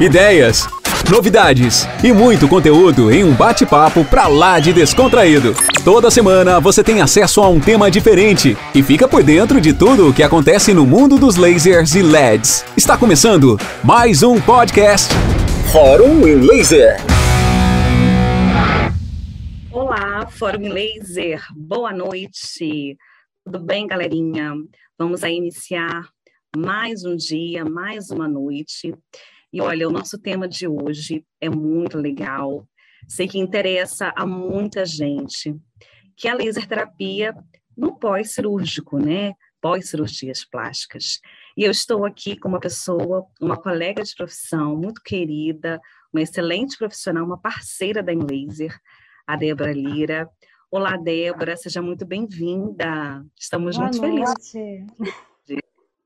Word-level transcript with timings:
ideias, 0.00 0.66
novidades 1.10 1.86
e 2.02 2.10
muito 2.10 2.48
conteúdo 2.48 3.12
em 3.12 3.22
um 3.22 3.34
bate-papo 3.34 4.02
pra 4.02 4.28
lá 4.28 4.58
de 4.58 4.72
descontraído. 4.72 5.54
Toda 5.84 6.10
semana 6.10 6.58
você 6.58 6.82
tem 6.82 7.02
acesso 7.02 7.42
a 7.42 7.48
um 7.50 7.60
tema 7.60 7.90
diferente 7.90 8.56
e 8.74 8.82
fica 8.82 9.06
por 9.06 9.22
dentro 9.22 9.60
de 9.60 9.74
tudo 9.74 10.08
o 10.08 10.14
que 10.14 10.22
acontece 10.22 10.72
no 10.72 10.86
mundo 10.86 11.18
dos 11.18 11.36
lasers 11.36 11.94
e 11.94 12.00
LEDs. 12.00 12.64
Está 12.74 12.96
começando 12.96 13.58
mais 13.84 14.22
um 14.22 14.40
podcast 14.40 15.12
Fórum 15.70 16.26
em 16.26 16.36
Laser. 16.36 16.96
Olá, 19.70 20.26
Fórum 20.30 20.72
Laser. 20.72 21.42
Boa 21.54 21.92
noite. 21.92 22.96
Tudo 23.44 23.60
bem, 23.60 23.86
galerinha? 23.86 24.54
Vamos 24.98 25.22
aí 25.22 25.36
iniciar 25.36 26.08
mais 26.56 27.04
um 27.04 27.14
dia, 27.14 27.66
mais 27.66 28.10
uma 28.10 28.26
noite. 28.26 28.94
E 29.52 29.60
olha, 29.60 29.88
o 29.88 29.92
nosso 29.92 30.18
tema 30.18 30.46
de 30.46 30.68
hoje 30.68 31.24
é 31.40 31.50
muito 31.50 31.98
legal. 31.98 32.66
Sei 33.08 33.26
que 33.26 33.38
interessa 33.38 34.12
a 34.16 34.24
muita 34.24 34.84
gente, 34.84 35.56
que 36.16 36.28
é 36.28 36.30
a 36.30 36.34
laser 36.34 36.66
terapia 36.68 37.34
no 37.76 37.98
pós-cirúrgico, 37.98 38.98
né? 38.98 39.32
Pós-cirurgias 39.60 40.44
plásticas. 40.44 41.20
E 41.56 41.64
eu 41.64 41.70
estou 41.70 42.04
aqui 42.04 42.36
com 42.38 42.48
uma 42.48 42.60
pessoa, 42.60 43.26
uma 43.40 43.60
colega 43.60 44.02
de 44.04 44.14
profissão 44.14 44.76
muito 44.76 45.02
querida, 45.02 45.80
uma 46.12 46.22
excelente 46.22 46.78
profissional, 46.78 47.24
uma 47.24 47.40
parceira 47.40 48.02
da 48.02 48.12
Laser, 48.12 48.78
a 49.26 49.36
Débora 49.36 49.72
Lira. 49.72 50.28
Olá, 50.70 50.96
Débora, 50.96 51.56
seja 51.56 51.82
muito 51.82 52.06
bem-vinda. 52.06 53.24
Estamos 53.36 53.76
Boa 53.76 53.88
muito 53.88 54.00
noite. 54.00 54.52
felizes. 54.52 54.90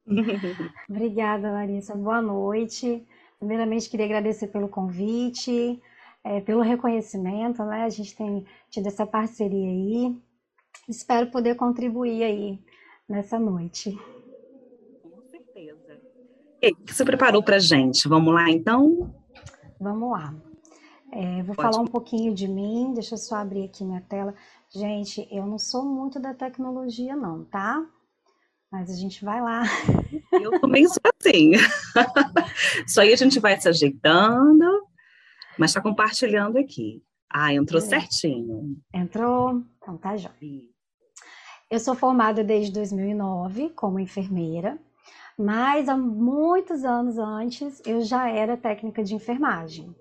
Obrigada, 0.89 1.51
Larissa. 1.51 1.95
Boa 1.95 2.23
noite. 2.23 3.07
Primeiramente, 3.39 3.89
queria 3.89 4.07
agradecer 4.07 4.49
pelo 4.49 4.69
convite, 4.69 5.81
é, 6.23 6.41
pelo 6.41 6.63
reconhecimento, 6.63 7.63
né? 7.65 7.85
A 7.85 7.89
gente 7.89 8.17
tem 8.17 8.47
tido 8.71 8.87
essa 8.87 9.07
parceria 9.07 9.69
aí. 9.69 10.17
Espero 10.89 11.31
poder 11.31 11.55
contribuir 11.55 12.23
aí 12.23 12.59
nessa 13.09 13.39
noite. 13.39 13.99
Com 15.03 15.23
certeza. 15.31 16.01
E 16.63 16.67
aí, 16.67 16.73
o 16.73 16.77
que 16.77 16.95
você 16.95 17.05
preparou 17.05 17.43
para 17.43 17.59
gente? 17.59 18.09
Vamos 18.09 18.33
lá, 18.33 18.51
então? 18.51 19.15
Vamos 19.79 20.11
lá. 20.11 20.35
É, 21.13 21.43
vou 21.43 21.55
Pode. 21.55 21.71
falar 21.71 21.83
um 21.83 21.87
pouquinho 21.87 22.35
de 22.35 22.49
mim, 22.49 22.93
deixa 22.93 23.15
eu 23.15 23.19
só 23.19 23.37
abrir 23.37 23.65
aqui 23.65 23.85
minha 23.85 24.01
tela. 24.01 24.35
Gente, 24.69 25.29
eu 25.31 25.47
não 25.47 25.59
sou 25.59 25.85
muito 25.85 26.19
da 26.19 26.35
tecnologia, 26.35 27.15
não, 27.15 27.45
tá? 27.45 27.87
Mas 28.75 28.91
a 28.91 28.95
gente 28.97 29.25
vai 29.25 29.41
lá. 29.41 29.63
Eu 30.33 30.61
também 30.61 30.85
sou 30.89 31.01
assim. 31.05 31.53
Isso 32.85 33.01
aí 33.01 33.13
a 33.13 33.17
gente 33.17 33.39
vai 33.39 33.59
se 33.61 33.69
ajeitando, 33.69 34.65
mas 35.57 35.71
está 35.71 35.81
compartilhando 35.81 36.59
aqui. 36.59 37.01
Ah, 37.33 37.55
entrou 37.55 37.81
É. 37.81 37.85
certinho. 37.85 38.77
Entrou? 38.93 39.63
Então 39.81 39.97
tá 39.97 40.17
já. 40.17 40.33
Eu 41.71 41.79
sou 41.79 41.95
formada 41.95 42.43
desde 42.43 42.73
2009 42.73 43.71
como 43.77 44.01
enfermeira, 44.01 44.77
mas 45.39 45.89
há 45.89 45.97
muitos 45.97 46.85
anos 46.85 47.17
antes 47.17 47.81
eu 47.87 48.01
já 48.03 48.29
era 48.29 48.57
técnica 48.57 49.05
de 49.05 49.15
enfermagem. 49.15 49.95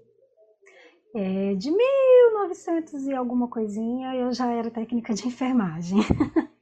É, 1.16 1.54
de 1.54 1.70
1900 1.70 3.06
e 3.06 3.14
alguma 3.14 3.48
coisinha 3.48 4.16
eu 4.16 4.34
já 4.34 4.52
era 4.52 4.72
técnica 4.72 5.14
de 5.14 5.28
enfermagem. 5.28 6.00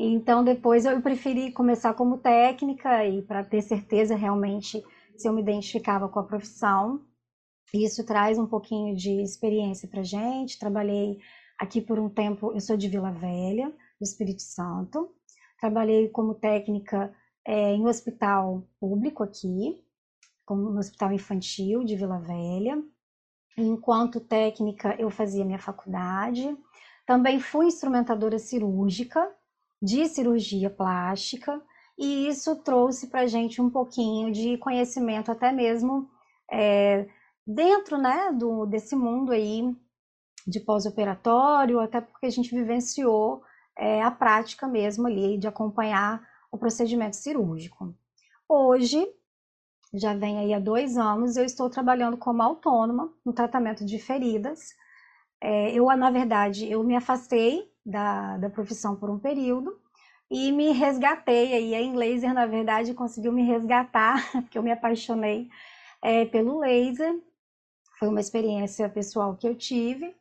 Então 0.00 0.44
depois 0.44 0.84
eu 0.84 1.02
preferi 1.02 1.50
começar 1.50 1.92
como 1.92 2.18
técnica 2.18 3.04
e 3.04 3.20
para 3.20 3.42
ter 3.42 3.60
certeza 3.62 4.14
realmente 4.14 4.80
se 5.16 5.28
eu 5.28 5.32
me 5.32 5.42
identificava 5.42 6.08
com 6.08 6.20
a 6.20 6.24
profissão. 6.24 7.04
Isso 7.74 8.06
traz 8.06 8.38
um 8.38 8.46
pouquinho 8.46 8.94
de 8.94 9.20
experiência 9.20 9.88
para 9.88 10.04
gente. 10.04 10.56
Trabalhei 10.56 11.18
aqui 11.58 11.80
por 11.80 11.98
um 11.98 12.08
tempo, 12.08 12.52
eu 12.52 12.60
sou 12.60 12.76
de 12.76 12.88
Vila 12.88 13.10
Velha, 13.10 13.70
do 14.00 14.04
Espírito 14.04 14.40
Santo. 14.40 15.12
Trabalhei 15.58 16.08
como 16.10 16.32
técnica 16.32 17.12
é, 17.44 17.74
em 17.74 17.80
um 17.80 17.88
hospital 17.88 18.62
público 18.78 19.24
aqui, 19.24 19.82
como 20.46 20.70
no 20.70 20.78
Hospital 20.78 21.12
Infantil 21.12 21.82
de 21.82 21.96
Vila 21.96 22.20
Velha. 22.20 22.80
Enquanto 23.56 24.20
técnica, 24.20 24.94
eu 24.96 25.10
fazia 25.10 25.44
minha 25.44 25.58
faculdade. 25.58 26.56
Também 27.04 27.40
fui 27.40 27.66
instrumentadora 27.66 28.38
cirúrgica, 28.38 29.28
de 29.80 30.06
cirurgia 30.06 30.70
plástica, 30.70 31.60
e 31.96 32.28
isso 32.28 32.56
trouxe 32.56 33.08
para 33.08 33.22
a 33.22 33.26
gente 33.26 33.60
um 33.60 33.70
pouquinho 33.70 34.30
de 34.32 34.56
conhecimento, 34.58 35.32
até 35.32 35.52
mesmo 35.52 36.08
é, 36.50 37.08
dentro 37.46 37.98
né, 37.98 38.32
do, 38.32 38.66
desse 38.66 38.94
mundo 38.94 39.32
aí 39.32 39.74
de 40.46 40.60
pós-operatório, 40.60 41.80
até 41.80 42.00
porque 42.00 42.26
a 42.26 42.30
gente 42.30 42.54
vivenciou 42.54 43.42
é, 43.76 44.02
a 44.02 44.10
prática 44.10 44.66
mesmo 44.66 45.06
ali 45.06 45.38
de 45.38 45.46
acompanhar 45.46 46.26
o 46.50 46.58
procedimento 46.58 47.16
cirúrgico. 47.16 47.94
Hoje, 48.48 49.06
já 49.92 50.14
vem 50.14 50.38
aí 50.38 50.54
há 50.54 50.58
dois 50.58 50.96
anos, 50.96 51.36
eu 51.36 51.44
estou 51.44 51.68
trabalhando 51.68 52.16
como 52.16 52.42
autônoma 52.42 53.12
no 53.24 53.32
tratamento 53.32 53.84
de 53.84 53.98
feridas. 53.98 54.74
É, 55.40 55.72
eu, 55.72 55.84
na 55.96 56.10
verdade, 56.10 56.70
eu 56.70 56.82
me 56.82 56.96
afastei 56.96 57.70
da, 57.88 58.36
da 58.36 58.50
profissão 58.50 58.94
por 58.94 59.08
um 59.10 59.18
período 59.18 59.78
e 60.30 60.52
me 60.52 60.72
resgatei 60.72 61.54
aí. 61.54 61.74
A 61.74 61.96
laser, 61.96 62.34
na 62.34 62.46
verdade, 62.46 62.94
conseguiu 62.94 63.32
me 63.32 63.42
resgatar, 63.42 64.30
porque 64.32 64.58
eu 64.58 64.62
me 64.62 64.70
apaixonei 64.70 65.48
é, 66.02 66.24
pelo 66.26 66.58
laser. 66.60 67.18
Foi 67.98 68.08
uma 68.08 68.20
experiência 68.20 68.88
pessoal 68.88 69.36
que 69.36 69.48
eu 69.48 69.54
tive. 69.54 70.14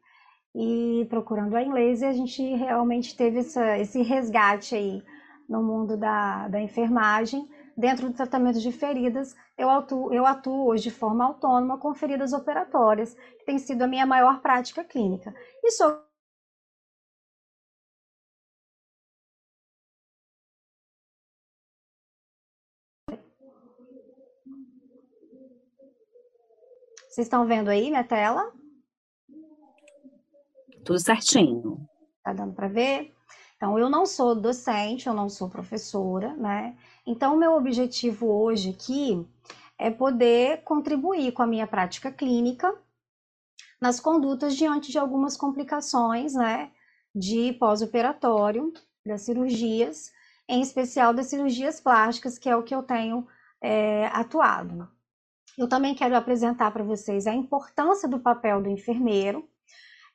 E 0.56 1.06
procurando 1.10 1.56
a 1.56 1.60
laser, 1.60 2.10
a 2.10 2.14
gente 2.14 2.42
realmente 2.56 3.16
teve 3.16 3.40
essa, 3.40 3.78
esse 3.78 4.02
resgate 4.02 4.76
aí 4.76 5.04
no 5.48 5.62
mundo 5.62 5.96
da, 5.98 6.48
da 6.48 6.60
enfermagem. 6.60 7.48
Dentro 7.76 8.08
do 8.08 8.16
tratamento 8.16 8.60
de 8.60 8.72
feridas, 8.72 9.36
eu 9.56 9.70
atuo, 9.70 10.12
eu 10.12 10.26
atuo 10.26 10.66
hoje 10.66 10.84
de 10.84 10.92
forma 10.92 11.24
autônoma 11.26 11.78
com 11.78 11.94
feridas 11.94 12.34
operatórias, 12.34 13.14
que 13.14 13.46
tem 13.46 13.60
sido 13.60 13.84
a 13.84 13.88
minha 13.88 14.06
maior 14.06 14.42
prática 14.42 14.84
clínica. 14.84 15.32
E 15.64 15.70
sou 15.70 16.07
Vocês 27.18 27.26
estão 27.26 27.48
vendo 27.48 27.70
aí 27.70 27.90
minha 27.90 28.04
tela? 28.04 28.54
Tudo 30.86 31.00
certinho. 31.00 31.90
Tá 32.24 32.32
dando 32.32 32.54
para 32.54 32.68
ver? 32.68 33.12
Então, 33.56 33.80
eu 33.80 33.90
não 33.90 34.06
sou 34.06 34.36
docente, 34.36 35.08
eu 35.08 35.16
não 35.16 35.28
sou 35.28 35.50
professora, 35.50 36.36
né? 36.36 36.78
Então, 37.08 37.34
o 37.34 37.40
meu 37.40 37.54
objetivo 37.54 38.28
hoje 38.28 38.70
aqui 38.70 39.28
é 39.80 39.90
poder 39.90 40.62
contribuir 40.62 41.32
com 41.32 41.42
a 41.42 41.48
minha 41.48 41.66
prática 41.66 42.12
clínica 42.12 42.72
nas 43.82 44.00
condutas 44.00 44.56
diante 44.56 44.92
de 44.92 45.00
algumas 45.00 45.36
complicações, 45.36 46.36
né? 46.36 46.70
De 47.16 47.52
pós-operatório, 47.54 48.72
das 49.04 49.24
cirurgias, 49.24 50.12
em 50.48 50.62
especial 50.62 51.16
das 51.16 51.26
cirurgias 51.26 51.82
plásticas, 51.82 52.38
que 52.38 52.48
é 52.48 52.56
o 52.56 52.62
que 52.62 52.76
eu 52.76 52.84
tenho 52.84 53.28
é, 53.60 54.06
atuado. 54.14 54.96
Eu 55.58 55.68
também 55.68 55.96
quero 55.96 56.16
apresentar 56.16 56.72
para 56.72 56.84
vocês 56.84 57.26
a 57.26 57.34
importância 57.34 58.08
do 58.08 58.20
papel 58.20 58.62
do 58.62 58.70
enfermeiro 58.70 59.50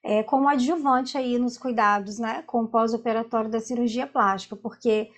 é, 0.03 0.23
como 0.23 0.49
adjuvante 0.49 1.17
aí 1.17 1.39
nos 1.39 1.57
cuidados, 1.57 2.19
né, 2.19 2.43
com 2.43 2.63
o 2.63 2.69
pós-operatório 2.69 3.51
da 3.51 3.61
cirurgia 3.61 4.07
plástica, 4.07 4.57
porque 4.57 5.11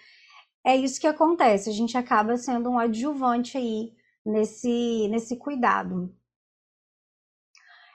é 0.62 0.76
isso 0.76 1.00
que 1.00 1.06
acontece, 1.06 1.70
a 1.70 1.72
gente 1.72 1.96
acaba 1.96 2.36
sendo 2.36 2.70
um 2.70 2.78
adjuvante 2.78 3.56
aí 3.56 3.94
nesse, 4.24 5.08
nesse 5.08 5.36
cuidado. 5.36 6.14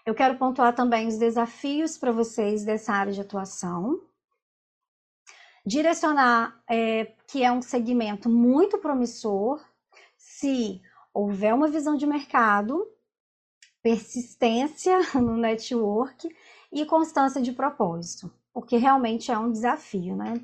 Eu 0.05 0.15
quero 0.15 0.37
pontuar 0.37 0.73
também 0.73 1.07
os 1.07 1.17
desafios 1.17 1.97
para 1.97 2.11
vocês 2.11 2.63
dessa 2.63 2.93
área 2.93 3.13
de 3.13 3.21
atuação. 3.21 4.01
Direcionar, 5.65 6.63
é, 6.67 7.13
que 7.27 7.43
é 7.43 7.51
um 7.51 7.61
segmento 7.61 8.27
muito 8.27 8.79
promissor, 8.79 9.63
se 10.17 10.81
houver 11.21 11.53
uma 11.53 11.67
visão 11.67 11.95
de 11.95 12.05
mercado, 12.05 12.85
persistência 13.81 14.99
no 15.15 15.37
network 15.37 16.29
e 16.71 16.85
constância 16.85 17.41
de 17.41 17.51
propósito, 17.51 18.31
porque 18.53 18.77
realmente 18.77 19.31
é 19.31 19.37
um 19.37 19.51
desafio, 19.51 20.15
né? 20.15 20.43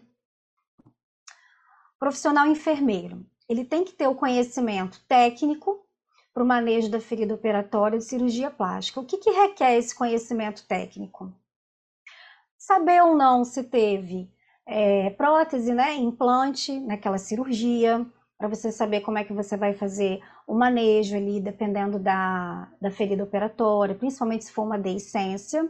Profissional 1.99 2.47
enfermeiro, 2.47 3.25
ele 3.47 3.63
tem 3.63 3.83
que 3.83 3.93
ter 3.93 4.07
o 4.07 4.15
conhecimento 4.15 5.03
técnico 5.07 5.85
para 6.33 6.43
o 6.43 6.47
manejo 6.47 6.89
da 6.89 6.99
ferida 6.99 7.33
operatória 7.33 7.97
de 7.97 8.03
cirurgia 8.03 8.51
plástica. 8.51 8.99
O 8.99 9.05
que, 9.05 9.17
que 9.17 9.31
requer 9.31 9.77
esse 9.77 9.95
conhecimento 9.95 10.67
técnico? 10.67 11.33
Saber 12.57 13.01
ou 13.01 13.15
não 13.15 13.45
se 13.45 13.63
teve 13.63 14.29
é, 14.65 15.11
prótese, 15.11 15.73
né, 15.73 15.93
implante 15.95 16.77
naquela 16.79 17.17
cirurgia, 17.17 18.05
para 18.37 18.47
você 18.47 18.71
saber 18.71 19.01
como 19.01 19.17
é 19.17 19.23
que 19.23 19.33
você 19.33 19.55
vai 19.55 19.73
fazer 19.73 20.21
o 20.45 20.53
manejo 20.53 21.15
ali, 21.15 21.39
dependendo 21.39 21.97
da, 21.97 22.69
da 22.81 22.91
ferida 22.91 23.23
operatória, 23.23 23.95
principalmente 23.95 24.45
se 24.45 24.51
for 24.51 24.63
uma 24.63 24.77
deiscência. 24.77 25.69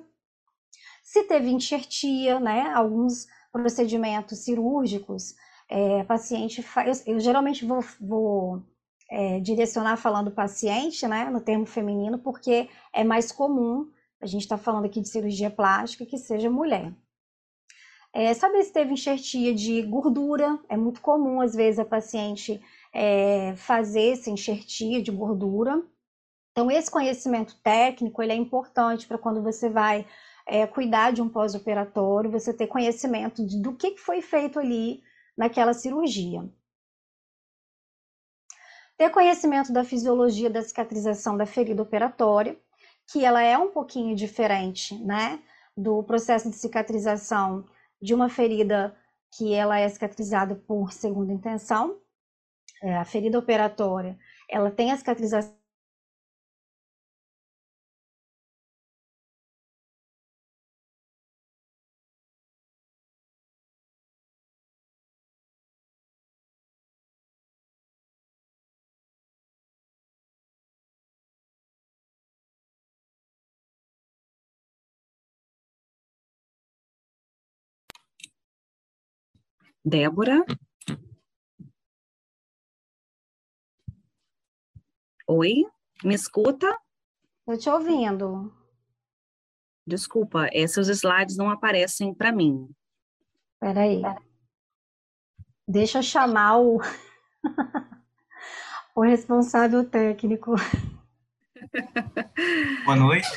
Se 1.04 1.24
teve 1.24 1.50
enxertia, 1.50 2.40
né, 2.40 2.72
alguns 2.74 3.28
procedimentos 3.52 4.40
cirúrgicos, 4.40 5.36
é, 5.70 6.04
paciente 6.04 6.62
faz, 6.62 7.06
eu, 7.06 7.16
eu 7.16 7.20
geralmente 7.20 7.66
vou, 7.66 7.84
vou 8.02 8.64
é, 9.10 9.40
direcionar 9.40 9.98
falando 9.98 10.32
paciente, 10.32 11.08
né, 11.08 11.30
no 11.30 11.42
termo 11.42 11.66
feminino, 11.66 12.18
porque 12.20 12.68
é 12.92 13.04
mais 13.04 13.32
comum, 13.32 13.92
a 14.20 14.26
gente 14.26 14.42
está 14.42 14.58
falando 14.58 14.86
aqui 14.86 15.00
de 15.00 15.08
cirurgia 15.08 15.52
plástica, 15.52 16.06
que 16.06 16.18
seja 16.18 16.50
mulher. 16.50 16.92
É, 18.18 18.34
saber 18.34 18.64
se 18.64 18.72
teve 18.72 18.94
enxertia 18.94 19.54
de 19.54 19.82
gordura, 19.82 20.58
é 20.70 20.78
muito 20.78 21.02
comum, 21.02 21.42
às 21.42 21.54
vezes, 21.54 21.80
a 21.80 21.84
paciente 21.84 22.62
é, 22.94 23.54
fazer 23.58 24.14
esse 24.14 24.32
enxertia 24.32 25.04
de 25.04 25.12
gordura. 25.12 25.84
Então, 26.52 26.72
esse 26.72 26.90
conhecimento 26.90 27.60
técnico, 27.62 28.24
ele 28.24 28.32
é 28.32 28.36
importante 28.36 29.06
para 29.06 29.18
quando 29.18 29.44
você 29.44 29.70
vai 29.70 30.08
é, 30.48 30.66
cuidar 30.66 31.12
de 31.12 31.22
um 31.22 31.28
pós-operatório, 31.28 32.32
você 32.32 32.54
ter 32.54 32.68
conhecimento 32.68 33.46
de, 33.46 33.62
do 33.62 33.76
que 33.76 33.98
foi 33.98 34.22
feito 34.22 34.60
ali 34.60 35.04
naquela 35.38 35.74
cirurgia. 35.74 36.50
Ter 38.98 39.10
conhecimento 39.10 39.74
da 39.74 39.84
fisiologia 39.84 40.50
da 40.50 40.62
cicatrização 40.62 41.36
da 41.36 41.46
ferida 41.46 41.82
operatória, 41.82 42.58
que 43.12 43.26
ela 43.26 43.42
é 43.42 43.58
um 43.58 43.72
pouquinho 43.72 44.16
diferente, 44.16 44.98
né, 45.04 45.44
do 45.76 46.02
processo 46.04 46.50
de 46.50 46.56
cicatrização 46.56 47.66
de 48.06 48.14
uma 48.14 48.30
ferida 48.30 48.96
que 49.36 49.54
ela 49.54 49.80
é 49.80 49.90
cicatrizada 49.90 50.56
por 50.56 50.94
segunda 50.94 51.34
intenção. 51.34 52.00
É, 52.84 52.96
a 52.96 53.04
ferida 53.04 53.40
operatória, 53.40 54.18
ela 54.50 54.70
tem 54.70 54.92
a 54.92 54.98
cicatrização 54.98 55.56
Débora? 79.88 80.44
Oi? 85.28 85.64
Me 86.04 86.16
escuta? 86.16 86.76
Estou 87.42 87.56
te 87.56 87.70
ouvindo. 87.70 88.52
Desculpa, 89.86 90.50
esses 90.52 90.88
slides 90.88 91.38
não 91.38 91.52
aparecem 91.52 92.16
para 92.16 92.32
mim. 92.32 92.68
Espera 93.54 93.82
aí. 93.82 94.02
Deixa 95.68 96.00
eu 96.00 96.04
chamar 96.04 96.58
o, 96.58 96.80
o 98.96 99.02
responsável 99.04 99.88
técnico. 99.88 100.56
Boa 102.86 102.96
noite. 102.96 103.28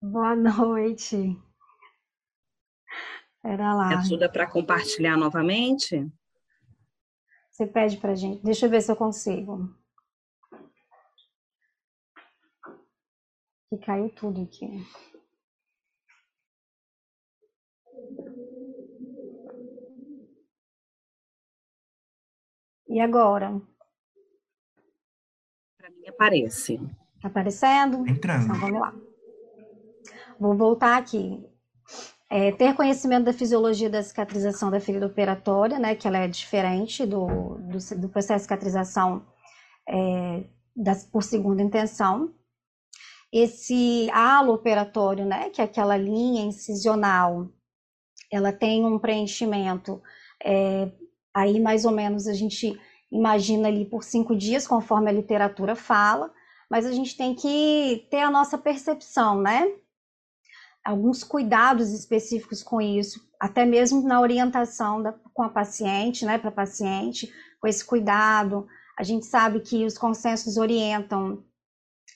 Boa 0.00 0.34
noite. 0.34 1.38
Pera 3.42 3.74
lá. 3.74 3.98
Ajuda 3.98 4.30
para 4.30 4.46
compartilhar 4.46 5.16
novamente? 5.16 6.06
Você 7.50 7.66
pede 7.66 7.96
para 7.96 8.14
gente. 8.14 8.42
Deixa 8.42 8.66
eu 8.66 8.70
ver 8.70 8.80
se 8.82 8.90
eu 8.90 8.96
consigo. 8.96 9.74
Que 13.68 13.78
caiu 13.78 14.08
tudo 14.10 14.42
aqui. 14.42 14.66
E 22.88 23.00
agora? 23.00 23.60
Para 25.76 25.90
mim 25.90 26.08
aparece. 26.08 26.78
Tá 27.20 27.28
aparecendo? 27.28 28.06
Entrando. 28.08 28.44
Então 28.44 28.60
vamos 28.60 28.80
lá. 28.80 28.94
Vou 30.38 30.56
voltar 30.56 30.96
aqui. 30.96 31.44
É, 32.30 32.52
ter 32.52 32.74
conhecimento 32.74 33.24
da 33.24 33.32
fisiologia 33.32 33.88
da 33.88 34.02
cicatrização 34.02 34.70
da 34.70 34.80
ferida 34.80 35.06
operatória, 35.06 35.78
né, 35.78 35.94
que 35.94 36.06
ela 36.06 36.18
é 36.18 36.28
diferente 36.28 37.06
do, 37.06 37.26
do, 37.56 38.00
do 38.00 38.08
processo 38.10 38.40
de 38.40 38.42
cicatrização 38.42 39.24
é, 39.88 40.44
das, 40.76 41.04
por 41.06 41.22
segunda 41.22 41.62
intenção. 41.62 42.34
Esse 43.32 44.10
halo 44.10 44.52
operatório, 44.52 45.24
né, 45.24 45.48
que 45.50 45.62
é 45.62 45.64
aquela 45.64 45.96
linha 45.96 46.44
incisional, 46.44 47.48
ela 48.30 48.52
tem 48.52 48.84
um 48.84 48.98
preenchimento, 48.98 50.02
é, 50.44 50.90
aí 51.32 51.58
mais 51.58 51.86
ou 51.86 51.92
menos 51.92 52.26
a 52.26 52.34
gente 52.34 52.78
imagina 53.10 53.68
ali 53.68 53.86
por 53.86 54.04
cinco 54.04 54.36
dias, 54.36 54.66
conforme 54.66 55.08
a 55.08 55.14
literatura 55.14 55.74
fala, 55.74 56.30
mas 56.70 56.84
a 56.84 56.92
gente 56.92 57.16
tem 57.16 57.34
que 57.34 58.06
ter 58.10 58.20
a 58.20 58.30
nossa 58.30 58.58
percepção, 58.58 59.40
né? 59.40 59.66
Alguns 60.88 61.22
cuidados 61.22 61.90
específicos 61.92 62.62
com 62.62 62.80
isso, 62.80 63.20
até 63.38 63.66
mesmo 63.66 64.00
na 64.00 64.22
orientação 64.22 65.02
da, 65.02 65.12
com 65.34 65.42
a 65.42 65.48
paciente, 65.50 66.24
né, 66.24 66.38
para 66.38 66.50
paciente, 66.50 67.30
com 67.60 67.68
esse 67.68 67.84
cuidado. 67.84 68.66
A 68.98 69.02
gente 69.02 69.26
sabe 69.26 69.60
que 69.60 69.84
os 69.84 69.98
consensos 69.98 70.56
orientam 70.56 71.44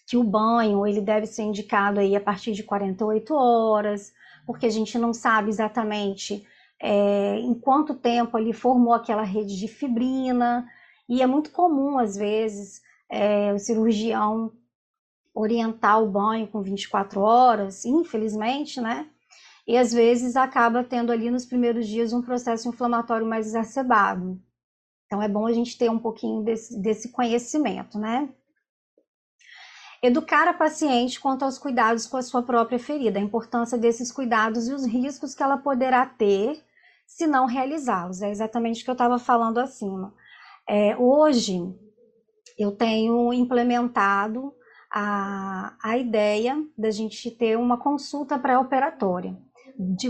que 0.07 0.17
o 0.17 0.25
banho 0.25 0.87
ele 0.87 1.03
deve 1.03 1.27
ser 1.27 1.43
indicado 1.43 2.01
aí 2.01 2.17
a 2.17 2.21
partir 2.21 2.53
de 2.53 2.63
48 2.63 3.35
horas, 3.35 4.11
porque 4.47 4.65
a 4.65 4.71
gente 4.71 4.97
não 4.99 5.13
sabe 5.13 5.51
exatamente 5.51 6.47
é, 6.81 7.39
em 7.41 7.53
quanto 7.53 7.95
tempo 7.95 8.39
ele 8.39 8.55
formou 8.55 8.95
aquela 8.95 9.23
rede 9.23 9.59
de 9.59 9.69
fibrina, 9.69 10.67
e 11.07 11.21
é 11.21 11.27
muito 11.27 11.51
comum, 11.51 11.99
às 11.99 12.17
vezes, 12.17 12.81
é, 13.11 13.53
o 13.53 13.59
cirurgião 13.59 14.51
orientar 15.35 16.03
o 16.03 16.11
banho 16.11 16.47
com 16.47 16.63
24 16.63 17.21
horas, 17.21 17.85
infelizmente, 17.85 18.81
né? 18.81 19.09
E 19.67 19.77
às 19.77 19.93
vezes 19.93 20.37
acaba 20.37 20.83
tendo 20.83 21.13
ali 21.13 21.31
nos 21.31 21.47
primeiros 21.47 21.87
dias 21.87 22.13
um 22.13 22.21
processo 22.21 22.69
inflamatório 22.69 23.27
mais 23.27 23.47
exacerbado. 23.47 24.41
Então 25.07 25.23
é 25.23 25.29
bom 25.29 25.47
a 25.47 25.53
gente 25.53 25.79
ter 25.79 25.91
um 25.91 25.99
pouquinho 25.99 26.43
desse, 26.43 26.81
desse 26.81 27.11
conhecimento, 27.11 27.99
né? 27.99 28.29
Educar 30.03 30.49
a 30.49 30.55
paciente 30.55 31.21
quanto 31.21 31.45
aos 31.45 31.59
cuidados 31.59 32.07
com 32.07 32.17
a 32.17 32.23
sua 32.23 32.43
própria 32.43 32.79
ferida, 32.79 33.21
a 33.21 33.23
importância 33.23 33.79
desses 33.79 34.11
cuidados 34.11 34.67
e 34.67 34.73
os 34.73 34.85
riscos 34.85 35.35
que 35.35 35.43
ela 35.43 35.59
poderá 35.59 36.05
ter 36.05 36.61
se 37.07 37.27
não 37.27 37.47
realizá-los. 37.47 38.21
É 38.21 38.31
exatamente 38.31 38.83
o 38.83 38.85
que 38.85 38.91
eu 38.91 38.95
estava 38.95 39.19
falando 39.19 39.59
acima. 39.59 40.13
É, 40.69 40.97
hoje, 40.97 41.73
eu 42.59 42.73
tenho 42.73 43.33
implementado 43.33 44.53
a, 44.93 45.75
a 45.83 45.97
ideia 45.97 46.63
da 46.77 46.91
gente 46.91 47.31
ter 47.31 47.57
uma 47.57 47.79
consulta 47.79 48.39
pré-operatória, 48.39 49.35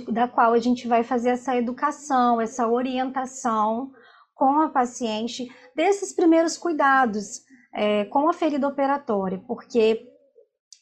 da 0.09 0.27
qual 0.27 0.53
a 0.53 0.59
gente 0.59 0.89
vai 0.89 1.05
fazer 1.05 1.31
essa 1.31 1.57
educação, 1.57 2.41
essa 2.41 2.67
orientação 2.67 3.93
com 4.35 4.61
a 4.61 4.69
paciente 4.69 5.49
desses 5.77 6.13
primeiros 6.13 6.59
cuidados 6.59 7.43
é, 7.73 8.05
com 8.07 8.29
a 8.29 8.33
ferida 8.33 8.67
operatória, 8.67 9.41
porque 9.47 10.05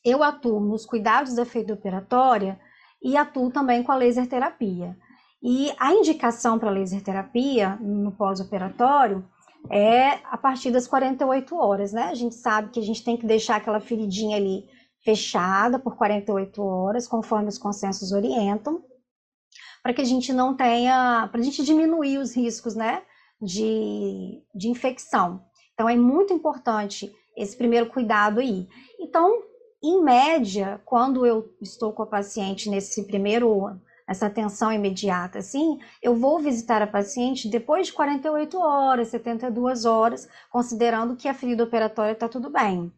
eu 0.03 0.23
atuo 0.23 0.61
nos 0.61 0.87
cuidados 0.87 1.35
da 1.35 1.45
ferida 1.45 1.75
operatória 1.75 2.59
e 3.03 3.19
atuo 3.19 3.51
também 3.51 3.83
com 3.83 3.93
a 3.93 3.97
laser 3.97 4.27
terapia. 4.27 4.97
E 5.43 5.73
a 5.79 5.93
indicação 5.93 6.59
para 6.59 6.71
laser 6.71 7.03
terapia 7.03 7.77
no 7.77 8.13
pós-operatório 8.13 9.25
é 9.69 10.21
a 10.25 10.39
partir 10.39 10.71
das 10.71 10.87
48 10.87 11.55
horas, 11.57 11.93
né? 11.93 12.05
A 12.05 12.15
gente 12.15 12.35
sabe 12.35 12.71
que 12.71 12.81
a 12.81 12.83
gente 12.83 13.05
tem 13.05 13.17
que 13.17 13.27
deixar 13.27 13.57
aquela 13.57 13.81
feridinha 13.81 14.37
ali 14.37 14.65
fechada 15.05 15.79
por 15.79 15.97
48 15.97 16.63
horas, 16.63 17.07
conforme 17.07 17.49
os 17.49 17.59
consensos 17.59 18.13
orientam, 18.13 18.85
para 19.83 19.93
que 19.93 20.01
a 20.01 20.05
gente 20.05 20.33
não 20.33 20.55
tenha, 20.55 21.29
para 21.31 21.41
a 21.41 21.45
gente 21.45 21.65
diminuir 21.65 22.19
os 22.19 22.37
riscos, 22.37 22.75
né, 22.75 23.03
de, 23.41 24.43
de 24.55 24.69
infecção. 24.69 25.43
Então, 25.75 25.89
é 25.89 25.97
muito 25.97 26.33
importante 26.33 27.11
esse 27.37 27.57
primeiro 27.57 27.87
cuidado 27.87 28.41
aí. 28.41 28.69
Então, 28.99 29.43
em 29.83 30.03
média, 30.03 30.81
quando 30.85 31.25
eu 31.25 31.55
estou 31.61 31.93
com 31.93 32.03
a 32.03 32.07
paciente 32.07 32.69
nesse 32.69 33.07
primeiro 33.07 33.81
essa 34.11 34.27
atenção 34.27 34.73
imediata, 34.73 35.39
assim, 35.39 35.79
eu 36.03 36.17
vou 36.17 36.41
visitar 36.41 36.83
a 36.83 36.87
paciente 36.87 37.49
depois 37.49 37.87
de 37.87 37.93
48 37.93 38.59
horas, 38.59 39.07
72 39.07 39.85
horas, 39.85 40.29
considerando 40.51 41.15
que 41.15 41.29
a 41.29 41.35
ferida 41.35 41.63
operatória 41.63 42.11
está 42.11 42.29
tudo 42.29 42.51
bem. 42.51 42.93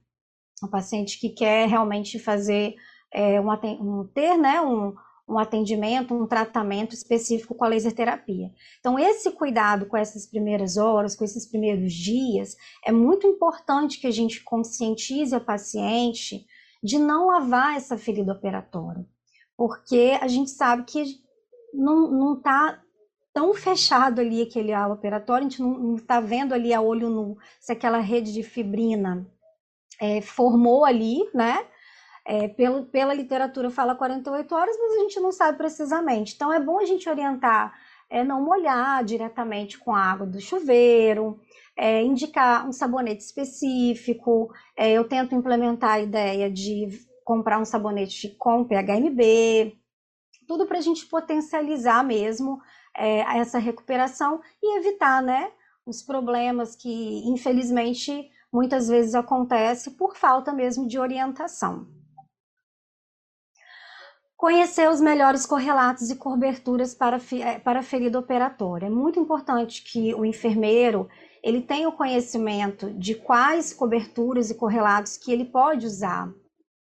O 0.62 0.68
paciente 0.68 1.20
que 1.20 1.28
quer 1.28 1.68
realmente 1.68 2.18
fazer 2.18 2.76
é, 3.12 3.38
uma, 3.38 3.60
um, 3.62 4.08
ter 4.14 4.38
né, 4.38 4.58
um, 4.62 4.94
um 5.28 5.38
atendimento, 5.38 6.14
um 6.14 6.26
tratamento 6.26 6.94
específico 6.94 7.54
com 7.54 7.66
a 7.66 7.68
laser 7.68 7.92
terapia. 7.92 8.50
Então, 8.80 8.98
esse 8.98 9.30
cuidado 9.32 9.84
com 9.84 9.98
essas 9.98 10.26
primeiras 10.26 10.78
horas, 10.78 11.14
com 11.14 11.24
esses 11.24 11.46
primeiros 11.46 11.92
dias, 11.92 12.56
é 12.86 12.90
muito 12.90 13.26
importante 13.26 14.00
que 14.00 14.06
a 14.06 14.10
gente 14.10 14.42
conscientize 14.42 15.34
a 15.34 15.40
paciente 15.40 16.46
de 16.82 16.98
não 16.98 17.26
lavar 17.26 17.76
essa 17.76 17.98
ferida 17.98 18.32
operatória, 18.32 19.06
porque 19.56 20.18
a 20.20 20.28
gente 20.28 20.50
sabe 20.50 20.84
que 20.84 21.20
não 21.72 22.34
está 22.34 22.80
tão 23.32 23.54
fechado 23.54 24.20
ali 24.20 24.42
aquele 24.42 24.72
ala 24.72 24.94
operatório, 24.94 25.46
a 25.46 25.48
gente 25.48 25.62
não 25.62 25.96
está 25.96 26.20
vendo 26.20 26.52
ali 26.52 26.74
a 26.74 26.80
olho 26.80 27.08
nu 27.08 27.38
se 27.58 27.72
aquela 27.72 27.98
rede 27.98 28.32
de 28.32 28.42
fibrina 28.42 29.26
é, 30.00 30.20
formou 30.20 30.84
ali, 30.84 31.18
né? 31.34 31.64
É, 32.24 32.46
pelo, 32.46 32.86
pela 32.86 33.14
literatura 33.14 33.68
fala 33.70 33.96
48 33.96 34.54
horas, 34.54 34.76
mas 34.78 34.92
a 34.92 34.98
gente 35.00 35.20
não 35.20 35.32
sabe 35.32 35.58
precisamente. 35.58 36.34
Então 36.34 36.52
é 36.52 36.60
bom 36.60 36.78
a 36.78 36.84
gente 36.84 37.08
orientar, 37.08 37.72
é, 38.08 38.22
não 38.22 38.44
molhar 38.44 39.02
diretamente 39.04 39.78
com 39.78 39.92
a 39.92 40.00
água 40.00 40.26
do 40.26 40.40
chuveiro, 40.40 41.40
é, 41.76 42.02
indicar 42.02 42.68
um 42.68 42.72
sabonete 42.72 43.24
específico. 43.24 44.52
É, 44.76 44.92
eu 44.92 45.04
tento 45.04 45.34
implementar 45.34 45.94
a 45.94 46.00
ideia 46.00 46.50
de 46.50 46.88
comprar 47.32 47.58
um 47.58 47.64
sabonete 47.64 48.28
com 48.38 48.62
PHMB, 48.62 49.74
tudo 50.46 50.66
para 50.66 50.76
a 50.76 50.82
gente 50.82 51.06
potencializar 51.06 52.04
mesmo 52.04 52.60
é, 52.94 53.20
essa 53.38 53.58
recuperação 53.58 54.42
e 54.62 54.78
evitar, 54.78 55.22
né, 55.22 55.50
os 55.86 56.02
problemas 56.02 56.76
que 56.76 57.22
infelizmente 57.26 58.30
muitas 58.52 58.86
vezes 58.86 59.14
acontece 59.14 59.92
por 59.92 60.14
falta 60.14 60.52
mesmo 60.52 60.86
de 60.86 60.98
orientação. 60.98 61.86
Conhecer 64.36 64.90
os 64.90 65.00
melhores 65.00 65.46
correlatos 65.46 66.10
e 66.10 66.16
coberturas 66.16 66.94
para, 66.94 67.18
é, 67.40 67.58
para 67.58 67.82
ferida 67.82 68.18
operatória. 68.18 68.88
É 68.88 68.90
muito 68.90 69.18
importante 69.18 69.82
que 69.82 70.12
o 70.14 70.22
enfermeiro 70.22 71.08
ele 71.42 71.62
tenha 71.62 71.88
o 71.88 71.96
conhecimento 71.96 72.90
de 72.90 73.14
quais 73.14 73.72
coberturas 73.72 74.50
e 74.50 74.54
correlatos 74.54 75.16
que 75.16 75.32
ele 75.32 75.46
pode 75.46 75.86
usar 75.86 76.30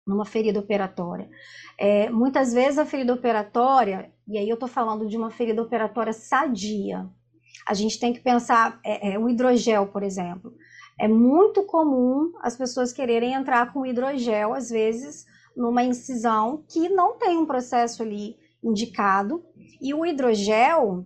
numa 0.09 0.25
ferida 0.25 0.59
operatória. 0.59 1.29
É, 1.77 2.09
muitas 2.09 2.51
vezes 2.51 2.79
a 2.79 2.85
ferida 2.85 3.13
operatória, 3.13 4.11
e 4.27 4.37
aí 4.37 4.49
eu 4.49 4.55
estou 4.55 4.67
falando 4.67 5.07
de 5.07 5.15
uma 5.15 5.29
ferida 5.29 5.61
operatória 5.61 6.11
sadia, 6.11 7.07
a 7.67 7.73
gente 7.75 7.99
tem 7.99 8.11
que 8.11 8.19
pensar, 8.19 8.79
é, 8.83 9.13
é, 9.13 9.19
o 9.19 9.29
hidrogel, 9.29 9.87
por 9.87 10.01
exemplo. 10.01 10.51
É 10.99 11.07
muito 11.07 11.63
comum 11.63 12.33
as 12.41 12.57
pessoas 12.57 12.91
quererem 12.91 13.33
entrar 13.33 13.71
com 13.71 13.85
hidrogel, 13.85 14.53
às 14.53 14.69
vezes, 14.69 15.25
numa 15.55 15.83
incisão 15.83 16.65
que 16.67 16.89
não 16.89 17.17
tem 17.17 17.37
um 17.37 17.45
processo 17.45 18.01
ali 18.01 18.35
indicado. 18.63 19.43
E 19.79 19.93
o 19.93 20.05
hidrogel, 20.05 21.05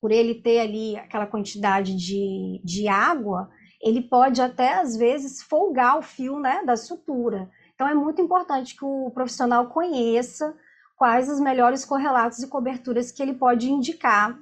por 0.00 0.12
ele 0.12 0.34
ter 0.34 0.60
ali 0.60 0.96
aquela 0.96 1.26
quantidade 1.26 1.96
de, 1.96 2.60
de 2.62 2.86
água, 2.86 3.48
ele 3.80 4.02
pode 4.02 4.42
até 4.42 4.74
às 4.74 4.96
vezes 4.96 5.42
folgar 5.42 5.98
o 5.98 6.02
fio 6.02 6.38
né, 6.38 6.62
da 6.64 6.76
sutura. 6.76 7.50
Então 7.78 7.86
é 7.86 7.94
muito 7.94 8.20
importante 8.20 8.74
que 8.74 8.84
o 8.84 9.08
profissional 9.12 9.68
conheça 9.68 10.52
quais 10.96 11.28
os 11.28 11.38
melhores 11.38 11.84
correlatos 11.84 12.40
e 12.40 12.48
coberturas 12.48 13.12
que 13.12 13.22
ele 13.22 13.34
pode 13.34 13.70
indicar 13.70 14.36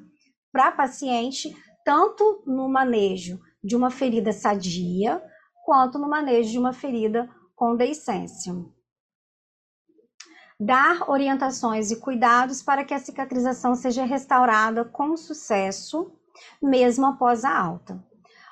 para 0.50 0.72
paciente, 0.72 1.54
tanto 1.84 2.42
no 2.46 2.66
manejo 2.66 3.38
de 3.62 3.76
uma 3.76 3.90
ferida 3.90 4.32
sadia, 4.32 5.22
quanto 5.66 5.98
no 5.98 6.08
manejo 6.08 6.50
de 6.50 6.58
uma 6.58 6.72
ferida 6.72 7.28
com 7.54 7.76
deiscência 7.76 8.54
dar 10.58 11.08
orientações 11.10 11.90
e 11.90 11.96
cuidados 11.96 12.62
para 12.62 12.84
que 12.84 12.94
a 12.94 12.98
cicatrização 12.98 13.74
seja 13.74 14.04
restaurada 14.04 14.84
com 14.84 15.16
sucesso, 15.16 16.10
mesmo 16.62 17.06
após 17.06 17.44
a 17.44 17.56
alta. 17.56 18.02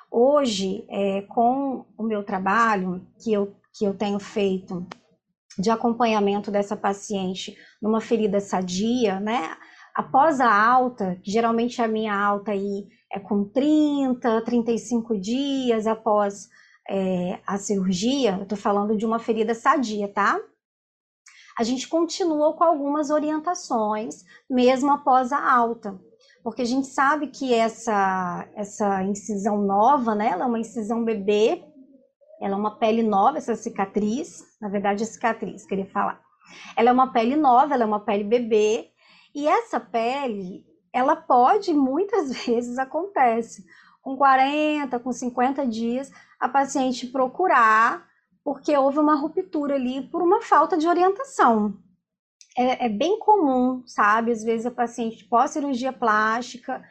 Hoje, 0.09 0.85
é, 0.87 1.23
com 1.23 1.85
o 1.97 2.03
meu 2.03 2.23
trabalho, 2.23 3.05
que 3.19 3.33
eu, 3.33 3.55
que 3.77 3.85
eu 3.85 3.93
tenho 3.97 4.19
feito 4.19 4.85
de 5.57 5.69
acompanhamento 5.69 6.51
dessa 6.51 6.75
paciente 6.75 7.57
numa 7.81 8.01
ferida 8.01 8.39
sadia, 8.39 9.19
né? 9.19 9.55
Após 9.95 10.41
a 10.41 10.53
alta, 10.53 11.19
geralmente 11.23 11.81
a 11.81 11.87
minha 11.87 12.13
alta 12.13 12.51
aí 12.51 12.87
é 13.11 13.19
com 13.19 13.45
30, 13.45 14.41
35 14.41 15.17
dias 15.17 15.87
após 15.87 16.49
é, 16.89 17.39
a 17.47 17.57
cirurgia, 17.57 18.37
eu 18.39 18.45
tô 18.45 18.55
falando 18.55 18.97
de 18.97 19.05
uma 19.05 19.19
ferida 19.19 19.53
sadia, 19.53 20.07
tá? 20.07 20.39
a 21.57 21.63
gente 21.63 21.87
continua 21.87 22.53
com 22.53 22.63
algumas 22.63 23.09
orientações, 23.09 24.25
mesmo 24.49 24.91
após 24.91 25.31
a 25.31 25.53
alta, 25.53 25.97
porque 26.43 26.61
a 26.61 26.65
gente 26.65 26.87
sabe 26.87 27.27
que 27.27 27.53
essa, 27.53 28.47
essa 28.55 29.01
incisão 29.03 29.61
nova, 29.61 30.13
né, 30.13 30.29
ela 30.31 30.43
é 30.43 30.47
uma 30.47 30.59
incisão 30.59 31.03
bebê, 31.03 31.63
ela 32.41 32.53
é 32.53 32.57
uma 32.57 32.77
pele 32.77 33.03
nova, 33.03 33.37
essa 33.37 33.55
cicatriz, 33.55 34.43
na 34.61 34.69
verdade 34.69 35.03
é 35.03 35.05
cicatriz, 35.05 35.65
queria 35.65 35.85
falar. 35.85 36.21
Ela 36.75 36.89
é 36.89 36.93
uma 36.93 37.11
pele 37.11 37.35
nova, 37.35 37.73
ela 37.73 37.83
é 37.83 37.87
uma 37.87 37.99
pele 37.99 38.23
bebê, 38.23 38.89
e 39.33 39.47
essa 39.47 39.79
pele, 39.79 40.65
ela 40.93 41.15
pode, 41.15 41.73
muitas 41.73 42.31
vezes 42.45 42.77
acontece, 42.77 43.65
com 44.01 44.15
40, 44.15 44.99
com 44.99 45.11
50 45.11 45.65
dias, 45.65 46.11
a 46.39 46.47
paciente 46.47 47.07
procurar 47.07 48.05
porque 48.45 48.77
houve 48.77 48.99
uma 48.99 49.15
ruptura 49.15 49.73
ali 49.73 50.07
por 50.07 50.21
uma 50.21 50.39
falta 50.39 50.77
de 50.77 50.87
orientação. 50.87 51.73
É, 52.55 52.85
é 52.85 52.89
bem 52.89 53.17
comum, 53.17 53.81
sabe? 53.87 54.31
Às 54.31 54.43
vezes 54.43 54.67
a 54.67 54.71
paciente 54.71 55.25
pós-cirurgia 55.25 55.91
plástica 55.91 56.83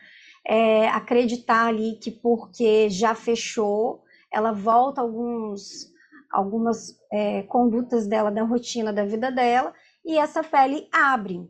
é, 0.44 0.88
acreditar 0.88 1.68
ali 1.68 1.96
que 2.02 2.10
porque 2.10 2.90
já 2.90 3.14
fechou, 3.14 4.02
ela 4.34 4.52
volta 4.52 5.00
alguns, 5.00 5.92
algumas 6.30 6.98
é, 7.12 7.42
condutas 7.44 8.06
dela 8.06 8.30
da 8.30 8.42
rotina 8.42 8.92
da 8.92 9.04
vida 9.04 9.30
dela 9.30 9.72
e 10.04 10.18
essa 10.18 10.42
pele 10.42 10.88
abre, 10.92 11.48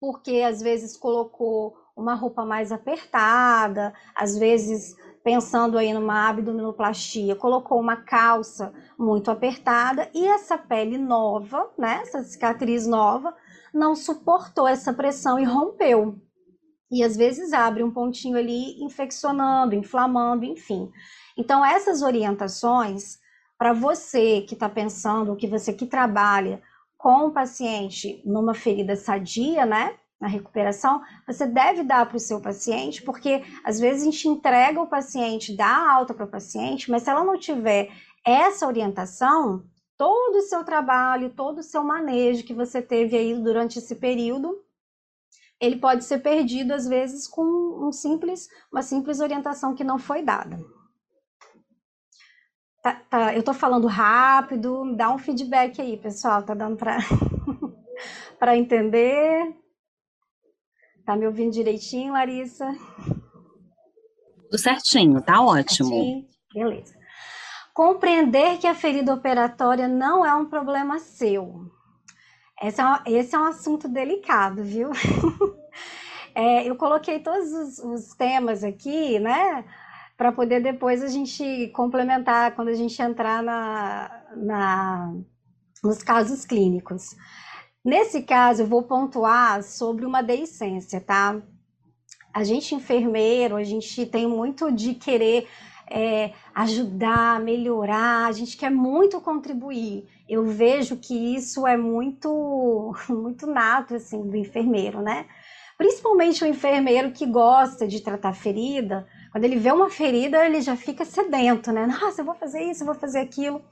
porque 0.00 0.42
às 0.42 0.60
vezes 0.60 0.96
colocou 0.96 1.76
uma 1.96 2.14
roupa 2.14 2.44
mais 2.44 2.72
apertada, 2.72 3.94
às 4.14 4.36
vezes 4.36 4.96
pensando 5.22 5.78
aí 5.78 5.94
numa 5.94 6.28
abdominoplastia, 6.28 7.36
colocou 7.36 7.80
uma 7.80 7.96
calça 7.96 8.74
muito 8.98 9.30
apertada 9.30 10.10
e 10.12 10.26
essa 10.26 10.58
pele 10.58 10.98
nova, 10.98 11.70
né, 11.78 12.00
essa 12.02 12.22
cicatriz 12.24 12.86
nova, 12.86 13.34
não 13.72 13.94
suportou 13.94 14.66
essa 14.66 14.92
pressão 14.92 15.38
e 15.38 15.44
rompeu. 15.44 16.18
E 16.90 17.02
às 17.02 17.16
vezes 17.16 17.52
abre 17.52 17.82
um 17.82 17.90
pontinho 17.90 18.36
ali 18.36 18.82
infeccionando, 18.84 19.74
inflamando, 19.74 20.44
enfim. 20.44 20.90
Então, 21.36 21.64
essas 21.64 22.02
orientações, 22.02 23.18
para 23.58 23.72
você 23.72 24.42
que 24.42 24.54
está 24.54 24.68
pensando, 24.68 25.36
que 25.36 25.46
você 25.46 25.72
que 25.72 25.86
trabalha 25.86 26.62
com 26.96 27.26
o 27.26 27.30
paciente 27.30 28.22
numa 28.24 28.54
ferida 28.54 28.96
sadia, 28.96 29.66
né? 29.66 29.96
na 30.20 30.28
recuperação, 30.28 31.02
você 31.26 31.46
deve 31.46 31.82
dar 31.82 32.06
para 32.06 32.16
o 32.16 32.20
seu 32.20 32.40
paciente, 32.40 33.02
porque 33.02 33.42
às 33.62 33.78
vezes 33.78 34.02
a 34.02 34.04
gente 34.06 34.26
entrega 34.26 34.80
o 34.80 34.86
paciente, 34.86 35.54
dá 35.54 35.92
alta 35.92 36.14
para 36.14 36.24
o 36.24 36.30
paciente, 36.30 36.90
mas 36.90 37.02
se 37.02 37.10
ela 37.10 37.22
não 37.22 37.38
tiver 37.38 37.90
essa 38.24 38.66
orientação, 38.66 39.62
todo 39.98 40.36
o 40.36 40.42
seu 40.42 40.64
trabalho, 40.64 41.34
todo 41.34 41.58
o 41.58 41.62
seu 41.62 41.84
manejo 41.84 42.44
que 42.44 42.54
você 42.54 42.80
teve 42.80 43.16
aí 43.16 43.34
durante 43.34 43.78
esse 43.78 43.94
período, 43.94 44.58
ele 45.60 45.76
pode 45.76 46.04
ser 46.04 46.18
perdido 46.18 46.72
às 46.72 46.86
vezes 46.86 47.28
com 47.28 47.42
um 47.86 47.92
simples, 47.92 48.48
uma 48.72 48.82
simples 48.82 49.20
orientação 49.20 49.74
que 49.74 49.84
não 49.84 49.98
foi 49.98 50.22
dada. 50.22 50.58
Tá, 52.84 53.00
tá, 53.08 53.32
eu 53.32 53.38
estou 53.40 53.54
falando 53.54 53.86
rápido, 53.86 54.94
dá 54.94 55.10
um 55.10 55.16
feedback 55.16 55.80
aí, 55.80 55.96
pessoal, 55.96 56.42
tá 56.42 56.52
dando 56.52 56.76
para 56.76 56.98
para 58.38 58.58
entender? 58.58 59.56
Tá 61.06 61.16
me 61.16 61.26
ouvindo 61.26 61.50
direitinho, 61.50 62.12
Larissa? 62.12 62.70
Tudo 64.50 64.58
certinho, 64.58 65.22
tá 65.22 65.40
ótimo. 65.40 65.88
Certinho. 65.88 66.26
Beleza. 66.52 66.94
Compreender 67.72 68.58
que 68.58 68.66
a 68.66 68.74
ferida 68.74 69.14
operatória 69.14 69.88
não 69.88 70.24
é 70.24 70.34
um 70.34 70.44
problema 70.44 70.98
seu. 70.98 71.72
Esse 72.60 72.82
é 72.82 72.84
um, 72.84 72.96
esse 73.06 73.34
é 73.34 73.38
um 73.38 73.46
assunto 73.46 73.88
delicado, 73.88 74.62
viu? 74.62 74.90
é, 76.36 76.68
eu 76.68 76.76
coloquei 76.76 77.18
todos 77.18 77.50
os, 77.50 77.78
os 77.78 78.14
temas 78.14 78.62
aqui, 78.62 79.18
né? 79.18 79.64
Para 80.16 80.32
poder 80.32 80.60
depois 80.60 81.02
a 81.02 81.08
gente 81.08 81.68
complementar 81.74 82.54
quando 82.54 82.68
a 82.68 82.74
gente 82.74 83.00
entrar 83.02 83.42
na, 83.42 84.22
na, 84.36 85.14
nos 85.82 86.02
casos 86.02 86.44
clínicos. 86.44 87.16
Nesse 87.84 88.22
caso, 88.22 88.62
eu 88.62 88.66
vou 88.66 88.82
pontuar 88.84 89.62
sobre 89.62 90.06
uma 90.06 90.22
deiscência, 90.22 91.00
tá? 91.00 91.42
A 92.32 92.42
gente 92.42 92.74
enfermeiro, 92.74 93.56
a 93.56 93.64
gente 93.64 94.06
tem 94.06 94.26
muito 94.26 94.72
de 94.72 94.94
querer 94.94 95.46
é, 95.90 96.32
ajudar, 96.54 97.40
melhorar, 97.40 98.26
a 98.26 98.32
gente 98.32 98.56
quer 98.56 98.70
muito 98.70 99.20
contribuir. 99.20 100.08
Eu 100.28 100.44
vejo 100.44 100.96
que 100.96 101.14
isso 101.34 101.66
é 101.66 101.76
muito, 101.76 102.94
muito 103.08 103.46
nato 103.46 103.94
assim 103.94 104.26
do 104.28 104.36
enfermeiro, 104.36 105.02
né? 105.02 105.26
Principalmente 105.76 106.42
o 106.44 106.46
enfermeiro 106.46 107.10
que 107.12 107.26
gosta 107.26 107.86
de 107.86 108.00
tratar 108.00 108.32
ferida, 108.32 109.06
quando 109.34 109.46
ele 109.46 109.56
vê 109.56 109.72
uma 109.72 109.90
ferida, 109.90 110.46
ele 110.46 110.60
já 110.60 110.76
fica 110.76 111.04
sedento, 111.04 111.72
né? 111.72 111.88
Nossa, 111.90 112.20
eu 112.20 112.24
vou 112.24 112.36
fazer 112.36 112.62
isso, 112.62 112.82
eu 112.82 112.86
vou 112.86 112.94
fazer 112.94 113.18
aquilo. 113.18 113.64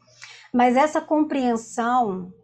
Mas 0.52 0.76
essa 0.76 1.00
compreensão, 1.00 2.34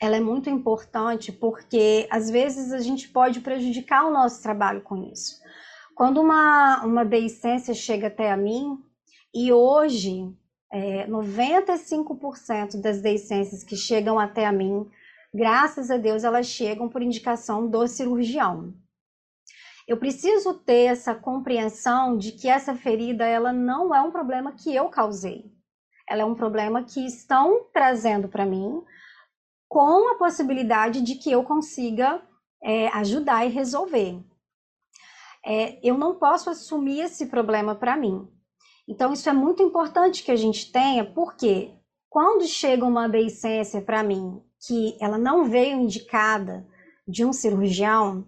ela 0.00 0.16
é 0.16 0.20
muito 0.20 0.48
importante 0.48 1.30
porque 1.32 2.08
às 2.10 2.30
vezes 2.30 2.72
a 2.72 2.78
gente 2.78 3.10
pode 3.10 3.40
prejudicar 3.40 4.06
o 4.06 4.10
nosso 4.10 4.42
trabalho 4.42 4.80
com 4.80 4.96
isso. 5.12 5.38
Quando 5.94 6.18
uma, 6.18 6.82
uma 6.82 7.04
deiscência 7.04 7.74
chega 7.74 8.06
até 8.06 8.32
a 8.32 8.38
mim, 8.38 8.78
e 9.34 9.52
hoje 9.52 10.34
é, 10.72 11.06
95% 11.08 12.80
das 12.80 13.02
deiscências 13.02 13.62
que 13.62 13.76
chegam 13.76 14.18
até 14.18 14.46
a 14.46 14.52
mim, 14.52 14.88
graças 15.34 15.90
a 15.90 15.98
Deus, 15.98 16.24
elas 16.24 16.46
chegam 16.46 16.88
por 16.88 17.02
indicação 17.02 17.68
do 17.68 17.86
cirurgião. 17.86 18.72
Eu 19.90 19.96
preciso 19.96 20.54
ter 20.54 20.84
essa 20.84 21.14
compreensão 21.14 22.16
de 22.16 22.32
que 22.32 22.48
essa 22.48 22.74
ferida 22.74 23.24
ela 23.26 23.52
não 23.52 23.94
é 23.94 24.00
um 24.00 24.10
problema 24.10 24.52
que 24.52 24.74
eu 24.74 24.88
causei. 24.88 25.50
Ela 26.08 26.22
é 26.22 26.24
um 26.24 26.34
problema 26.34 26.84
que 26.84 27.04
estão 27.04 27.66
trazendo 27.72 28.28
para 28.28 28.46
mim 28.46 28.82
com 29.68 30.12
a 30.12 30.16
possibilidade 30.16 31.00
de 31.00 31.16
que 31.16 31.30
eu 31.30 31.42
consiga 31.44 32.22
é, 32.62 32.88
ajudar 32.88 33.44
e 33.44 33.48
resolver 33.48 34.22
é, 35.44 35.78
eu 35.82 35.96
não 35.96 36.14
posso 36.14 36.50
assumir 36.50 37.00
esse 37.00 37.26
problema 37.26 37.74
para 37.74 37.96
mim. 37.96 38.28
Então, 38.86 39.12
isso 39.12 39.28
é 39.28 39.32
muito 39.32 39.62
importante 39.62 40.22
que 40.22 40.30
a 40.30 40.36
gente 40.36 40.70
tenha, 40.70 41.04
porque 41.04 41.74
quando 42.08 42.46
chega 42.46 42.84
uma 42.84 43.08
deiscência 43.08 43.80
para 43.80 44.02
mim 44.02 44.42
que 44.66 44.96
ela 45.00 45.16
não 45.16 45.44
veio 45.44 45.78
indicada 45.78 46.66
de 47.06 47.24
um 47.24 47.32
cirurgião, 47.32 48.26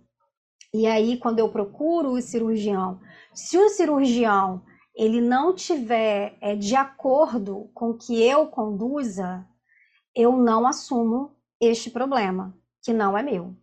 e 0.73 0.87
aí 0.87 1.19
quando 1.19 1.39
eu 1.39 1.49
procuro 1.49 2.13
o 2.13 2.23
cirurgião, 2.23 3.01
se 3.35 3.59
o 3.59 3.69
cirurgião 3.69 4.63
ele 4.95 5.21
não 5.21 5.55
tiver 5.55 6.37
é, 6.41 6.55
de 6.55 6.77
acordo 6.77 7.71
com 7.75 7.91
o 7.91 7.99
que 7.99 8.23
eu 8.23 8.47
conduza, 8.47 9.47
eu 10.15 10.37
não 10.37 10.67
assumo 10.67 11.35
este 11.61 11.91
problema, 11.91 12.55
que 12.83 12.93
não 12.93 13.17
é 13.17 13.23
meu. 13.23 13.57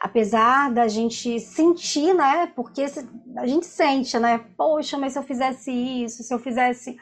Apesar 0.00 0.72
da 0.72 0.86
gente 0.86 1.40
sentir, 1.40 2.14
né? 2.14 2.46
Porque 2.46 2.86
a 3.36 3.46
gente 3.46 3.66
sente, 3.66 4.18
né? 4.18 4.38
Poxa, 4.56 4.96
mas 4.96 5.12
se 5.12 5.18
eu 5.18 5.22
fizesse 5.22 5.70
isso, 5.70 6.22
se 6.22 6.32
eu 6.32 6.38
fizesse 6.38 6.96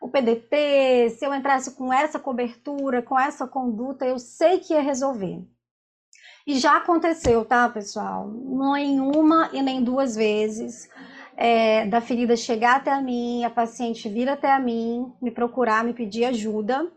o 0.00 0.08
PDT, 0.08 1.10
se 1.18 1.24
eu 1.24 1.34
entrasse 1.34 1.74
com 1.74 1.92
essa 1.92 2.18
cobertura, 2.18 3.02
com 3.02 3.18
essa 3.18 3.46
conduta, 3.46 4.04
eu 4.06 4.18
sei 4.18 4.60
que 4.60 4.74
ia 4.74 4.82
resolver. 4.82 5.42
E 6.48 6.58
já 6.58 6.78
aconteceu, 6.78 7.44
tá, 7.44 7.68
pessoal? 7.68 8.26
Não 8.26 8.74
em 8.74 8.98
uma 9.00 9.50
e 9.52 9.60
nem 9.60 9.84
duas 9.84 10.16
vezes. 10.16 10.88
É, 11.36 11.84
da 11.84 12.00
ferida 12.00 12.34
chegar 12.36 12.76
até 12.76 12.90
a 12.90 13.02
mim, 13.02 13.44
a 13.44 13.50
paciente 13.50 14.08
vir 14.08 14.30
até 14.30 14.50
a 14.50 14.58
mim, 14.58 15.12
me 15.20 15.30
procurar, 15.30 15.84
me 15.84 15.92
pedir 15.92 16.24
ajuda. 16.24 16.90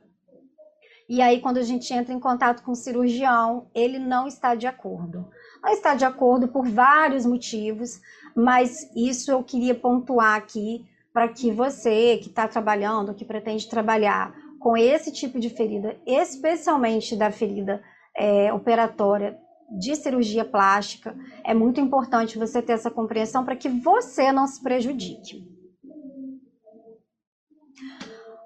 E 1.09 1.21
aí, 1.21 1.41
quando 1.41 1.57
a 1.57 1.63
gente 1.63 1.93
entra 1.93 2.13
em 2.13 2.19
contato 2.19 2.63
com 2.63 2.71
o 2.71 2.75
cirurgião, 2.75 3.67
ele 3.75 3.99
não 3.99 4.25
está 4.25 4.55
de 4.55 4.67
acordo. 4.67 5.27
Não 5.61 5.69
está 5.73 5.95
de 5.95 6.05
acordo 6.05 6.47
por 6.47 6.65
vários 6.65 7.25
motivos, 7.25 7.99
mas 8.33 8.89
isso 8.95 9.33
eu 9.33 9.43
queria 9.43 9.75
pontuar 9.75 10.37
aqui 10.37 10.85
para 11.11 11.27
que 11.27 11.51
você 11.51 12.17
que 12.23 12.29
está 12.29 12.47
trabalhando, 12.47 13.13
que 13.13 13.25
pretende 13.25 13.67
trabalhar 13.67 14.33
com 14.61 14.77
esse 14.77 15.11
tipo 15.11 15.41
de 15.41 15.49
ferida, 15.49 15.97
especialmente 16.05 17.17
da 17.17 17.29
ferida 17.31 17.83
é, 18.15 18.51
operatória 18.53 19.37
de 19.71 19.95
cirurgia 19.95 20.43
plástica, 20.43 21.15
é 21.45 21.53
muito 21.53 21.79
importante 21.79 22.37
você 22.37 22.61
ter 22.61 22.73
essa 22.73 22.91
compreensão 22.91 23.45
para 23.45 23.55
que 23.55 23.69
você 23.69 24.31
não 24.31 24.45
se 24.45 24.61
prejudique. 24.61 25.49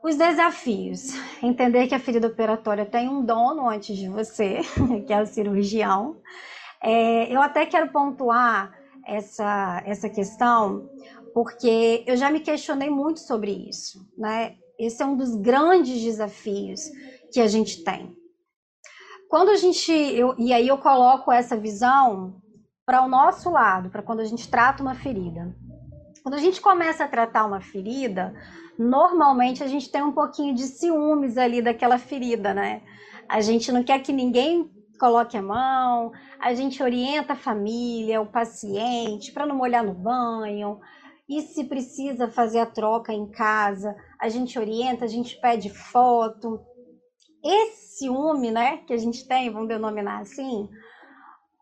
Os 0.04 0.16
desafios. 0.16 1.16
Entender 1.42 1.88
que 1.88 1.96
a 1.96 2.00
ferida 2.00 2.28
operatória 2.28 2.86
tem 2.86 3.10
um 3.10 3.26
dono 3.26 3.68
antes 3.68 3.98
de 3.98 4.08
você, 4.08 4.60
que 5.08 5.12
é 5.12 5.20
o 5.20 5.26
cirurgião. 5.26 6.18
É, 6.84 7.34
eu 7.34 7.42
até 7.42 7.66
quero 7.66 7.92
pontuar 7.92 8.72
essa, 9.04 9.82
essa 9.84 10.08
questão, 10.08 10.88
porque 11.34 12.04
eu 12.06 12.16
já 12.16 12.30
me 12.30 12.40
questionei 12.40 12.90
muito 12.90 13.20
sobre 13.20 13.52
isso. 13.52 14.08
Né? 14.16 14.56
Esse 14.78 15.02
é 15.02 15.06
um 15.08 15.18
dos 15.18 15.36
grandes 15.36 16.00
desafios 16.00 16.82
que 17.32 17.40
a 17.40 17.48
gente 17.48 17.84
tem. 17.84 18.16
Quando 19.36 19.50
a 19.50 19.58
gente. 19.58 19.92
Eu, 19.92 20.34
e 20.38 20.54
aí 20.54 20.66
eu 20.66 20.78
coloco 20.78 21.30
essa 21.30 21.58
visão 21.58 22.38
para 22.86 23.04
o 23.04 23.08
nosso 23.10 23.50
lado, 23.50 23.90
para 23.90 24.02
quando 24.02 24.22
a 24.22 24.24
gente 24.24 24.48
trata 24.48 24.82
uma 24.82 24.96
ferida. 24.96 25.54
Quando 26.24 26.36
a 26.36 26.40
gente 26.40 26.62
começa 26.62 27.04
a 27.04 27.08
tratar 27.10 27.44
uma 27.44 27.60
ferida, 27.60 28.34
normalmente 28.80 29.62
a 29.62 29.68
gente 29.68 29.92
tem 29.92 30.02
um 30.02 30.14
pouquinho 30.14 30.56
de 30.56 30.64
ciúmes 30.64 31.38
ali 31.38 31.62
daquela 31.62 31.98
ferida, 31.98 32.54
né? 32.54 32.82
A 33.28 33.42
gente 33.42 33.74
não 33.74 33.84
quer 33.84 34.00
que 34.00 34.14
ninguém 34.14 34.72
coloque 34.98 35.36
a 35.36 35.42
mão, 35.42 36.14
a 36.40 36.54
gente 36.54 36.82
orienta 36.82 37.34
a 37.34 37.36
família, 37.36 38.22
o 38.22 38.32
paciente, 38.32 39.34
para 39.34 39.46
não 39.46 39.58
molhar 39.58 39.84
no 39.84 39.94
banho. 39.94 40.80
E 41.28 41.42
se 41.42 41.66
precisa 41.66 42.30
fazer 42.30 42.60
a 42.60 42.66
troca 42.66 43.12
em 43.12 43.30
casa, 43.30 43.94
a 44.18 44.30
gente 44.30 44.58
orienta, 44.58 45.04
a 45.04 45.10
gente 45.10 45.38
pede 45.42 45.70
foto. 45.70 46.64
Esse 47.46 47.98
ciúme, 48.00 48.50
né, 48.50 48.78
que 48.78 48.94
a 48.94 48.98
gente 48.98 49.28
tem, 49.28 49.52
vamos 49.52 49.68
denominar 49.68 50.22
assim, 50.22 50.68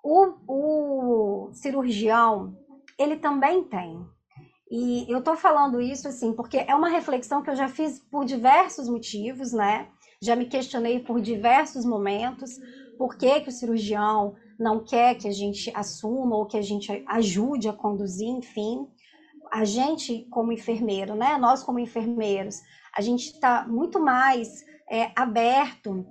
o, 0.02 0.34
o 0.48 1.50
cirurgião, 1.52 2.58
ele 2.98 3.18
também 3.18 3.64
tem. 3.64 4.06
E 4.72 5.06
eu 5.12 5.20
estou 5.20 5.36
falando 5.36 5.82
isso 5.82 6.08
assim 6.08 6.34
porque 6.34 6.58
é 6.58 6.74
uma 6.74 6.90
reflexão 6.90 7.44
que 7.44 7.50
eu 7.50 7.56
já 7.56 7.68
fiz 7.68 8.00
por 8.00 8.26
diversos 8.26 8.90
motivos, 8.90 9.52
né? 9.52 9.88
Já 10.22 10.36
me 10.36 10.46
questionei 10.46 11.00
por 11.00 11.22
diversos 11.22 11.86
momentos 11.86 12.58
por 12.98 13.18
que, 13.18 13.42
que 13.42 13.50
o 13.50 13.52
cirurgião 13.52 14.36
não 14.58 14.84
quer 14.84 15.16
que 15.16 15.28
a 15.28 15.32
gente 15.32 15.72
assuma 15.76 16.36
ou 16.38 16.46
que 16.46 16.58
a 16.58 16.62
gente 16.62 17.04
ajude 17.08 17.68
a 17.68 17.74
conduzir, 17.74 18.28
enfim. 18.28 18.88
A 19.52 19.66
gente, 19.66 20.26
como 20.32 20.52
enfermeiro, 20.52 21.14
né? 21.14 21.38
Nós, 21.38 21.62
como 21.62 21.78
enfermeiros, 21.78 22.56
a 22.96 23.02
gente 23.02 23.34
está 23.34 23.68
muito 23.68 24.00
mais 24.00 24.64
é, 24.90 25.12
aberto 25.16 26.06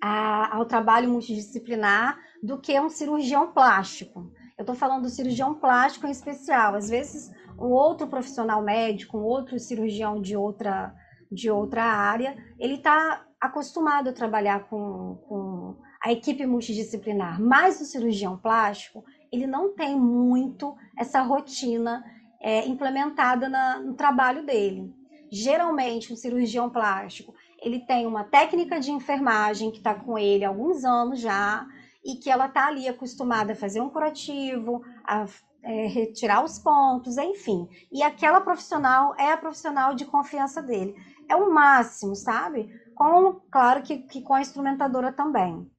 a, 0.00 0.56
ao 0.56 0.64
trabalho 0.64 1.10
multidisciplinar 1.10 2.18
do 2.42 2.58
que 2.58 2.78
um 2.80 2.88
cirurgião 2.88 3.52
plástico. 3.52 4.32
Eu 4.56 4.62
estou 4.62 4.74
falando 4.74 5.02
do 5.02 5.08
cirurgião 5.08 5.54
plástico 5.54 6.06
em 6.06 6.10
especial. 6.10 6.74
Às 6.74 6.88
vezes, 6.88 7.30
um 7.58 7.68
outro 7.68 8.06
profissional 8.06 8.62
médico, 8.62 9.18
um 9.18 9.22
outro 9.22 9.58
cirurgião 9.58 10.20
de 10.20 10.36
outra, 10.36 10.94
de 11.30 11.50
outra 11.50 11.84
área, 11.84 12.36
ele 12.58 12.74
está 12.74 13.24
acostumado 13.40 14.08
a 14.08 14.12
trabalhar 14.12 14.68
com, 14.68 15.16
com 15.28 15.76
a 16.02 16.12
equipe 16.12 16.44
multidisciplinar, 16.46 17.40
mas 17.40 17.80
o 17.80 17.84
cirurgião 17.84 18.36
plástico, 18.36 19.04
ele 19.30 19.46
não 19.46 19.74
tem 19.74 19.98
muito 19.98 20.74
essa 20.98 21.20
rotina 21.22 22.02
é, 22.40 22.66
implementada 22.66 23.48
na, 23.48 23.78
no 23.80 23.94
trabalho 23.94 24.44
dele. 24.44 24.92
Geralmente, 25.30 26.12
o 26.12 26.16
cirurgião 26.16 26.68
plástico, 26.68 27.34
ele 27.62 27.80
tem 27.80 28.06
uma 28.06 28.24
técnica 28.24 28.80
de 28.80 28.90
enfermagem 28.90 29.70
que 29.70 29.78
está 29.78 29.94
com 29.94 30.18
ele 30.18 30.44
há 30.44 30.48
alguns 30.48 30.84
anos 30.84 31.20
já, 31.20 31.66
e 32.04 32.16
que 32.16 32.30
ela 32.30 32.46
está 32.46 32.66
ali 32.66 32.88
acostumada 32.88 33.52
a 33.52 33.56
fazer 33.56 33.80
um 33.80 33.90
curativo, 33.90 34.82
a 35.04 35.26
é, 35.62 35.86
retirar 35.86 36.42
os 36.42 36.58
pontos, 36.58 37.18
enfim. 37.18 37.68
E 37.92 38.02
aquela 38.02 38.40
profissional 38.40 39.14
é 39.18 39.32
a 39.32 39.36
profissional 39.36 39.94
de 39.94 40.06
confiança 40.06 40.62
dele. 40.62 40.94
É 41.28 41.36
o 41.36 41.52
máximo, 41.52 42.16
sabe? 42.16 42.70
Com, 42.94 43.40
claro 43.50 43.82
que, 43.82 43.98
que 43.98 44.22
com 44.22 44.34
a 44.34 44.40
instrumentadora 44.40 45.12
também. 45.12 45.70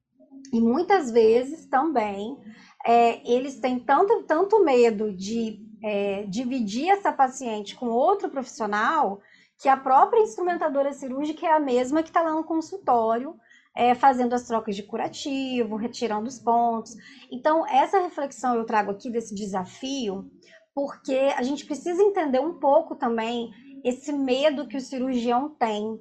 E 0.52 0.60
muitas 0.60 1.10
vezes 1.10 1.66
também 1.66 2.38
é, 2.84 3.28
eles 3.30 3.58
têm 3.58 3.80
tanto, 3.80 4.22
tanto 4.22 4.64
medo 4.64 5.12
de 5.12 5.60
é, 5.82 6.24
dividir 6.28 6.88
essa 6.90 7.12
paciente 7.12 7.74
com 7.74 7.86
outro 7.86 8.28
profissional 8.30 9.20
que 9.62 9.68
a 9.68 9.76
própria 9.76 10.20
instrumentadora 10.20 10.92
cirúrgica 10.92 11.46
é 11.46 11.52
a 11.52 11.60
mesma 11.60 12.02
que 12.02 12.08
está 12.08 12.20
lá 12.20 12.32
no 12.32 12.42
consultório 12.42 13.36
é, 13.76 13.94
fazendo 13.94 14.34
as 14.34 14.46
trocas 14.46 14.74
de 14.74 14.82
curativo, 14.82 15.76
retirando 15.76 16.28
os 16.28 16.38
pontos. 16.38 16.96
Então, 17.30 17.64
essa 17.66 18.00
reflexão 18.00 18.56
eu 18.56 18.66
trago 18.66 18.90
aqui 18.90 19.08
desse 19.08 19.32
desafio, 19.32 20.28
porque 20.74 21.14
a 21.36 21.42
gente 21.44 21.64
precisa 21.64 22.02
entender 22.02 22.40
um 22.40 22.58
pouco 22.58 22.96
também 22.96 23.50
esse 23.84 24.12
medo 24.12 24.66
que 24.66 24.76
o 24.76 24.80
cirurgião 24.80 25.50
tem 25.50 25.98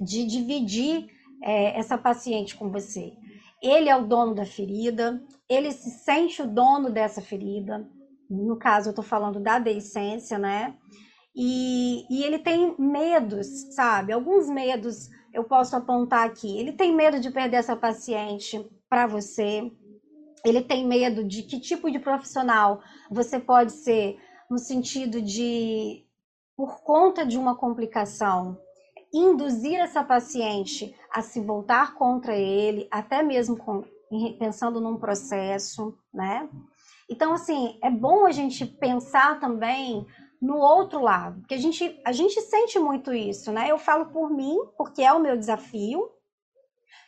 de 0.00 0.24
dividir 0.24 1.08
é, 1.42 1.76
essa 1.78 1.98
paciente 1.98 2.56
com 2.56 2.70
você. 2.70 3.12
Ele 3.60 3.88
é 3.88 3.96
o 3.96 4.06
dono 4.06 4.32
da 4.32 4.46
ferida, 4.46 5.20
ele 5.48 5.72
se 5.72 5.90
sente 5.90 6.40
o 6.40 6.46
dono 6.46 6.90
dessa 6.90 7.20
ferida. 7.20 7.84
No 8.30 8.56
caso, 8.56 8.88
eu 8.88 8.90
estou 8.90 9.04
falando 9.04 9.40
da 9.40 9.58
deiscência, 9.58 10.38
né? 10.38 10.76
E, 11.36 12.06
e 12.08 12.24
ele 12.24 12.38
tem 12.38 12.74
medos, 12.78 13.46
sabe? 13.74 14.10
Alguns 14.10 14.48
medos 14.48 15.10
eu 15.34 15.44
posso 15.44 15.76
apontar 15.76 16.26
aqui. 16.26 16.58
Ele 16.58 16.72
tem 16.72 16.94
medo 16.94 17.20
de 17.20 17.30
perder 17.30 17.58
essa 17.58 17.76
paciente 17.76 18.64
para 18.88 19.06
você. 19.06 19.70
Ele 20.42 20.62
tem 20.62 20.86
medo 20.86 21.22
de 21.22 21.42
que 21.42 21.60
tipo 21.60 21.90
de 21.90 21.98
profissional 21.98 22.80
você 23.10 23.38
pode 23.38 23.72
ser, 23.72 24.18
no 24.48 24.56
sentido 24.56 25.20
de, 25.20 26.06
por 26.56 26.80
conta 26.82 27.26
de 27.26 27.36
uma 27.36 27.54
complicação, 27.54 28.58
induzir 29.12 29.78
essa 29.78 30.02
paciente 30.02 30.94
a 31.12 31.20
se 31.20 31.40
voltar 31.40 31.94
contra 31.94 32.34
ele, 32.34 32.88
até 32.90 33.22
mesmo 33.22 33.56
com, 33.56 33.84
pensando 34.38 34.80
num 34.80 34.96
processo, 34.96 35.98
né? 36.14 36.48
Então, 37.10 37.34
assim, 37.34 37.78
é 37.82 37.90
bom 37.90 38.24
a 38.24 38.32
gente 38.32 38.64
pensar 38.64 39.38
também 39.38 40.06
no 40.46 40.58
outro 40.58 41.02
lado, 41.02 41.40
porque 41.40 41.54
a 41.54 41.58
gente, 41.58 42.00
a 42.04 42.12
gente 42.12 42.40
sente 42.40 42.78
muito 42.78 43.12
isso, 43.12 43.50
né? 43.50 43.68
Eu 43.68 43.78
falo 43.78 44.06
por 44.06 44.30
mim, 44.30 44.56
porque 44.78 45.02
é 45.02 45.12
o 45.12 45.18
meu 45.18 45.36
desafio. 45.36 46.08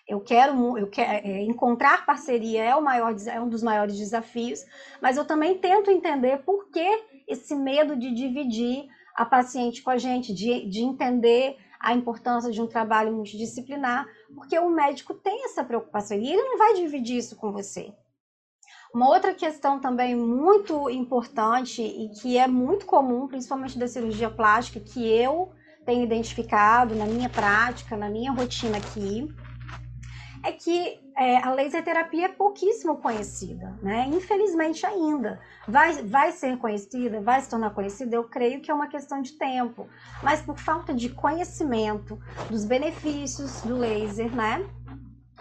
Eu 0.08 0.20
quero, 0.20 0.76
eu 0.76 0.88
quero 0.88 1.24
é, 1.24 1.42
encontrar 1.42 2.04
parceria 2.04 2.64
é 2.64 2.74
o 2.74 2.82
maior, 2.82 3.14
é 3.28 3.40
um 3.40 3.48
dos 3.48 3.62
maiores 3.62 3.96
desafios, 3.96 4.64
mas 5.00 5.16
eu 5.16 5.24
também 5.24 5.56
tento 5.58 5.90
entender 5.90 6.38
por 6.38 6.68
que 6.70 7.04
esse 7.28 7.54
medo 7.54 7.94
de 7.94 8.12
dividir 8.12 8.88
a 9.14 9.24
paciente 9.24 9.82
com 9.82 9.90
a 9.90 9.98
gente, 9.98 10.34
de, 10.34 10.68
de 10.68 10.80
entender 10.80 11.56
a 11.78 11.94
importância 11.94 12.50
de 12.50 12.60
um 12.60 12.66
trabalho 12.66 13.12
multidisciplinar, 13.12 14.04
porque 14.34 14.58
o 14.58 14.70
médico 14.70 15.14
tem 15.14 15.44
essa 15.44 15.62
preocupação 15.62 16.16
e 16.18 16.28
ele 16.32 16.42
não 16.42 16.58
vai 16.58 16.74
dividir 16.74 17.18
isso 17.18 17.36
com 17.36 17.52
você. 17.52 17.92
Uma 18.94 19.08
outra 19.08 19.34
questão 19.34 19.78
também 19.78 20.16
muito 20.16 20.88
importante 20.88 21.82
e 21.82 22.08
que 22.08 22.38
é 22.38 22.46
muito 22.46 22.86
comum, 22.86 23.28
principalmente 23.28 23.78
da 23.78 23.86
cirurgia 23.86 24.30
plástica, 24.30 24.80
que 24.80 25.06
eu 25.06 25.52
tenho 25.84 26.02
identificado 26.02 26.94
na 26.94 27.06
minha 27.06 27.28
prática, 27.28 27.96
na 27.96 28.08
minha 28.08 28.32
rotina 28.32 28.78
aqui, 28.78 29.28
é 30.42 30.52
que 30.52 31.00
é, 31.16 31.38
a 31.38 31.52
laser 31.52 31.84
terapia 31.84 32.26
é 32.26 32.28
pouquíssimo 32.28 32.96
conhecida, 32.98 33.76
né? 33.82 34.06
Infelizmente 34.08 34.86
ainda. 34.86 35.40
Vai, 35.66 36.02
vai 36.02 36.32
ser 36.32 36.56
conhecida, 36.58 37.20
vai 37.20 37.40
se 37.40 37.50
tornar 37.50 37.70
conhecida, 37.70 38.14
eu 38.14 38.24
creio 38.24 38.60
que 38.60 38.70
é 38.70 38.74
uma 38.74 38.86
questão 38.86 39.20
de 39.20 39.32
tempo. 39.32 39.88
Mas 40.22 40.40
por 40.40 40.56
falta 40.56 40.94
de 40.94 41.08
conhecimento 41.08 42.18
dos 42.48 42.64
benefícios 42.64 43.62
do 43.62 43.76
laser, 43.76 44.34
né? 44.34 44.64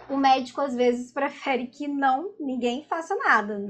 O 0.08 0.16
médico 0.16 0.60
às 0.60 0.74
vezes 0.74 1.12
prefere 1.14 1.66
que 1.66 1.86
não 1.86 2.34
ninguém 2.38 2.84
faça 2.84 3.14
nada, 3.16 3.60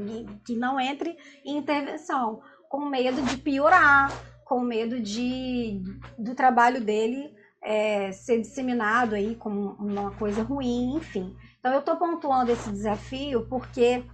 que 0.45 0.55
não 0.55 0.79
entre 0.79 1.17
em 1.45 1.57
intervenção, 1.57 2.41
com 2.69 2.85
medo 2.85 3.23
de 3.23 3.37
piorar, 3.39 4.11
com 4.45 4.61
medo 4.61 5.01
de 5.01 5.83
do 6.19 6.35
trabalho 6.35 6.81
dele 6.81 7.35
é, 7.63 8.13
ser 8.13 8.41
disseminado 8.41 9.15
aí 9.15 9.35
como 9.35 9.73
uma 9.79 10.11
coisa 10.13 10.43
ruim, 10.43 10.97
enfim. 10.97 11.37
Então 11.59 11.73
eu 11.73 11.81
estou 11.81 11.97
pontuando 11.97 12.53
esse 12.53 12.71
desafio 12.71 13.47
porque 13.49 14.05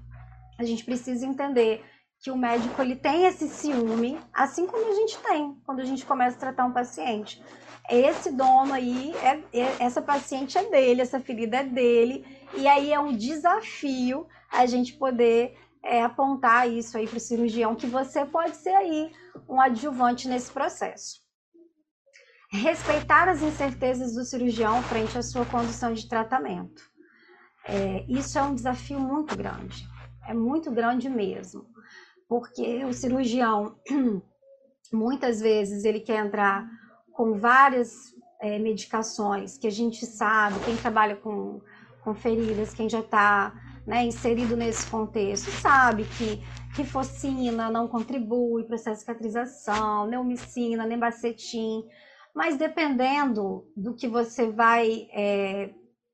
a 0.58 0.64
gente 0.64 0.84
precisa 0.84 1.26
entender 1.26 1.84
que 2.20 2.30
o 2.30 2.36
médico 2.36 2.80
ele 2.80 2.96
tem 2.96 3.26
esse 3.26 3.46
ciúme, 3.48 4.18
assim 4.32 4.66
como 4.66 4.90
a 4.90 4.94
gente 4.94 5.18
tem 5.18 5.54
quando 5.66 5.80
a 5.80 5.84
gente 5.84 6.06
começa 6.06 6.36
a 6.36 6.40
tratar 6.40 6.64
um 6.64 6.72
paciente 6.72 7.42
esse 7.90 8.30
dono 8.30 8.72
aí, 8.72 9.12
é, 9.16 9.60
é, 9.60 9.76
essa 9.78 10.00
paciente 10.00 10.56
é 10.56 10.64
dele, 10.70 11.02
essa 11.02 11.20
ferida 11.20 11.58
é 11.58 11.64
dele, 11.64 12.24
e 12.56 12.66
aí 12.66 12.92
é 12.92 12.98
um 12.98 13.14
desafio 13.14 14.26
a 14.50 14.64
gente 14.64 14.94
poder 14.94 15.56
é, 15.82 16.02
apontar 16.02 16.68
isso 16.68 16.96
aí 16.96 17.06
para 17.06 17.18
o 17.18 17.20
cirurgião, 17.20 17.74
que 17.74 17.86
você 17.86 18.24
pode 18.24 18.56
ser 18.56 18.74
aí 18.74 19.12
um 19.48 19.60
adjuvante 19.60 20.28
nesse 20.28 20.50
processo. 20.50 21.22
Respeitar 22.50 23.28
as 23.28 23.42
incertezas 23.42 24.14
do 24.14 24.24
cirurgião 24.24 24.82
frente 24.84 25.18
à 25.18 25.22
sua 25.22 25.44
condução 25.44 25.92
de 25.92 26.08
tratamento. 26.08 26.82
É, 27.66 28.04
isso 28.08 28.38
é 28.38 28.42
um 28.42 28.54
desafio 28.54 28.98
muito 28.98 29.36
grande, 29.36 29.86
é 30.26 30.32
muito 30.32 30.70
grande 30.70 31.08
mesmo, 31.10 31.66
porque 32.28 32.84
o 32.84 32.92
cirurgião, 32.92 33.76
muitas 34.92 35.40
vezes, 35.40 35.84
ele 35.84 36.00
quer 36.00 36.24
entrar 36.24 36.66
com 37.14 37.38
várias 37.38 38.14
é, 38.40 38.58
medicações 38.58 39.56
que 39.56 39.66
a 39.66 39.70
gente 39.70 40.04
sabe, 40.04 40.62
quem 40.64 40.76
trabalha 40.76 41.16
com, 41.16 41.60
com 42.02 42.14
feridas, 42.14 42.74
quem 42.74 42.88
já 42.88 43.00
está 43.00 43.54
né, 43.86 44.04
inserido 44.04 44.56
nesse 44.56 44.86
contexto, 44.88 45.50
sabe 45.50 46.04
que 46.04 46.42
rifocina 46.76 47.70
não 47.70 47.86
contribui 47.86 48.64
para 48.64 48.74
a 48.74 48.94
cicatrização, 48.94 50.06
neumicina, 50.06 50.84
nembacetim, 50.84 51.84
mas 52.34 52.56
dependendo 52.56 53.64
do 53.76 53.94
que 53.94 54.08
você 54.08 54.50
vai 54.50 55.08
é, 55.12 55.72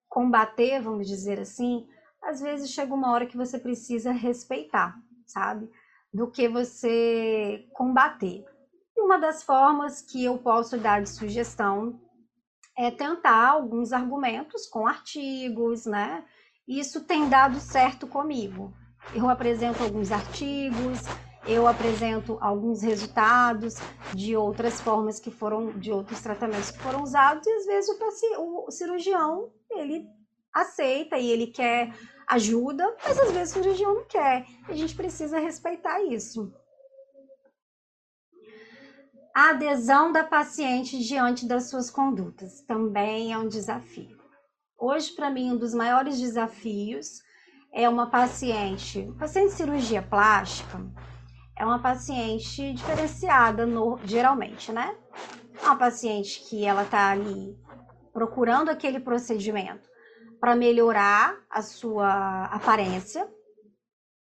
combater, 0.08 0.80
vamos 0.82 1.08
dizer 1.08 1.40
assim, 1.40 1.86
às 2.22 2.40
vezes 2.40 2.70
chega 2.70 2.92
uma 2.92 3.10
hora 3.10 3.26
que 3.26 3.36
você 3.36 3.58
precisa 3.58 4.12
respeitar, 4.12 4.94
sabe? 5.24 5.70
Do 6.12 6.30
que 6.30 6.46
você 6.46 7.66
combater. 7.72 8.44
Uma 9.10 9.18
das 9.18 9.42
formas 9.42 10.00
que 10.00 10.24
eu 10.24 10.38
posso 10.38 10.78
dar 10.78 11.02
de 11.02 11.10
sugestão 11.10 12.00
é 12.78 12.92
tentar 12.92 13.48
alguns 13.48 13.92
argumentos 13.92 14.68
com 14.68 14.86
artigos, 14.86 15.84
né? 15.84 16.24
Isso 16.68 17.00
tem 17.04 17.28
dado 17.28 17.58
certo 17.58 18.06
comigo. 18.06 18.72
Eu 19.12 19.28
apresento 19.28 19.82
alguns 19.82 20.12
artigos, 20.12 21.00
eu 21.44 21.66
apresento 21.66 22.38
alguns 22.40 22.82
resultados 22.82 23.74
de 24.14 24.36
outras 24.36 24.80
formas 24.80 25.18
que 25.18 25.32
foram, 25.32 25.76
de 25.76 25.90
outros 25.90 26.20
tratamentos 26.20 26.70
que 26.70 26.78
foram 26.78 27.02
usados, 27.02 27.44
e 27.44 27.50
às 27.50 27.66
vezes 27.66 27.90
o, 28.38 28.64
o 28.68 28.70
cirurgião, 28.70 29.50
ele 29.72 30.06
aceita 30.52 31.18
e 31.18 31.28
ele 31.28 31.48
quer 31.48 31.92
ajuda, 32.28 32.96
mas 33.04 33.18
às 33.18 33.32
vezes 33.32 33.56
o 33.56 33.58
cirurgião 33.60 33.92
não 33.92 34.04
quer. 34.04 34.46
A 34.68 34.72
gente 34.72 34.94
precisa 34.94 35.40
respeitar 35.40 36.00
isso 36.04 36.54
a 39.34 39.50
adesão 39.50 40.10
da 40.10 40.24
paciente 40.24 40.98
diante 40.98 41.46
das 41.46 41.70
suas 41.70 41.90
condutas 41.90 42.62
também 42.62 43.32
é 43.32 43.38
um 43.38 43.48
desafio. 43.48 44.18
Hoje, 44.76 45.12
para 45.12 45.30
mim, 45.30 45.52
um 45.52 45.56
dos 45.56 45.74
maiores 45.74 46.18
desafios 46.18 47.20
é 47.72 47.88
uma 47.88 48.10
paciente, 48.10 49.12
paciente 49.18 49.50
de 49.50 49.56
cirurgia 49.56 50.02
plástica, 50.02 50.80
é 51.56 51.64
uma 51.64 51.78
paciente 51.78 52.72
diferenciada 52.72 53.66
no, 53.66 53.98
geralmente, 54.04 54.72
né? 54.72 54.96
Uma 55.62 55.76
paciente 55.76 56.40
que 56.48 56.64
ela 56.64 56.82
está 56.82 57.10
ali 57.10 57.56
procurando 58.12 58.70
aquele 58.70 58.98
procedimento 58.98 59.88
para 60.40 60.56
melhorar 60.56 61.36
a 61.50 61.62
sua 61.62 62.46
aparência, 62.46 63.28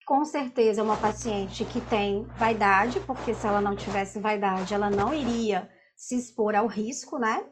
com 0.07 0.23
certeza 0.23 0.79
é 0.79 0.83
uma 0.83 0.95
paciente 0.95 1.65
que 1.65 1.81
tem 1.81 2.23
vaidade, 2.39 2.97
porque 3.01 3.33
se 3.33 3.45
ela 3.45 3.59
não 3.59 3.75
tivesse 3.75 4.19
vaidade, 4.19 4.73
ela 4.73 4.89
não 4.89 5.13
iria 5.13 5.69
se 5.97 6.15
expor 6.15 6.55
ao 6.55 6.65
risco, 6.65 7.19
né? 7.19 7.45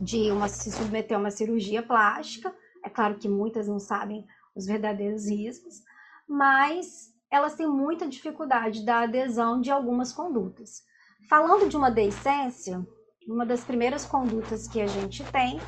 De 0.00 0.32
uma, 0.32 0.48
se 0.48 0.72
submeter 0.72 1.14
a 1.14 1.20
uma 1.20 1.30
cirurgia 1.30 1.82
plástica. 1.82 2.54
É 2.82 2.88
claro 2.88 3.16
que 3.16 3.28
muitas 3.28 3.68
não 3.68 3.78
sabem 3.78 4.24
os 4.56 4.64
verdadeiros 4.64 5.28
riscos, 5.28 5.82
mas 6.26 7.12
elas 7.30 7.54
têm 7.54 7.68
muita 7.68 8.08
dificuldade 8.08 8.82
da 8.82 9.00
adesão 9.00 9.60
de 9.60 9.70
algumas 9.70 10.10
condutas. 10.10 10.82
Falando 11.28 11.68
de 11.68 11.76
uma 11.76 11.90
deiscência, 11.90 12.82
uma 13.28 13.44
das 13.44 13.62
primeiras 13.62 14.06
condutas 14.06 14.66
que 14.66 14.80
a 14.80 14.86
gente 14.86 15.22
tem 15.24 15.60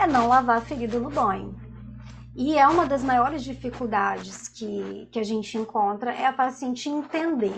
é 0.00 0.06
não 0.06 0.28
lavar 0.28 0.58
a 0.58 0.64
ferida 0.64 1.00
no 1.00 1.10
banho. 1.10 1.63
E 2.36 2.58
é 2.58 2.66
uma 2.66 2.84
das 2.84 3.04
maiores 3.04 3.44
dificuldades 3.44 4.48
que, 4.48 5.06
que 5.12 5.20
a 5.20 5.22
gente 5.22 5.56
encontra 5.56 6.12
é 6.12 6.26
a 6.26 6.32
paciente 6.32 6.88
entender. 6.88 7.54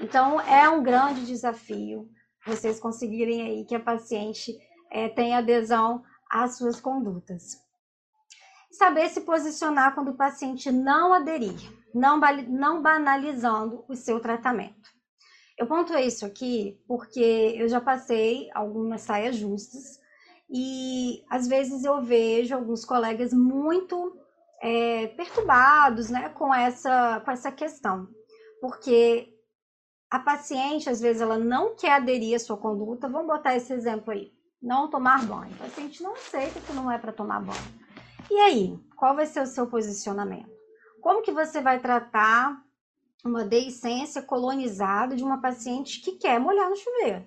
Então, 0.00 0.40
é 0.40 0.66
um 0.70 0.82
grande 0.82 1.26
desafio 1.26 2.08
vocês 2.46 2.80
conseguirem 2.80 3.42
aí 3.42 3.64
que 3.66 3.74
a 3.74 3.80
paciente 3.80 4.56
é, 4.90 5.08
tenha 5.10 5.38
adesão 5.38 6.02
às 6.30 6.56
suas 6.56 6.80
condutas. 6.80 7.58
Saber 8.70 9.10
se 9.10 9.20
posicionar 9.20 9.94
quando 9.94 10.12
o 10.12 10.16
paciente 10.16 10.72
não 10.72 11.12
aderir, 11.12 11.60
não, 11.94 12.18
não 12.48 12.80
banalizando 12.80 13.84
o 13.86 13.94
seu 13.94 14.18
tratamento. 14.18 14.88
Eu 15.58 15.66
ponto 15.66 15.94
isso 15.98 16.24
aqui 16.24 16.80
porque 16.88 17.20
eu 17.58 17.68
já 17.68 17.82
passei 17.82 18.48
algumas 18.54 19.02
saias 19.02 19.36
justas 19.36 19.99
e 20.50 21.24
às 21.30 21.46
vezes 21.46 21.84
eu 21.84 22.02
vejo 22.02 22.54
alguns 22.54 22.84
colegas 22.84 23.32
muito 23.32 24.16
é, 24.60 25.06
perturbados 25.08 26.10
né, 26.10 26.28
com, 26.30 26.52
essa, 26.52 27.20
com 27.24 27.30
essa 27.30 27.52
questão, 27.52 28.08
porque 28.60 29.32
a 30.10 30.18
paciente, 30.18 30.90
às 30.90 31.00
vezes, 31.00 31.22
ela 31.22 31.38
não 31.38 31.76
quer 31.76 31.92
aderir 31.92 32.34
à 32.34 32.38
sua 32.38 32.56
conduta. 32.56 33.08
Vamos 33.08 33.28
botar 33.28 33.54
esse 33.54 33.72
exemplo 33.72 34.12
aí: 34.12 34.32
não 34.60 34.90
tomar 34.90 35.24
banho. 35.24 35.52
O 35.52 35.58
paciente 35.58 36.02
não 36.02 36.14
aceita 36.14 36.60
que 36.60 36.72
não 36.72 36.90
é 36.90 36.98
para 36.98 37.12
tomar 37.12 37.40
banho. 37.40 37.80
E 38.28 38.34
aí, 38.40 38.78
qual 38.96 39.14
vai 39.14 39.26
ser 39.26 39.42
o 39.42 39.46
seu 39.46 39.68
posicionamento? 39.68 40.50
Como 41.00 41.22
que 41.22 41.30
você 41.30 41.60
vai 41.60 41.78
tratar 41.78 42.60
uma 43.24 43.44
deiscência 43.44 44.20
colonizada 44.20 45.14
de 45.14 45.22
uma 45.22 45.40
paciente 45.40 46.00
que 46.00 46.12
quer 46.12 46.40
molhar 46.40 46.68
no 46.68 46.76
chuveiro? 46.76 47.24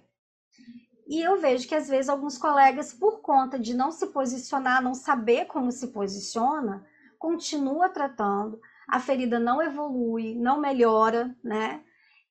E 1.13 1.21
eu 1.21 1.39
vejo 1.39 1.67
que 1.67 1.75
às 1.75 1.87
vezes 1.87 2.09
alguns 2.09 2.39
colegas, 2.39 2.91
por 2.91 3.21
conta 3.21 3.59
de 3.59 3.75
não 3.75 3.91
se 3.91 4.07
posicionar, 4.07 4.81
não 4.81 4.95
saber 4.95 5.45
como 5.45 5.71
se 5.71 5.89
posiciona, 5.89 6.83
continua 7.19 7.87
tratando, 7.87 8.59
a 8.87 8.99
ferida 8.99 9.39
não 9.39 9.61
evolui, 9.61 10.33
não 10.33 10.59
melhora, 10.59 11.37
né? 11.43 11.83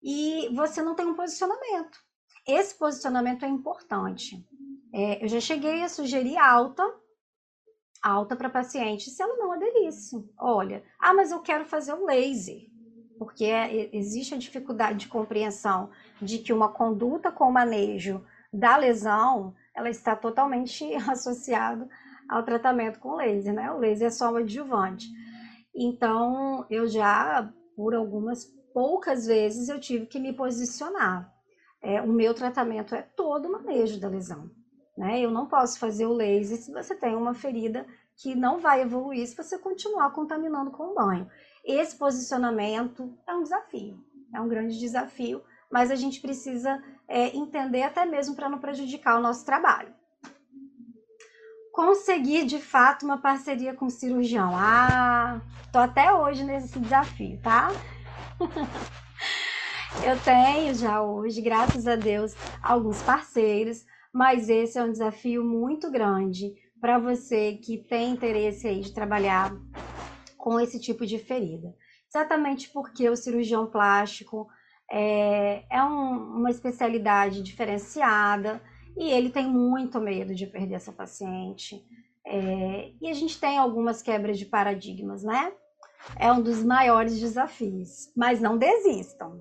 E 0.03 0.49
você 0.53 0.83
não 0.83 0.97
tem 0.97 1.07
um 1.07 1.15
posicionamento. 1.15 1.97
Esse 2.45 2.77
posicionamento 2.77 3.45
é 3.45 3.49
importante. 3.49 4.45
É, 4.93 5.23
eu 5.23 5.29
já 5.29 5.39
cheguei 5.39 5.85
a 5.85 5.89
sugerir 5.89 6.37
alta, 6.37 6.83
alta 8.03 8.35
para 8.35 8.51
paciente, 8.51 9.11
se 9.11 9.23
ela 9.23 9.37
não 9.37 9.53
aderisse. 9.53 10.29
Olha, 10.37 10.83
ah, 10.99 11.15
mas 11.15 11.31
eu 11.31 11.39
quero 11.39 11.65
fazer 11.65 11.93
o 11.93 12.05
laser, 12.05 12.67
porque 13.17 13.45
é, 13.45 13.95
existe 13.97 14.35
a 14.35 14.39
dificuldade 14.39 14.99
de 14.99 15.09
compreensão 15.09 15.89
de 16.21 16.39
que 16.39 16.53
uma 16.53 16.69
conduta 16.69 17.31
com 17.31 17.49
manejo 17.49 18.27
da 18.53 18.77
lesão, 18.77 19.55
ela 19.75 19.89
está 19.89 20.15
totalmente 20.15 20.85
associada 21.09 21.89
ao 22.29 22.43
tratamento 22.43 22.99
com 22.99 23.17
laser, 23.17 23.55
né? 23.55 23.71
O 23.73 23.79
laser 23.79 24.09
é 24.09 24.11
só 24.11 24.31
um 24.33 24.37
adjuvante. 24.37 25.07
Então, 25.75 26.67
eu 26.69 26.87
já, 26.87 27.51
por 27.75 27.95
algumas 27.95 28.45
poucas 28.73 29.27
vezes, 29.27 29.69
eu 29.69 29.81
tive 29.81 30.07
que 30.07 30.19
me 30.19 30.33
posicionar. 30.33 31.33
É, 31.81 32.01
o 32.01 32.09
meu 32.09 32.33
tratamento 32.35 32.95
é 32.95 33.03
todo 33.03 33.49
o 33.49 33.53
manejo 33.53 33.99
da 33.99 34.09
lesão. 34.09 34.51
Né? 34.97 35.21
Eu 35.21 35.31
não 35.31 35.47
posso 35.47 35.79
fazer 35.79 36.07
o 36.07 36.13
laser 36.13 36.59
se 36.59 36.73
você 36.73 36.95
tem 36.95 37.17
uma 37.17 37.35
ferida 37.35 37.87
que 38.17 38.35
não 38.35 38.61
vai 38.61 38.83
evoluir 38.83 39.27
se 39.27 39.37
você 39.37 39.59
continuar 39.59 40.11
contaminando 40.11 40.71
com 40.71 40.91
o 40.91 40.95
banho. 40.95 41.29
Esse 41.65 41.97
posicionamento 41.97 43.13
é 43.27 43.35
um 43.35 43.43
desafio, 43.43 43.99
é 44.35 44.41
um 44.41 44.49
grande 44.49 44.79
desafio, 44.79 45.43
mas 45.71 45.91
a 45.91 45.95
gente 45.95 46.21
precisa 46.21 46.83
é, 47.13 47.37
entender 47.37 47.83
até 47.83 48.07
mesmo 48.07 48.35
para 48.35 48.49
não 48.49 48.59
prejudicar 48.59 49.19
o 49.19 49.23
nosso 49.23 49.45
trabalho. 49.45 49.95
Conseguir 51.71 52.47
de 52.47 52.59
fato 52.59 53.05
uma 53.05 53.19
parceria 53.19 53.75
com 53.75 53.85
o 53.85 53.91
cirurgião. 53.91 54.53
Ah, 54.57 55.43
tô 55.71 55.79
até 55.79 56.13
hoje 56.13 56.43
nesse 56.43 56.79
desafio, 56.81 57.39
tá? 57.43 57.69
Eu 60.03 60.19
tenho 60.21 60.75
já 60.75 61.03
hoje, 61.03 61.43
graças 61.43 61.87
a 61.87 61.97
Deus, 61.97 62.35
alguns 62.63 63.03
parceiros, 63.03 63.85
mas 64.11 64.49
esse 64.49 64.79
é 64.79 64.83
um 64.83 64.91
desafio 64.91 65.45
muito 65.45 65.91
grande 65.91 66.55
para 66.81 66.99
você 66.99 67.59
que 67.63 67.77
tem 67.77 68.11
interesse 68.11 68.67
aí 68.67 68.81
de 68.81 68.95
trabalhar 68.95 69.55
com 70.39 70.59
esse 70.59 70.81
tipo 70.81 71.05
de 71.05 71.19
ferida. 71.19 71.75
Exatamente 72.09 72.71
porque 72.71 73.09
o 73.09 73.17
cirurgião 73.17 73.67
plástico 73.67 74.49
é, 74.95 75.65
é 75.71 75.83
um, 75.83 76.37
uma 76.37 76.51
especialidade 76.51 77.43
diferenciada 77.43 78.63
e 78.95 79.11
ele 79.11 79.31
tem 79.31 79.49
muito 79.49 79.99
medo 79.99 80.35
de 80.35 80.47
perder 80.47 80.75
essa 80.75 80.93
paciente. 80.93 81.83
É, 82.27 82.93
e 83.01 83.09
a 83.09 83.15
gente 83.15 83.41
tem 83.41 83.57
algumas 83.57 84.03
quebras 84.03 84.39
de 84.39 84.45
paradigmas, 84.45 85.23
né? 85.23 85.51
É 86.17 86.31
um 86.31 86.43
dos 86.43 86.63
maiores 86.63 87.19
desafios, 87.19 88.13
mas 88.15 88.39
não 88.39 88.59
desistam. 88.59 89.41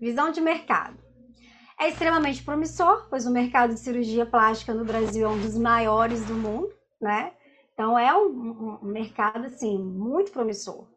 Visão 0.00 0.32
de 0.32 0.40
mercado. 0.40 0.98
É 1.78 1.88
extremamente 1.88 2.42
promissor, 2.42 3.06
pois 3.08 3.24
o 3.24 3.30
mercado 3.30 3.72
de 3.72 3.78
cirurgia 3.78 4.26
plástica 4.26 4.74
no 4.74 4.84
Brasil 4.84 5.24
é 5.24 5.30
um 5.30 5.40
dos 5.40 5.56
maiores 5.56 6.24
do 6.26 6.34
mundo, 6.34 6.74
né? 7.00 7.32
Então 7.72 7.96
é 7.96 8.12
um, 8.12 8.80
um 8.82 8.86
mercado 8.86 9.46
assim 9.46 9.78
muito 9.80 10.32
promissor. 10.32 10.88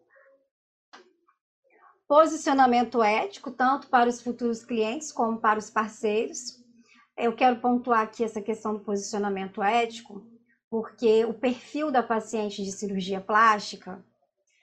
Posicionamento 2.12 3.02
ético, 3.02 3.52
tanto 3.52 3.88
para 3.88 4.10
os 4.10 4.22
futuros 4.22 4.66
clientes 4.66 5.14
como 5.14 5.38
para 5.38 5.58
os 5.58 5.70
parceiros. 5.70 6.62
Eu 7.16 7.34
quero 7.34 7.62
pontuar 7.62 8.02
aqui 8.02 8.22
essa 8.22 8.42
questão 8.42 8.74
do 8.74 8.82
posicionamento 8.82 9.64
ético, 9.64 10.22
porque 10.70 11.24
o 11.24 11.34
perfil 11.34 11.90
da 11.90 12.04
paciente 12.04 12.66
de 12.66 12.72
cirurgia 12.74 13.22
plástica 13.22 14.04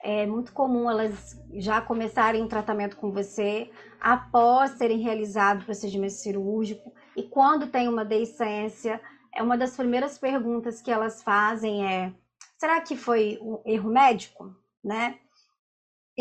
é 0.03 0.27
muito 0.27 0.53
comum 0.53 0.87
elas 0.87 1.41
já 1.53 1.81
começarem 1.81 2.47
tratamento 2.47 2.95
com 2.97 3.11
você 3.11 3.71
após 3.99 4.77
terem 4.77 4.99
realizado 4.99 5.63
o 5.63 5.65
procedimento 5.65 6.13
cirúrgico 6.13 6.93
e 7.15 7.23
quando 7.23 7.65
tem 7.65 7.87
uma 7.87 8.05
deiscência, 8.05 9.01
é 9.33 9.41
uma 9.41 9.57
das 9.57 9.75
primeiras 9.75 10.19
perguntas 10.19 10.83
que 10.83 10.91
elas 10.91 11.23
fazem 11.23 11.83
é: 11.83 12.13
será 12.59 12.79
que 12.79 12.95
foi 12.95 13.39
um 13.41 13.59
erro 13.65 13.89
médico, 13.89 14.55
né? 14.83 15.17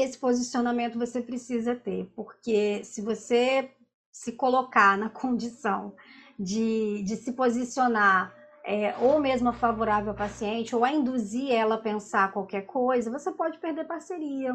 Esse 0.01 0.17
posicionamento 0.17 0.99
você 0.99 1.21
precisa 1.21 1.75
ter, 1.75 2.11
porque 2.15 2.83
se 2.85 3.03
você 3.03 3.71
se 4.13 4.33
colocar 4.33 4.97
na 4.97 5.11
condição 5.11 5.95
de, 6.39 7.03
de 7.03 7.17
se 7.17 7.33
posicionar 7.33 8.33
é, 8.65 8.95
ou 8.99 9.19
mesmo 9.19 9.53
favorável 9.53 10.11
ao 10.11 10.17
paciente, 10.17 10.77
ou 10.77 10.85
a 10.85 10.93
induzir 10.93 11.51
ela 11.51 11.77
a 11.77 11.81
pensar 11.81 12.33
qualquer 12.33 12.63
coisa, 12.63 13.11
você 13.11 13.33
pode 13.33 13.59
perder 13.59 13.87
parceria, 13.87 14.55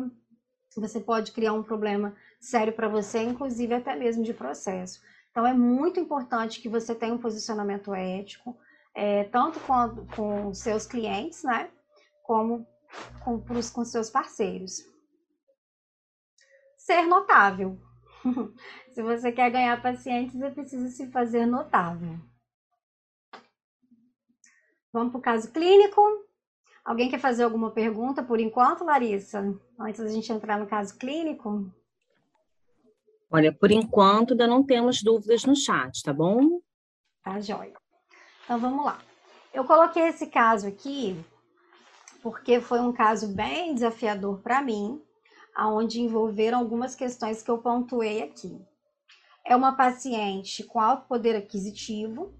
você 0.76 1.00
pode 1.00 1.32
criar 1.32 1.54
um 1.54 1.64
problema 1.64 2.16
sério 2.40 2.74
para 2.74 2.88
você, 2.88 3.22
inclusive 3.24 3.74
até 3.74 3.96
mesmo 3.96 4.24
de 4.24 4.34
processo. 4.34 5.02
Então, 5.32 5.46
é 5.46 5.54
muito 5.54 6.00
importante 6.00 6.62
que 6.62 6.70
você 6.70 6.94
tenha 6.94 7.14
um 7.14 7.18
posicionamento 7.18 7.94
ético, 7.94 8.56
é, 8.94 9.24
tanto 9.26 9.60
com, 9.62 10.06
com 10.16 10.54
seus 10.54 10.86
clientes, 10.86 11.44
né, 11.44 11.70
como 12.22 12.68
com, 13.24 13.42
com 13.42 13.84
seus 13.84 14.12
parceiros 14.12 14.93
ser 16.84 17.04
notável. 17.08 17.80
se 18.92 19.02
você 19.02 19.32
quer 19.32 19.50
ganhar 19.50 19.82
pacientes, 19.82 20.38
você 20.38 20.52
precisa 20.52 20.90
se 20.90 21.10
fazer 21.12 21.46
notável. 21.46 22.20
Vamos 24.92 25.12
para 25.12 25.20
o 25.20 25.22
caso 25.22 25.52
clínico. 25.52 26.02
Alguém 26.84 27.10
quer 27.10 27.20
fazer 27.20 27.44
alguma 27.44 27.72
pergunta 27.72 28.22
por 28.22 28.40
enquanto, 28.40 28.84
Larissa? 28.84 29.58
Antes 29.80 30.02
da 30.02 30.10
gente 30.10 30.32
entrar 30.32 30.60
no 30.60 30.68
caso 30.68 30.98
clínico? 30.98 31.74
Olha, 33.32 33.52
por 33.52 33.72
enquanto 33.72 34.32
ainda 34.32 34.46
não 34.46 34.64
temos 34.64 35.02
dúvidas 35.02 35.46
no 35.46 35.56
chat, 35.56 36.04
tá 36.04 36.14
bom? 36.14 36.62
Tá 37.24 37.40
jóia. 37.40 37.74
Então 38.44 38.60
vamos 38.60 38.86
lá. 38.86 39.00
Eu 39.54 39.64
coloquei 39.64 40.04
esse 40.04 40.28
caso 40.28 40.68
aqui 40.68 41.18
porque 42.22 42.60
foi 42.60 42.80
um 42.80 42.92
caso 42.94 43.34
bem 43.34 43.74
desafiador 43.74 44.42
para 44.42 44.62
mim, 44.62 45.02
aonde 45.56 46.02
envolveram 46.02 46.60
algumas 46.60 46.96
questões 46.96 47.42
que 47.42 47.50
eu 47.50 47.58
pontuei 47.58 48.24
aqui. 48.24 48.60
É 49.46 49.56
uma 49.56 49.76
paciente 49.76 50.64
com 50.64 50.80
alto 50.80 51.08
poder 51.08 51.36
aquisitivo, 51.36 52.34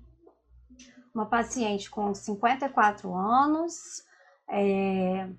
uma 1.14 1.26
paciente 1.26 1.90
com 1.90 2.14
54 2.14 3.14
anos, 3.14 4.04
é, 4.50 5.30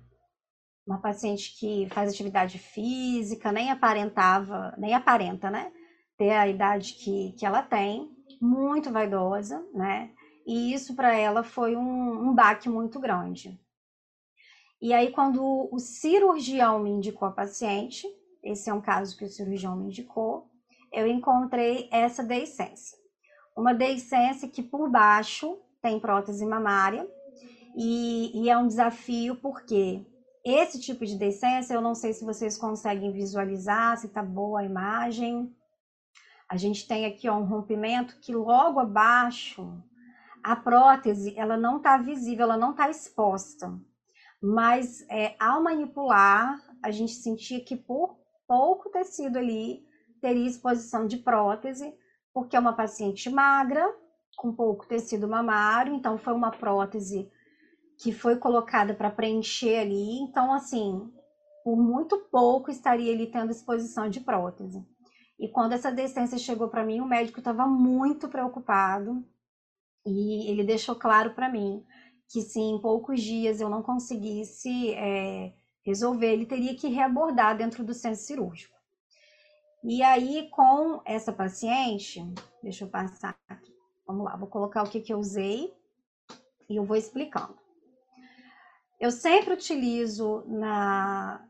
uma 0.85 0.99
paciente 0.99 1.57
que 1.59 1.87
faz 1.89 2.11
atividade 2.11 2.59
física, 2.59 3.51
nem 3.51 3.71
aparentava, 3.71 4.73
nem 4.77 4.93
aparenta, 4.93 5.49
né? 5.49 5.71
Ter 6.17 6.31
a 6.31 6.47
idade 6.47 6.93
que, 6.93 7.33
que 7.33 7.45
ela 7.45 7.61
tem, 7.61 8.09
muito 8.39 8.91
vaidosa, 8.91 9.65
né? 9.73 10.11
E 10.45 10.73
isso 10.73 10.95
para 10.95 11.15
ela 11.15 11.43
foi 11.43 11.75
um, 11.75 12.29
um 12.29 12.33
baque 12.33 12.69
muito 12.69 12.99
grande. 12.99 13.59
E 14.85 14.93
aí, 14.93 15.11
quando 15.11 15.67
o 15.71 15.79
cirurgião 15.79 16.77
me 16.77 16.91
indicou 16.91 17.27
a 17.27 17.31
paciente, 17.31 18.05
esse 18.43 18.69
é 18.69 18.73
um 18.73 18.79
caso 18.79 19.17
que 19.17 19.25
o 19.25 19.27
cirurgião 19.27 19.75
me 19.75 19.87
indicou, 19.87 20.47
eu 20.93 21.07
encontrei 21.07 21.89
essa 21.91 22.23
deiscência. 22.23 22.95
Uma 23.57 23.73
deiscência 23.73 24.47
que 24.47 24.61
por 24.61 24.87
baixo 24.87 25.57
tem 25.81 25.99
prótese 25.99 26.45
mamária, 26.45 27.03
e, 27.75 28.39
e 28.39 28.47
é 28.47 28.55
um 28.55 28.67
desafio 28.67 29.35
porque 29.37 30.05
esse 30.45 30.79
tipo 30.79 31.03
de 31.03 31.17
deiscência, 31.17 31.73
eu 31.73 31.81
não 31.81 31.95
sei 31.95 32.13
se 32.13 32.23
vocês 32.23 32.55
conseguem 32.55 33.11
visualizar, 33.11 33.97
se 33.97 34.09
tá 34.09 34.21
boa 34.21 34.59
a 34.59 34.65
imagem. 34.65 35.51
A 36.47 36.57
gente 36.57 36.87
tem 36.87 37.07
aqui 37.07 37.27
ó, 37.27 37.35
um 37.35 37.45
rompimento 37.45 38.19
que 38.19 38.35
logo 38.35 38.79
abaixo 38.79 39.67
a 40.43 40.55
prótese 40.55 41.33
ela 41.35 41.57
não 41.57 41.77
está 41.77 41.97
visível, 41.97 42.43
ela 42.43 42.55
não 42.57 42.69
está 42.69 42.87
exposta 42.87 43.75
mas 44.45 45.03
é, 45.09 45.35
ao 45.39 45.63
manipular, 45.63 46.61
a 46.83 46.91
gente 46.91 47.13
sentia 47.13 47.59
que 47.59 47.75
por 47.75 48.15
pouco 48.47 48.91
tecido 48.91 49.39
ali 49.39 49.83
teria 50.21 50.47
exposição 50.47 51.07
de 51.07 51.17
prótese, 51.17 51.91
porque 52.31 52.55
é 52.55 52.59
uma 52.59 52.73
paciente 52.73 53.27
magra, 53.27 53.83
com 54.37 54.53
pouco 54.53 54.85
tecido 54.85 55.27
mamário, 55.27 55.95
então 55.95 56.15
foi 56.15 56.33
uma 56.33 56.51
prótese 56.51 57.27
que 57.97 58.11
foi 58.11 58.35
colocada 58.37 58.93
para 58.93 59.09
preencher 59.09 59.79
ali, 59.79 60.19
então 60.19 60.53
assim, 60.53 61.11
por 61.63 61.75
muito 61.75 62.15
pouco 62.29 62.69
estaria 62.69 63.11
ali 63.13 63.25
tendo 63.25 63.51
exposição 63.51 64.09
de 64.09 64.19
prótese. 64.19 64.85
E 65.39 65.47
quando 65.47 65.73
essa 65.73 65.91
decência 65.91 66.37
chegou 66.37 66.67
para 66.67 66.85
mim, 66.85 67.01
o 67.01 67.07
médico 67.07 67.39
estava 67.39 67.65
muito 67.65 68.29
preocupado 68.29 69.25
e 70.05 70.47
ele 70.51 70.63
deixou 70.63 70.95
claro 70.95 71.33
para 71.33 71.49
mim 71.49 71.83
que 72.27 72.41
se 72.41 72.59
em 72.59 72.79
poucos 72.79 73.21
dias 73.21 73.61
eu 73.61 73.69
não 73.69 73.81
conseguisse 73.81 74.93
é, 74.93 75.53
resolver, 75.83 76.33
ele 76.33 76.45
teria 76.45 76.75
que 76.75 76.87
reabordar 76.87 77.57
dentro 77.57 77.83
do 77.83 77.93
centro 77.93 78.19
cirúrgico. 78.19 78.75
E 79.83 80.01
aí, 80.01 80.49
com 80.49 81.01
essa 81.05 81.31
paciente, 81.31 82.19
deixa 82.61 82.85
eu 82.85 82.89
passar 82.89 83.37
aqui. 83.47 83.71
Vamos 84.07 84.25
lá, 84.25 84.35
vou 84.35 84.47
colocar 84.47 84.83
o 84.83 84.89
que, 84.89 84.99
que 84.99 85.13
eu 85.13 85.19
usei 85.19 85.71
e 86.67 86.75
eu 86.75 86.83
vou 86.83 86.97
explicando. 86.97 87.55
Eu 88.99 89.11
sempre 89.11 89.53
utilizo 89.53 90.43
na, 90.47 91.45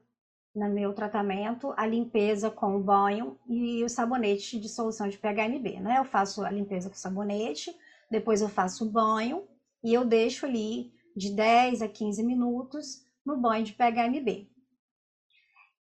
no 0.53 0.67
meu 0.69 0.93
tratamento 0.93 1.73
a 1.77 1.85
limpeza 1.85 2.49
com 2.49 2.75
o 2.75 2.83
banho 2.83 3.39
e 3.47 3.83
o 3.83 3.89
sabonete 3.89 4.59
de 4.59 4.67
solução 4.67 5.07
de 5.07 5.17
PHMB, 5.17 5.79
né? 5.79 5.99
Eu 5.99 6.05
faço 6.05 6.43
a 6.43 6.51
limpeza 6.51 6.89
com 6.89 6.95
sabonete, 6.95 7.73
depois 8.11 8.41
eu 8.41 8.49
faço 8.49 8.85
o 8.85 8.89
banho 8.89 9.47
e 9.86 9.93
eu 9.93 10.04
deixo 10.04 10.48
ali 10.48 10.91
de 11.15 11.30
10 11.30 11.84
a 11.84 11.88
15 11.88 12.24
minutos 12.24 13.06
no 13.24 13.38
banho 13.38 13.63
de 13.63 13.74
PHMB. 13.74 14.50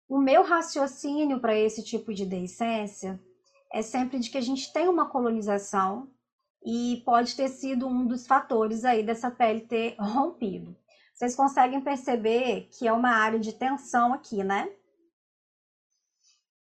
O 0.07 0.19
meu 0.19 0.43
raciocínio 0.43 1.41
para 1.41 1.57
esse 1.57 1.83
tipo 1.83 2.13
de 2.13 2.27
deiscência 2.27 3.19
é 3.73 3.81
sempre 3.81 4.19
de 4.19 4.29
que 4.29 4.37
a 4.37 4.43
gente 4.43 4.71
tem 4.71 4.87
uma 4.87 5.09
colonização 5.09 6.11
e 6.63 7.03
pode 7.07 7.35
ter 7.35 7.49
sido 7.49 7.89
um 7.89 8.07
dos 8.07 8.27
fatores 8.27 8.85
aí 8.85 9.03
dessa 9.03 9.31
pele 9.31 9.63
ter 9.63 9.97
rompido. 9.99 10.77
Vocês 11.15 11.35
conseguem 11.35 11.81
perceber 11.81 12.69
que 12.71 12.87
é 12.87 12.93
uma 12.93 13.13
área 13.13 13.41
de 13.41 13.55
tensão 13.55 14.13
aqui, 14.13 14.45
né? 14.45 14.71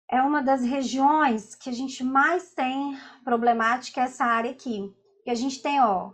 É 0.09 0.21
uma 0.21 0.41
das 0.41 0.63
regiões 0.63 1.55
que 1.55 1.69
a 1.69 1.73
gente 1.73 2.05
mais 2.05 2.53
tem 2.53 2.97
problemática 3.25 4.03
essa 4.03 4.23
área 4.23 4.51
aqui. 4.51 4.95
Que 5.25 5.29
a 5.29 5.35
gente 5.35 5.61
tem, 5.61 5.81
ó, 5.81 6.13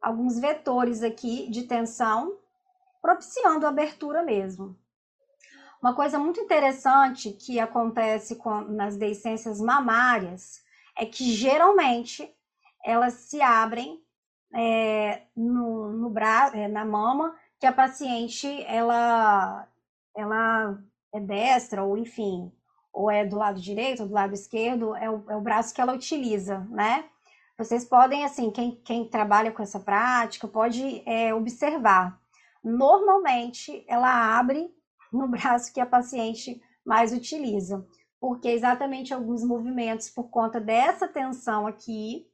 alguns 0.00 0.38
vetores 0.38 1.02
aqui 1.02 1.50
de 1.50 1.64
tensão 1.64 2.38
propiciando 3.02 3.66
a 3.66 3.70
abertura 3.70 4.22
mesmo. 4.22 4.76
Uma 5.80 5.94
coisa 5.94 6.18
muito 6.18 6.40
interessante 6.40 7.32
que 7.32 7.58
acontece 7.58 8.36
com, 8.36 8.60
nas 8.60 8.96
deiscências 8.96 9.60
mamárias 9.60 10.62
é 10.96 11.06
que 11.06 11.32
geralmente 11.32 12.30
elas 12.84 13.14
se 13.14 13.40
abrem 13.40 14.02
é, 14.54 15.22
no, 15.34 15.90
no 15.92 16.10
braço, 16.10 16.56
é, 16.56 16.68
na 16.68 16.84
mama, 16.84 17.34
que 17.58 17.66
a 17.66 17.72
paciente 17.72 18.62
ela, 18.64 19.66
ela 20.14 20.78
é 21.14 21.20
destra, 21.20 21.82
ou 21.82 21.96
enfim, 21.96 22.52
ou 22.92 23.10
é 23.10 23.24
do 23.24 23.36
lado 23.36 23.60
direito 23.60 24.02
ou 24.02 24.08
do 24.08 24.14
lado 24.14 24.34
esquerdo, 24.34 24.94
é 24.96 25.08
o, 25.08 25.24
é 25.30 25.36
o 25.36 25.40
braço 25.40 25.74
que 25.74 25.80
ela 25.80 25.94
utiliza, 25.94 26.66
né? 26.70 27.08
Vocês 27.60 27.84
podem, 27.84 28.24
assim, 28.24 28.50
quem, 28.50 28.80
quem 28.82 29.06
trabalha 29.06 29.52
com 29.52 29.62
essa 29.62 29.78
prática, 29.78 30.48
pode 30.48 31.02
é, 31.06 31.34
observar. 31.34 32.18
Normalmente, 32.64 33.84
ela 33.86 34.38
abre 34.38 34.74
no 35.12 35.28
braço 35.28 35.70
que 35.70 35.78
a 35.78 35.84
paciente 35.84 36.58
mais 36.82 37.12
utiliza, 37.12 37.86
porque 38.18 38.48
exatamente 38.48 39.12
alguns 39.12 39.44
movimentos, 39.44 40.08
por 40.08 40.30
conta 40.30 40.58
dessa 40.58 41.06
tensão 41.06 41.66
aqui, 41.66 42.26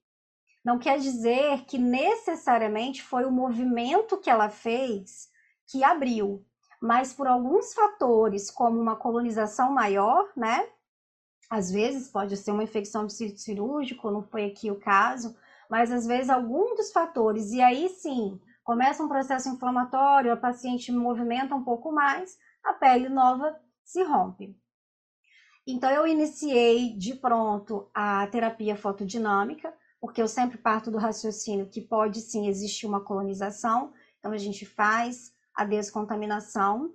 não 0.65 0.79
quer 0.79 1.01
dizer 1.01 1.65
que 1.65 1.77
necessariamente 1.77 3.03
foi 3.03 3.25
o 3.25 3.33
movimento 3.33 4.19
que 4.19 4.31
ela 4.31 4.49
fez 4.49 5.29
que 5.67 5.83
abriu, 5.83 6.47
mas 6.81 7.13
por 7.13 7.27
alguns 7.27 7.75
fatores, 7.75 8.49
como 8.49 8.81
uma 8.81 8.95
colonização 8.95 9.73
maior, 9.73 10.31
né? 10.37 10.69
Às 11.49 11.71
vezes 11.71 12.09
pode 12.09 12.37
ser 12.37 12.51
uma 12.51 12.65
infecção 12.65 13.07
de 13.07 13.13
círculo 13.13 13.39
cirúrgico, 13.39 14.11
não 14.11 14.23
foi 14.23 14.47
aqui 14.47 14.71
o 14.71 14.81
caso, 14.81 15.37
mas 15.71 15.93
às 15.93 16.07
vezes 16.07 16.29
algum 16.29 16.75
dos 16.75 16.93
fatores, 16.93 17.53
e 17.53 17.61
aí 17.61 17.89
sim, 17.89 18.41
começa 18.65 19.03
um 19.03 19.09
processo 19.09 19.49
inflamatório, 19.49 20.33
a 20.33 20.37
paciente 20.37 20.91
movimenta 20.91 21.55
um 21.55 21.63
pouco 21.63 21.93
mais, 21.93 22.37
a 22.65 22.73
pele 22.73 23.09
nova 23.09 23.59
se 23.85 24.03
rompe. 24.03 24.57
Então 25.67 25.91
eu 25.91 26.07
iniciei 26.07 26.97
de 26.97 27.15
pronto 27.15 27.89
a 27.95 28.27
terapia 28.27 28.77
fotodinâmica, 28.77 29.73
porque 30.01 30.23
eu 30.23 30.29
sempre 30.29 30.59
parto 30.59 30.91
do 30.91 30.99
raciocínio 30.99 31.69
que 31.69 31.81
pode 31.81 32.21
sim 32.21 32.49
existir 32.49 32.87
uma 32.87 33.01
colonização, 33.01 33.93
então 34.19 34.33
a 34.33 34.39
gente 34.39 34.67
faz 34.67 35.33
a 35.55 35.65
descontaminação. 35.65 36.93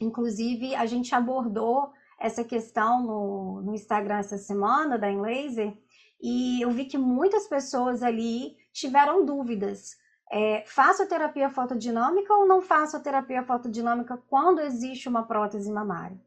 Inclusive, 0.00 0.74
a 0.74 0.86
gente 0.86 1.14
abordou 1.14 1.92
essa 2.20 2.44
questão 2.44 3.02
no, 3.02 3.62
no 3.62 3.74
Instagram 3.74 4.18
essa 4.18 4.36
semana 4.36 4.98
da 4.98 5.10
Enlaser, 5.10 5.76
e 6.20 6.60
eu 6.60 6.70
vi 6.70 6.84
que 6.84 6.98
muitas 6.98 7.48
pessoas 7.48 8.02
ali 8.02 8.56
tiveram 8.72 9.24
dúvidas. 9.24 9.98
É, 10.30 10.62
faço 10.66 11.02
a 11.02 11.06
terapia 11.06 11.50
fotodinâmica 11.50 12.32
ou 12.32 12.46
não 12.46 12.60
faço 12.60 12.96
a 12.96 13.00
terapia 13.00 13.42
fotodinâmica 13.42 14.16
quando 14.28 14.60
existe 14.60 15.08
uma 15.08 15.24
prótese 15.24 15.72
mamária? 15.72 16.20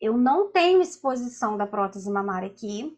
Eu 0.00 0.16
não 0.16 0.50
tenho 0.50 0.80
exposição 0.80 1.58
da 1.58 1.66
prótese 1.66 2.08
mamária 2.08 2.48
aqui, 2.48 2.96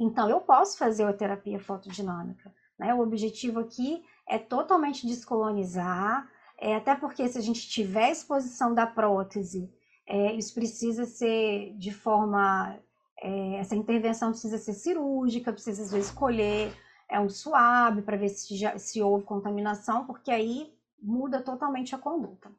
então, 0.00 0.30
eu 0.30 0.40
posso 0.40 0.78
fazer 0.78 1.04
a 1.04 1.12
terapia 1.12 1.60
fotodinâmica. 1.60 2.50
Né? 2.78 2.94
O 2.94 3.00
objetivo 3.00 3.60
aqui 3.60 4.02
é 4.26 4.38
totalmente 4.38 5.06
descolonizar, 5.06 6.26
é, 6.56 6.74
até 6.74 6.94
porque 6.94 7.28
se 7.28 7.36
a 7.36 7.42
gente 7.42 7.68
tiver 7.68 8.10
exposição 8.10 8.74
da 8.74 8.86
prótese, 8.86 9.70
é, 10.10 10.34
isso 10.34 10.52
precisa 10.52 11.04
ser 11.04 11.72
de 11.78 11.92
forma. 11.92 12.76
É, 13.22 13.56
essa 13.56 13.76
intervenção 13.76 14.30
precisa 14.30 14.58
ser 14.58 14.72
cirúrgica, 14.72 15.52
precisa 15.52 15.82
às 15.82 15.92
vezes 15.92 16.08
escolher 16.08 16.72
é 17.08 17.18
um 17.20 17.28
suave 17.28 18.02
para 18.02 18.16
ver 18.16 18.28
se, 18.28 18.56
já, 18.56 18.78
se 18.78 19.02
houve 19.02 19.24
contaminação, 19.24 20.06
porque 20.06 20.30
aí 20.30 20.72
muda 21.00 21.42
totalmente 21.42 21.94
a 21.94 21.98
conduta. 21.98 22.50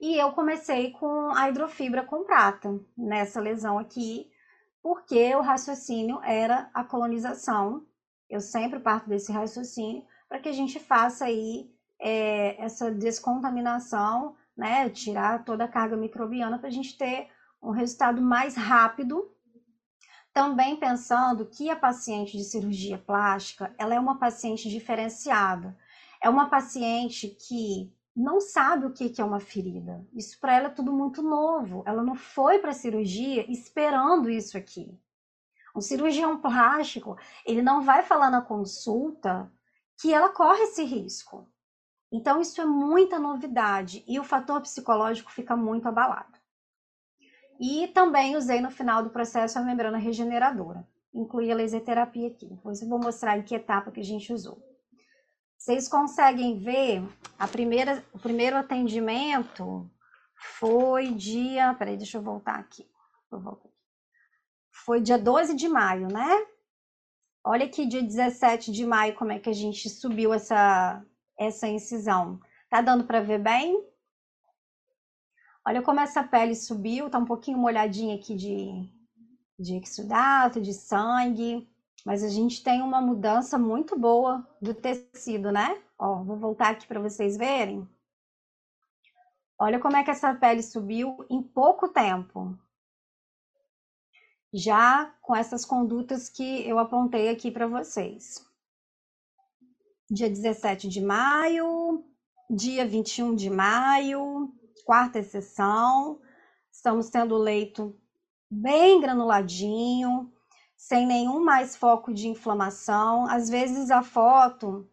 E 0.00 0.16
eu 0.16 0.32
comecei 0.32 0.90
com 0.90 1.30
a 1.34 1.48
hidrofibra 1.48 2.04
com 2.04 2.24
prata, 2.24 2.78
nessa 2.96 3.40
lesão 3.40 3.78
aqui, 3.78 4.30
porque 4.82 5.34
o 5.34 5.40
raciocínio 5.40 6.20
era 6.22 6.68
a 6.74 6.84
colonização. 6.84 7.86
Eu 8.28 8.40
sempre 8.40 8.80
parto 8.80 9.08
desse 9.08 9.32
raciocínio 9.32 10.04
para 10.28 10.40
que 10.40 10.48
a 10.48 10.52
gente 10.52 10.78
faça 10.78 11.24
aí 11.24 11.70
é, 12.00 12.62
essa 12.62 12.90
descontaminação, 12.90 14.36
né, 14.56 14.88
tirar 14.88 15.44
toda 15.44 15.64
a 15.64 15.68
carga 15.68 15.96
microbiana 15.96 16.58
para 16.58 16.68
a 16.68 16.72
gente 16.72 16.96
ter 16.96 17.28
um 17.62 17.70
resultado 17.70 18.22
mais 18.22 18.56
rápido. 18.56 19.30
Também 20.32 20.76
pensando 20.76 21.46
que 21.46 21.70
a 21.70 21.76
paciente 21.76 22.36
de 22.36 22.44
cirurgia 22.44 22.98
plástica, 22.98 23.74
ela 23.78 23.94
é 23.94 24.00
uma 24.00 24.18
paciente 24.18 24.68
diferenciada. 24.68 25.76
É 26.22 26.28
uma 26.28 26.48
paciente 26.48 27.28
que 27.28 27.92
não 28.14 28.40
sabe 28.40 28.86
o 28.86 28.92
que 28.92 29.20
é 29.20 29.24
uma 29.24 29.40
ferida. 29.40 30.06
Isso 30.14 30.38
para 30.40 30.56
ela 30.56 30.66
é 30.68 30.70
tudo 30.70 30.92
muito 30.92 31.22
novo. 31.22 31.82
Ela 31.86 32.02
não 32.02 32.14
foi 32.14 32.58
para 32.58 32.70
a 32.70 32.74
cirurgia 32.74 33.50
esperando 33.50 34.30
isso 34.30 34.56
aqui. 34.56 34.98
Um 35.74 35.80
cirurgião 35.82 36.40
plástico, 36.40 37.18
ele 37.44 37.60
não 37.60 37.82
vai 37.82 38.02
falar 38.02 38.30
na 38.30 38.40
consulta 38.40 39.52
que 40.00 40.12
ela 40.12 40.30
corre 40.30 40.62
esse 40.62 40.82
risco. 40.84 41.46
Então, 42.16 42.40
isso 42.40 42.58
é 42.62 42.64
muita 42.64 43.18
novidade 43.18 44.02
e 44.08 44.18
o 44.18 44.24
fator 44.24 44.62
psicológico 44.62 45.30
fica 45.30 45.54
muito 45.54 45.86
abalado. 45.86 46.32
E 47.60 47.88
também 47.88 48.36
usei 48.36 48.58
no 48.58 48.70
final 48.70 49.02
do 49.02 49.10
processo 49.10 49.58
a 49.58 49.62
membrana 49.62 49.98
regeneradora. 49.98 50.88
Incluí 51.12 51.52
a 51.52 51.54
laser 51.54 51.84
terapia 51.84 52.28
aqui. 52.28 52.46
Depois 52.46 52.80
eu 52.80 52.88
vou 52.88 52.98
mostrar 52.98 53.36
em 53.36 53.42
que 53.42 53.54
etapa 53.54 53.90
que 53.90 54.00
a 54.00 54.04
gente 54.04 54.32
usou. 54.32 54.58
Vocês 55.58 55.88
conseguem 55.88 56.58
ver 56.58 57.06
a 57.38 57.46
primeira, 57.46 58.02
o 58.14 58.18
primeiro 58.18 58.56
atendimento 58.56 59.90
foi 60.58 61.12
dia. 61.12 61.74
Peraí, 61.74 61.98
deixa 61.98 62.16
eu 62.16 62.22
voltar 62.22 62.58
aqui. 62.58 62.88
Foi 64.70 65.02
dia 65.02 65.18
12 65.18 65.54
de 65.54 65.68
maio, 65.68 66.08
né? 66.08 66.46
Olha 67.44 67.66
aqui, 67.66 67.86
dia 67.86 68.02
17 68.02 68.72
de 68.72 68.86
maio, 68.86 69.14
como 69.16 69.32
é 69.32 69.38
que 69.38 69.50
a 69.50 69.54
gente 69.54 69.90
subiu 69.90 70.32
essa, 70.32 71.04
essa 71.38 71.68
incisão. 71.68 72.40
Tá 72.68 72.80
dando 72.80 73.04
para 73.04 73.20
ver 73.20 73.38
bem? 73.38 73.84
Olha 75.66 75.82
como 75.82 76.00
essa 76.00 76.22
pele 76.22 76.54
subiu, 76.54 77.10
tá 77.10 77.18
um 77.18 77.24
pouquinho 77.24 77.58
molhadinha 77.58 78.14
aqui 78.14 78.36
de, 78.36 78.88
de 79.58 79.76
exudato, 79.76 80.60
de 80.60 80.72
sangue. 80.72 81.68
Mas 82.04 82.22
a 82.22 82.28
gente 82.28 82.62
tem 82.62 82.82
uma 82.82 83.00
mudança 83.00 83.58
muito 83.58 83.98
boa 83.98 84.46
do 84.62 84.72
tecido, 84.72 85.50
né? 85.50 85.82
Ó, 85.98 86.22
vou 86.22 86.36
voltar 86.36 86.68
aqui 86.68 86.86
para 86.86 87.00
vocês 87.00 87.36
verem. 87.36 87.88
Olha 89.58 89.80
como 89.80 89.96
é 89.96 90.04
que 90.04 90.10
essa 90.12 90.32
pele 90.32 90.62
subiu 90.62 91.26
em 91.28 91.42
pouco 91.42 91.88
tempo. 91.88 92.56
Já 94.54 95.12
com 95.20 95.34
essas 95.34 95.64
condutas 95.64 96.28
que 96.28 96.64
eu 96.68 96.78
apontei 96.78 97.28
aqui 97.28 97.50
para 97.50 97.66
vocês. 97.66 98.45
Dia 100.08 100.30
17 100.30 100.86
de 100.86 101.00
maio, 101.00 102.04
dia 102.48 102.86
21 102.86 103.34
de 103.34 103.50
maio, 103.50 104.52
quarta 104.84 105.20
sessão. 105.20 106.20
Estamos 106.70 107.10
tendo 107.10 107.36
leito 107.36 107.92
bem 108.48 109.00
granuladinho, 109.00 110.32
sem 110.76 111.04
nenhum 111.04 111.42
mais 111.42 111.74
foco 111.74 112.14
de 112.14 112.28
inflamação. 112.28 113.26
Às 113.28 113.50
vezes 113.50 113.90
a 113.90 114.00
foto 114.00 114.88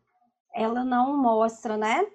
ela 0.52 0.84
não 0.84 1.16
mostra, 1.16 1.78
né? 1.78 2.08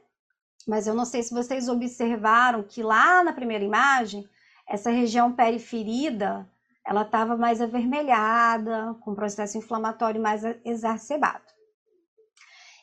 Mas 0.66 0.88
eu 0.88 0.94
não 0.94 1.04
sei 1.04 1.22
se 1.22 1.32
vocês 1.32 1.68
observaram 1.68 2.64
que 2.64 2.82
lá 2.82 3.22
na 3.22 3.32
primeira 3.32 3.64
imagem, 3.64 4.28
essa 4.68 4.90
região 4.90 5.32
periferida, 5.32 6.50
ela 6.84 7.02
estava 7.02 7.36
mais 7.36 7.60
avermelhada, 7.60 8.96
com 9.02 9.14
processo 9.14 9.56
inflamatório 9.56 10.20
mais 10.20 10.42
exacerbado. 10.64 11.47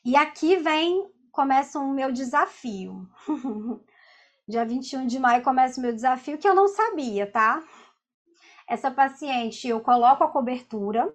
E 0.05 0.15
aqui 0.15 0.57
vem, 0.57 1.11
começa 1.31 1.79
o 1.79 1.91
meu 1.91 2.11
desafio. 2.11 3.09
Dia 4.47 4.63
21 4.63 5.07
de 5.07 5.17
maio 5.17 5.41
começa 5.41 5.79
o 5.79 5.81
meu 5.81 5.91
desafio, 5.91 6.37
que 6.37 6.47
eu 6.47 6.53
não 6.53 6.67
sabia, 6.67 7.25
tá? 7.25 7.63
Essa 8.69 8.91
paciente, 8.91 9.67
eu 9.67 9.81
coloco 9.81 10.23
a 10.23 10.27
cobertura, 10.27 11.11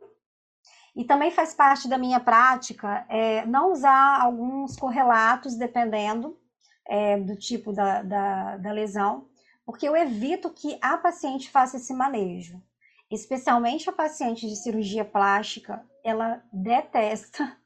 e 0.97 1.05
também 1.05 1.31
faz 1.31 1.55
parte 1.55 1.89
da 1.89 1.97
minha 1.97 2.19
prática 2.19 3.07
é, 3.09 3.47
não 3.47 3.71
usar 3.71 4.21
alguns 4.21 4.75
correlatos, 4.75 5.55
dependendo 5.55 6.37
é, 6.85 7.17
do 7.17 7.37
tipo 7.37 7.73
da, 7.73 8.03
da, 8.03 8.57
da 8.57 8.73
lesão, 8.73 9.29
porque 9.65 9.87
eu 9.87 9.95
evito 9.95 10.51
que 10.51 10.77
a 10.83 10.99
paciente 10.99 11.49
faça 11.49 11.77
esse 11.77 11.95
manejo. 11.95 12.61
Especialmente 13.09 13.89
a 13.89 13.93
paciente 13.93 14.49
de 14.49 14.57
cirurgia 14.57 15.05
plástica, 15.05 15.87
ela 16.03 16.43
detesta 16.53 17.60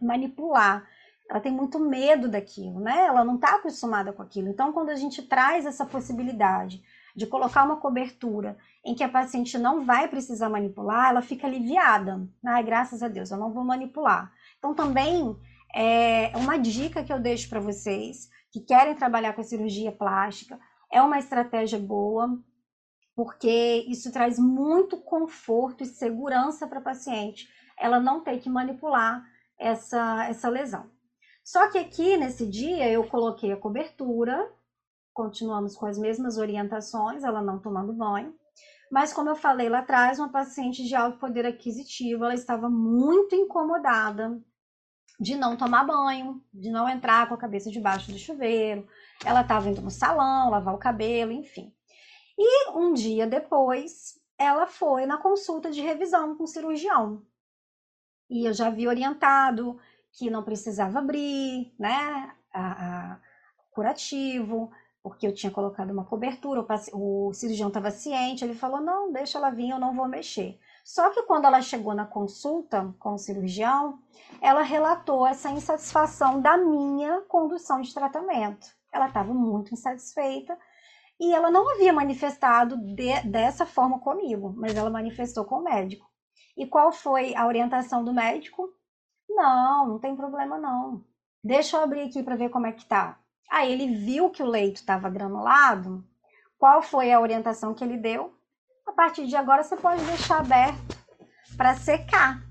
manipular. 0.00 0.86
Ela 1.30 1.40
tem 1.40 1.52
muito 1.52 1.78
medo 1.78 2.28
daquilo, 2.28 2.80
né? 2.80 3.06
Ela 3.06 3.24
não 3.24 3.34
está 3.34 3.56
acostumada 3.56 4.12
com 4.12 4.22
aquilo. 4.22 4.48
Então, 4.48 4.72
quando 4.72 4.88
a 4.88 4.94
gente 4.94 5.22
traz 5.22 5.66
essa 5.66 5.84
possibilidade 5.84 6.82
de 7.14 7.26
colocar 7.26 7.64
uma 7.64 7.76
cobertura 7.76 8.56
em 8.84 8.94
que 8.94 9.04
a 9.04 9.08
paciente 9.08 9.58
não 9.58 9.84
vai 9.84 10.08
precisar 10.08 10.48
manipular, 10.48 11.10
ela 11.10 11.20
fica 11.20 11.46
aliviada. 11.46 12.26
Ai, 12.46 12.62
graças 12.62 13.02
a 13.02 13.08
Deus, 13.08 13.30
eu 13.30 13.36
não 13.36 13.52
vou 13.52 13.64
manipular. 13.64 14.32
Então, 14.58 14.72
também 14.74 15.36
é 15.74 16.32
uma 16.36 16.56
dica 16.56 17.04
que 17.04 17.12
eu 17.12 17.20
deixo 17.20 17.48
para 17.48 17.60
vocês 17.60 18.30
que 18.50 18.60
querem 18.60 18.94
trabalhar 18.94 19.34
com 19.34 19.40
a 19.40 19.44
cirurgia 19.44 19.92
plástica. 19.92 20.58
É 20.90 21.02
uma 21.02 21.18
estratégia 21.18 21.78
boa, 21.78 22.38
porque 23.14 23.84
isso 23.88 24.10
traz 24.12 24.38
muito 24.38 24.96
conforto 24.96 25.82
e 25.82 25.86
segurança 25.86 26.66
para 26.66 26.78
a 26.78 26.82
paciente. 26.82 27.48
Ela 27.78 28.00
não 28.00 28.22
ter 28.22 28.38
que 28.38 28.48
manipular 28.48 29.22
essa, 29.58 30.26
essa 30.28 30.48
lesão. 30.48 30.90
Só 31.44 31.70
que 31.70 31.78
aqui 31.78 32.16
nesse 32.16 32.46
dia 32.46 32.90
eu 32.90 33.06
coloquei 33.08 33.52
a 33.52 33.56
cobertura, 33.56 34.52
continuamos 35.12 35.74
com 35.74 35.86
as 35.86 35.98
mesmas 35.98 36.36
orientações, 36.36 37.24
ela 37.24 37.42
não 37.42 37.58
tomando 37.58 37.92
banho. 37.92 38.34
Mas 38.90 39.12
como 39.12 39.28
eu 39.28 39.36
falei 39.36 39.68
lá 39.68 39.80
atrás, 39.80 40.18
uma 40.18 40.30
paciente 40.30 40.84
de 40.84 40.94
alto 40.94 41.18
poder 41.18 41.44
aquisitivo, 41.44 42.24
ela 42.24 42.34
estava 42.34 42.70
muito 42.70 43.34
incomodada 43.34 44.40
de 45.20 45.34
não 45.36 45.56
tomar 45.56 45.84
banho, 45.84 46.42
de 46.52 46.70
não 46.70 46.88
entrar 46.88 47.28
com 47.28 47.34
a 47.34 47.38
cabeça 47.38 47.70
debaixo 47.70 48.12
do 48.12 48.18
chuveiro. 48.18 48.86
Ela 49.24 49.40
estava 49.42 49.68
indo 49.68 49.82
no 49.82 49.90
salão, 49.90 50.50
lavar 50.50 50.74
o 50.74 50.78
cabelo, 50.78 51.32
enfim. 51.32 51.72
E 52.38 52.70
um 52.70 52.92
dia 52.92 53.26
depois, 53.26 54.14
ela 54.38 54.66
foi 54.66 55.06
na 55.06 55.18
consulta 55.18 55.70
de 55.70 55.80
revisão 55.80 56.36
com 56.36 56.44
o 56.44 56.48
cirurgião. 56.48 57.22
E 58.28 58.46
eu 58.46 58.52
já 58.52 58.70
vi 58.70 58.86
orientado 58.86 59.78
que 60.12 60.30
não 60.30 60.42
precisava 60.42 60.98
abrir, 60.98 61.72
né, 61.78 62.32
a, 62.52 63.12
a 63.12 63.18
curativo, 63.70 64.70
porque 65.02 65.26
eu 65.26 65.32
tinha 65.32 65.52
colocado 65.52 65.90
uma 65.90 66.04
cobertura, 66.04 66.66
o, 66.92 67.28
o 67.28 67.32
cirurgião 67.32 67.68
estava 67.68 67.90
ciente, 67.90 68.44
ele 68.44 68.54
falou, 68.54 68.80
não, 68.80 69.12
deixa 69.12 69.38
ela 69.38 69.50
vir, 69.50 69.70
eu 69.70 69.78
não 69.78 69.94
vou 69.94 70.08
mexer. 70.08 70.58
Só 70.84 71.10
que 71.10 71.22
quando 71.22 71.44
ela 71.44 71.62
chegou 71.62 71.94
na 71.94 72.06
consulta 72.06 72.94
com 72.98 73.12
o 73.12 73.18
cirurgião, 73.18 74.00
ela 74.40 74.62
relatou 74.62 75.26
essa 75.26 75.50
insatisfação 75.50 76.40
da 76.40 76.56
minha 76.56 77.20
condução 77.22 77.80
de 77.80 77.92
tratamento. 77.92 78.66
Ela 78.90 79.06
estava 79.08 79.32
muito 79.32 79.72
insatisfeita 79.72 80.58
e 81.20 81.34
ela 81.34 81.50
não 81.50 81.68
havia 81.70 81.92
manifestado 81.92 82.76
de, 82.76 83.20
dessa 83.22 83.66
forma 83.66 83.98
comigo, 84.00 84.52
mas 84.56 84.74
ela 84.74 84.90
manifestou 84.90 85.44
com 85.44 85.56
o 85.56 85.64
médico. 85.64 86.07
E 86.58 86.66
qual 86.66 86.90
foi 86.90 87.36
a 87.36 87.46
orientação 87.46 88.04
do 88.04 88.12
médico? 88.12 88.68
Não, 89.30 89.86
não 89.86 89.98
tem 90.00 90.16
problema 90.16 90.58
não. 90.58 91.04
Deixa 91.42 91.76
eu 91.76 91.82
abrir 91.82 92.02
aqui 92.02 92.20
para 92.20 92.34
ver 92.34 92.48
como 92.48 92.66
é 92.66 92.72
que 92.72 92.84
tá. 92.84 93.16
Aí 93.48 93.72
ele 93.72 93.94
viu 93.94 94.28
que 94.28 94.42
o 94.42 94.46
leito 94.46 94.80
estava 94.80 95.08
granulado. 95.08 96.04
Qual 96.58 96.82
foi 96.82 97.12
a 97.12 97.20
orientação 97.20 97.72
que 97.72 97.84
ele 97.84 97.96
deu? 97.96 98.36
A 98.84 98.92
partir 98.92 99.28
de 99.28 99.36
agora 99.36 99.62
você 99.62 99.76
pode 99.76 100.04
deixar 100.04 100.40
aberto 100.40 100.98
para 101.56 101.76
secar. 101.76 102.42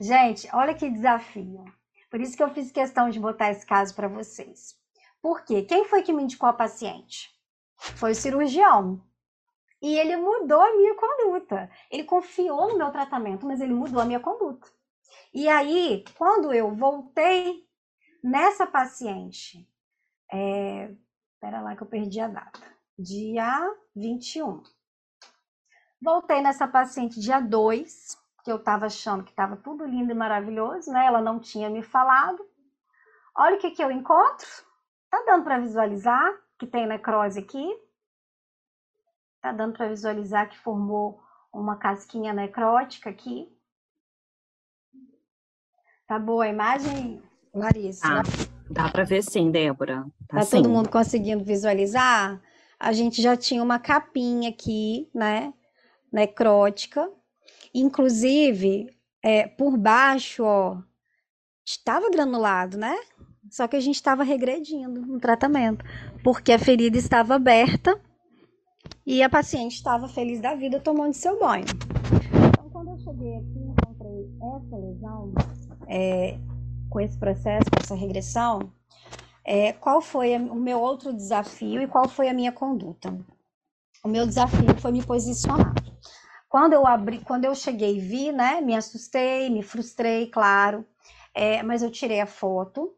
Gente, 0.00 0.48
olha 0.52 0.74
que 0.74 0.88
desafio. 0.88 1.64
Por 2.08 2.20
isso 2.20 2.36
que 2.36 2.42
eu 2.42 2.50
fiz 2.50 2.70
questão 2.70 3.10
de 3.10 3.18
botar 3.18 3.50
esse 3.50 3.66
caso 3.66 3.94
para 3.96 4.06
vocês. 4.06 4.78
Por 5.20 5.44
quê? 5.44 5.62
Quem 5.62 5.84
foi 5.84 6.02
que 6.02 6.12
me 6.12 6.22
indicou 6.22 6.48
a 6.48 6.52
paciente? 6.52 7.28
Foi 7.76 8.12
o 8.12 8.14
cirurgião. 8.14 9.02
E 9.80 9.96
ele 9.96 10.16
mudou 10.16 10.60
a 10.60 10.76
minha 10.76 10.94
conduta. 10.94 11.70
Ele 11.90 12.04
confiou 12.04 12.68
no 12.68 12.78
meu 12.78 12.90
tratamento, 12.90 13.46
mas 13.46 13.60
ele 13.60 13.72
mudou 13.72 14.00
a 14.00 14.04
minha 14.04 14.20
conduta. 14.20 14.68
E 15.32 15.48
aí, 15.48 16.04
quando 16.16 16.52
eu 16.52 16.74
voltei 16.74 17.66
Nessa 18.22 18.66
paciente, 18.66 19.66
é, 20.30 20.94
espera 21.32 21.62
lá 21.62 21.74
que 21.74 21.82
eu 21.82 21.86
perdi 21.86 22.20
a 22.20 22.28
data, 22.28 22.60
dia 22.98 23.74
21. 23.96 24.62
Voltei 26.02 26.42
nessa 26.42 26.68
paciente 26.68 27.18
dia 27.18 27.40
2, 27.40 28.18
que 28.44 28.52
eu 28.52 28.56
estava 28.56 28.86
achando 28.86 29.24
que 29.24 29.30
estava 29.30 29.56
tudo 29.56 29.86
lindo 29.86 30.12
e 30.12 30.14
maravilhoso, 30.14 30.92
né? 30.92 31.06
Ela 31.06 31.22
não 31.22 31.40
tinha 31.40 31.70
me 31.70 31.82
falado. 31.82 32.46
Olha 33.34 33.56
o 33.56 33.58
que, 33.58 33.70
que 33.70 33.82
eu 33.82 33.90
encontro. 33.90 34.46
Tá 35.08 35.22
dando 35.26 35.44
para 35.44 35.58
visualizar 35.58 36.30
que 36.58 36.66
tem 36.66 36.86
necrose 36.86 37.40
aqui? 37.40 37.66
Tá 39.40 39.52
dando 39.52 39.72
para 39.72 39.88
visualizar 39.88 40.48
que 40.50 40.58
formou 40.58 41.18
uma 41.52 41.76
casquinha 41.76 42.32
necrótica 42.32 43.08
aqui? 43.08 43.48
Tá 46.06 46.18
boa 46.18 46.44
a 46.44 46.48
imagem, 46.48 47.22
Larissa. 47.54 48.06
Ah, 48.06 48.22
dá 48.68 48.90
para 48.90 49.04
ver 49.04 49.22
sim, 49.22 49.50
Débora. 49.50 50.04
Tá, 50.28 50.40
tá 50.40 50.46
todo 50.46 50.68
mundo 50.68 50.90
conseguindo 50.90 51.42
visualizar? 51.42 52.40
A 52.78 52.92
gente 52.92 53.22
já 53.22 53.36
tinha 53.36 53.62
uma 53.62 53.78
capinha 53.78 54.50
aqui, 54.50 55.08
né? 55.14 55.54
Necrótica. 56.12 57.10
Inclusive, 57.72 58.94
é, 59.22 59.46
por 59.46 59.78
baixo, 59.78 60.44
ó, 60.44 60.82
estava 61.64 62.10
granulado, 62.10 62.76
né? 62.76 62.94
Só 63.50 63.66
que 63.66 63.76
a 63.76 63.80
gente 63.80 63.96
estava 63.96 64.22
regredindo 64.22 65.00
no 65.00 65.18
tratamento, 65.18 65.84
porque 66.22 66.52
a 66.52 66.58
ferida 66.58 66.98
estava 66.98 67.36
aberta 67.36 67.98
e 69.10 69.24
a 69.24 69.28
paciente 69.28 69.74
estava 69.74 70.06
feliz 70.06 70.40
da 70.40 70.54
vida 70.54 70.78
tomando 70.78 71.14
seu 71.14 71.36
banho. 71.36 71.64
Então, 72.48 72.70
quando 72.70 72.90
eu 72.92 72.98
cheguei 72.98 73.38
aqui, 73.38 73.58
encontrei 73.58 74.30
essa 74.54 74.76
lesão, 74.76 75.32
é, 75.88 76.38
com 76.88 77.00
esse 77.00 77.18
processo, 77.18 77.68
com 77.72 77.82
essa 77.82 77.96
regressão, 77.96 78.72
é, 79.44 79.72
qual 79.72 80.00
foi 80.00 80.36
o 80.36 80.54
meu 80.54 80.78
outro 80.78 81.12
desafio 81.12 81.82
e 81.82 81.88
qual 81.88 82.08
foi 82.08 82.28
a 82.28 82.32
minha 82.32 82.52
conduta? 82.52 83.12
O 84.04 84.08
meu 84.08 84.24
desafio 84.24 84.76
foi 84.78 84.92
me 84.92 85.04
posicionar. 85.04 85.74
Quando 86.48 86.74
eu 86.74 86.86
abri, 86.86 87.18
quando 87.18 87.44
eu 87.46 87.54
cheguei 87.56 87.96
e 87.96 88.00
vi, 88.00 88.30
né, 88.30 88.60
me 88.60 88.76
assustei, 88.76 89.50
me 89.50 89.64
frustrei, 89.64 90.28
claro, 90.28 90.86
é, 91.34 91.64
mas 91.64 91.82
eu 91.82 91.90
tirei 91.90 92.20
a 92.20 92.26
foto. 92.26 92.94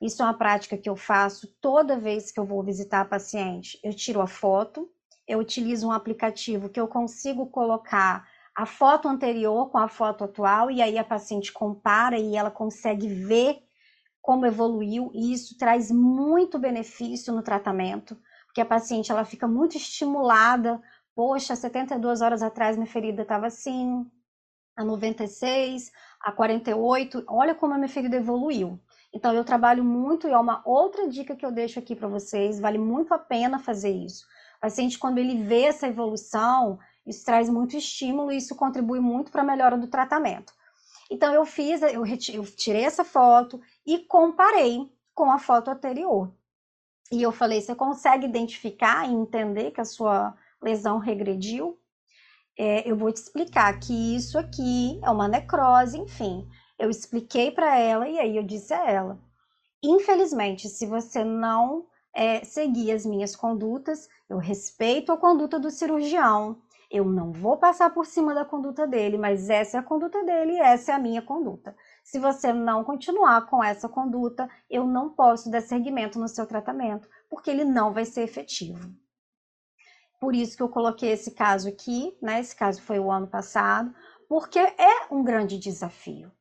Isso 0.00 0.22
é 0.22 0.26
uma 0.26 0.38
prática 0.38 0.78
que 0.78 0.88
eu 0.88 0.94
faço 0.94 1.48
toda 1.60 1.98
vez 1.98 2.30
que 2.30 2.38
eu 2.38 2.44
vou 2.44 2.62
visitar 2.62 3.00
a 3.00 3.04
paciente. 3.04 3.80
Eu 3.82 3.92
tiro 3.92 4.20
a 4.20 4.28
foto, 4.28 4.88
eu 5.26 5.38
utilizo 5.38 5.88
um 5.88 5.92
aplicativo 5.92 6.68
que 6.68 6.80
eu 6.80 6.88
consigo 6.88 7.46
colocar 7.46 8.28
a 8.54 8.64
foto 8.64 9.08
anterior 9.08 9.70
com 9.70 9.78
a 9.78 9.88
foto 9.88 10.24
atual 10.24 10.70
e 10.70 10.80
aí 10.80 10.96
a 10.96 11.04
paciente 11.04 11.52
compara 11.52 12.18
e 12.18 12.36
ela 12.36 12.50
consegue 12.50 13.06
ver 13.06 13.62
como 14.22 14.46
evoluiu 14.46 15.10
e 15.14 15.32
isso 15.32 15.56
traz 15.58 15.90
muito 15.90 16.58
benefício 16.58 17.32
no 17.32 17.42
tratamento, 17.42 18.18
porque 18.46 18.60
a 18.60 18.66
paciente 18.66 19.12
ela 19.12 19.24
fica 19.24 19.46
muito 19.46 19.76
estimulada. 19.76 20.82
Poxa, 21.14 21.54
72 21.54 22.20
horas 22.22 22.42
atrás 22.42 22.76
minha 22.76 22.88
ferida 22.88 23.22
estava 23.22 23.46
assim, 23.46 24.04
a 24.76 24.84
96, 24.84 25.92
a 26.20 26.32
48, 26.32 27.24
olha 27.28 27.54
como 27.54 27.74
a 27.74 27.78
minha 27.78 27.88
ferida 27.88 28.16
evoluiu. 28.16 28.80
Então 29.14 29.32
eu 29.32 29.44
trabalho 29.44 29.84
muito 29.84 30.26
e 30.26 30.32
é 30.32 30.38
uma 30.38 30.60
outra 30.64 31.08
dica 31.08 31.36
que 31.36 31.46
eu 31.46 31.52
deixo 31.52 31.78
aqui 31.78 31.94
para 31.94 32.08
vocês, 32.08 32.58
vale 32.58 32.78
muito 32.78 33.14
a 33.14 33.18
pena 33.18 33.58
fazer 33.58 33.90
isso. 33.90 34.26
O 34.56 34.60
paciente 34.60 34.98
quando 34.98 35.18
ele 35.18 35.42
vê 35.42 35.62
essa 35.62 35.86
evolução, 35.86 36.78
isso 37.06 37.24
traz 37.24 37.48
muito 37.48 37.76
estímulo 37.76 38.32
e 38.32 38.38
isso 38.38 38.54
contribui 38.54 39.00
muito 39.00 39.30
para 39.30 39.42
a 39.42 39.44
melhora 39.44 39.78
do 39.78 39.86
tratamento. 39.86 40.52
Então 41.10 41.32
eu 41.32 41.44
fiz, 41.46 41.82
eu, 41.82 42.04
eu 42.04 42.44
tirei 42.44 42.84
essa 42.84 43.04
foto 43.04 43.60
e 43.86 43.98
comparei 43.98 44.90
com 45.14 45.30
a 45.30 45.38
foto 45.38 45.70
anterior. 45.70 46.32
E 47.10 47.22
eu 47.22 47.30
falei: 47.32 47.60
você 47.60 47.74
consegue 47.74 48.26
identificar 48.26 49.08
e 49.08 49.12
entender 49.12 49.70
que 49.70 49.80
a 49.80 49.84
sua 49.84 50.34
lesão 50.60 50.98
regrediu? 50.98 51.78
É, 52.58 52.88
eu 52.90 52.96
vou 52.96 53.12
te 53.12 53.18
explicar 53.18 53.78
que 53.78 54.16
isso 54.16 54.38
aqui 54.38 54.98
é 55.02 55.10
uma 55.10 55.28
necrose, 55.28 55.98
enfim. 55.98 56.48
Eu 56.78 56.90
expliquei 56.90 57.50
para 57.50 57.78
ela 57.78 58.08
e 58.08 58.18
aí 58.18 58.36
eu 58.36 58.42
disse 58.42 58.74
a 58.74 58.90
ela: 58.90 59.18
infelizmente, 59.82 60.68
se 60.68 60.86
você 60.86 61.22
não 61.22 61.86
é, 62.14 62.42
seguir 62.44 62.92
as 62.92 63.06
minhas 63.06 63.36
condutas, 63.36 64.08
Eu 64.28 64.38
respeito 64.38 65.12
a 65.12 65.16
conduta 65.16 65.58
do 65.58 65.70
cirurgião. 65.70 66.60
Eu 66.90 67.04
não 67.04 67.32
vou 67.32 67.56
passar 67.56 67.90
por 67.90 68.06
cima 68.06 68.34
da 68.34 68.44
conduta 68.44 68.86
dele, 68.86 69.18
mas 69.18 69.50
essa 69.50 69.76
é 69.76 69.80
a 69.80 69.82
conduta 69.82 70.22
dele 70.24 70.52
e 70.52 70.60
essa 70.60 70.92
é 70.92 70.94
a 70.94 70.98
minha 70.98 71.22
conduta. 71.22 71.76
Se 72.04 72.18
você 72.18 72.52
não 72.52 72.84
continuar 72.84 73.46
com 73.46 73.62
essa 73.62 73.88
conduta, 73.88 74.48
eu 74.70 74.86
não 74.86 75.10
posso 75.10 75.50
dar 75.50 75.60
seguimento 75.60 76.18
no 76.18 76.28
seu 76.28 76.46
tratamento, 76.46 77.08
porque 77.28 77.50
ele 77.50 77.64
não 77.64 77.92
vai 77.92 78.04
ser 78.04 78.22
efetivo. 78.22 78.94
Por 80.20 80.34
isso 80.34 80.56
que 80.56 80.62
eu 80.62 80.68
coloquei 80.68 81.10
esse 81.10 81.32
caso 81.32 81.68
aqui, 81.68 82.16
né? 82.22 82.40
Esse 82.40 82.54
caso 82.54 82.80
foi 82.82 82.98
o 82.98 83.10
ano 83.10 83.26
passado, 83.26 83.94
porque 84.28 84.58
é 84.58 85.06
um 85.10 85.22
grande 85.22 85.58
desafio. 85.58 86.32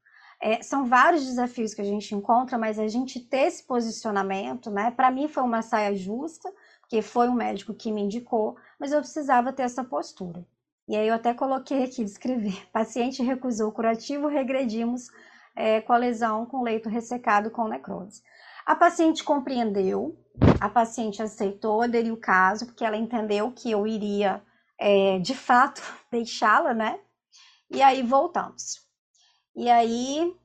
É, 0.42 0.62
são 0.62 0.86
vários 0.86 1.26
desafios 1.26 1.74
que 1.74 1.82
a 1.82 1.86
gente 1.86 2.14
encontra, 2.14 2.58
mas 2.58 2.78
a 2.78 2.88
gente 2.88 3.20
ter 3.20 3.48
esse 3.48 3.64
posicionamento, 3.64 4.70
né? 4.70 4.92
Para 4.92 5.12
mim 5.12 5.28
foi 5.28 5.44
uma 5.44 5.62
saia 5.62 5.96
justa, 5.96 6.52
porque 6.86 7.02
foi 7.02 7.28
um 7.28 7.34
médico 7.34 7.74
que 7.74 7.92
me 7.92 8.02
indicou, 8.02 8.56
mas 8.80 8.92
eu 8.92 9.00
precisava 9.00 9.52
ter 9.52 9.64
essa 9.64 9.84
postura. 9.84 10.46
E 10.88 10.96
aí 10.96 11.08
eu 11.08 11.16
até 11.16 11.34
coloquei 11.34 11.84
aqui, 11.84 12.04
descrever, 12.04 12.66
paciente 12.72 13.24
recusou 13.24 13.72
curativo, 13.72 14.28
regredimos 14.28 15.10
é, 15.56 15.82
com 15.82 15.94
a 15.94 15.98
lesão 15.98 16.46
com 16.46 16.62
leito 16.62 16.88
ressecado 16.88 17.50
com 17.50 17.68
necrose. 17.68 18.22
A 18.66 18.76
paciente 18.76 19.24
compreendeu, 19.24 20.16
a 20.60 20.70
paciente 20.70 21.22
aceitou, 21.24 21.82
aderiu 21.82 22.14
o 22.14 22.20
caso, 22.20 22.68
porque 22.68 22.86
ela 22.86 22.98
entendeu 22.98 23.52
que 23.52 23.72
eu 23.72 23.88
iria, 23.88 24.42
é, 24.80 25.18
de 25.20 25.34
fato, 25.34 25.82
deixá-la, 26.12 26.74
né? 26.74 27.00
E 27.70 27.82
aí 27.82 28.04
voltamos. 28.04 28.86
E 29.56 29.70
aí, 29.70 30.36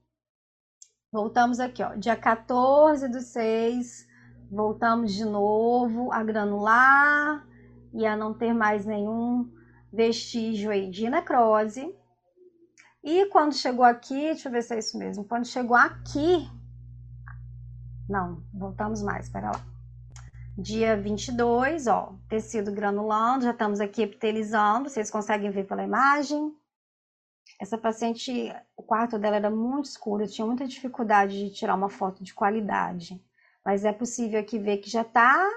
voltamos 1.12 1.60
aqui, 1.60 1.82
ó, 1.82 1.94
dia 1.96 2.16
14 2.16 3.08
do 3.08 3.20
6, 3.20 4.06
voltamos 4.50 5.14
de 5.14 5.24
novo 5.24 6.12
a 6.12 6.22
granular 6.22 7.46
e 7.92 8.04
a 8.04 8.16
não 8.16 8.34
ter 8.34 8.52
mais 8.52 8.84
nenhum 8.84 9.50
vestígio 9.92 10.70
aí 10.70 10.90
de 10.90 11.08
necrose. 11.08 11.94
E 13.02 13.26
quando 13.26 13.54
chegou 13.54 13.84
aqui, 13.84 14.14
deixa 14.14 14.48
eu 14.48 14.52
ver 14.52 14.62
se 14.62 14.74
é 14.74 14.78
isso 14.78 14.98
mesmo, 14.98 15.24
quando 15.24 15.46
chegou 15.46 15.76
aqui, 15.76 16.50
não, 18.08 18.42
voltamos 18.52 19.02
mais, 19.02 19.26
espera 19.26 19.52
lá. 19.52 19.66
Dia 20.58 21.00
22, 21.00 21.86
ó, 21.86 22.12
tecido 22.28 22.72
granulando, 22.72 23.44
já 23.44 23.52
estamos 23.52 23.80
aqui 23.80 24.02
epitelizando, 24.02 24.90
vocês 24.90 25.10
conseguem 25.10 25.50
ver 25.50 25.66
pela 25.66 25.84
imagem. 25.84 26.54
Essa 27.58 27.78
paciente, 27.78 28.52
o 28.76 28.82
quarto 28.82 29.18
dela 29.18 29.36
era 29.36 29.50
muito 29.50 29.86
escuro, 29.86 30.24
eu 30.24 30.28
tinha 30.28 30.46
muita 30.46 30.66
dificuldade 30.66 31.38
de 31.38 31.54
tirar 31.54 31.74
uma 31.74 31.88
foto 31.88 32.22
de 32.22 32.34
qualidade. 32.34 33.22
Mas 33.64 33.84
é 33.84 33.92
possível 33.92 34.40
aqui 34.40 34.58
ver 34.58 34.78
que 34.78 34.90
já 34.90 35.02
está 35.02 35.48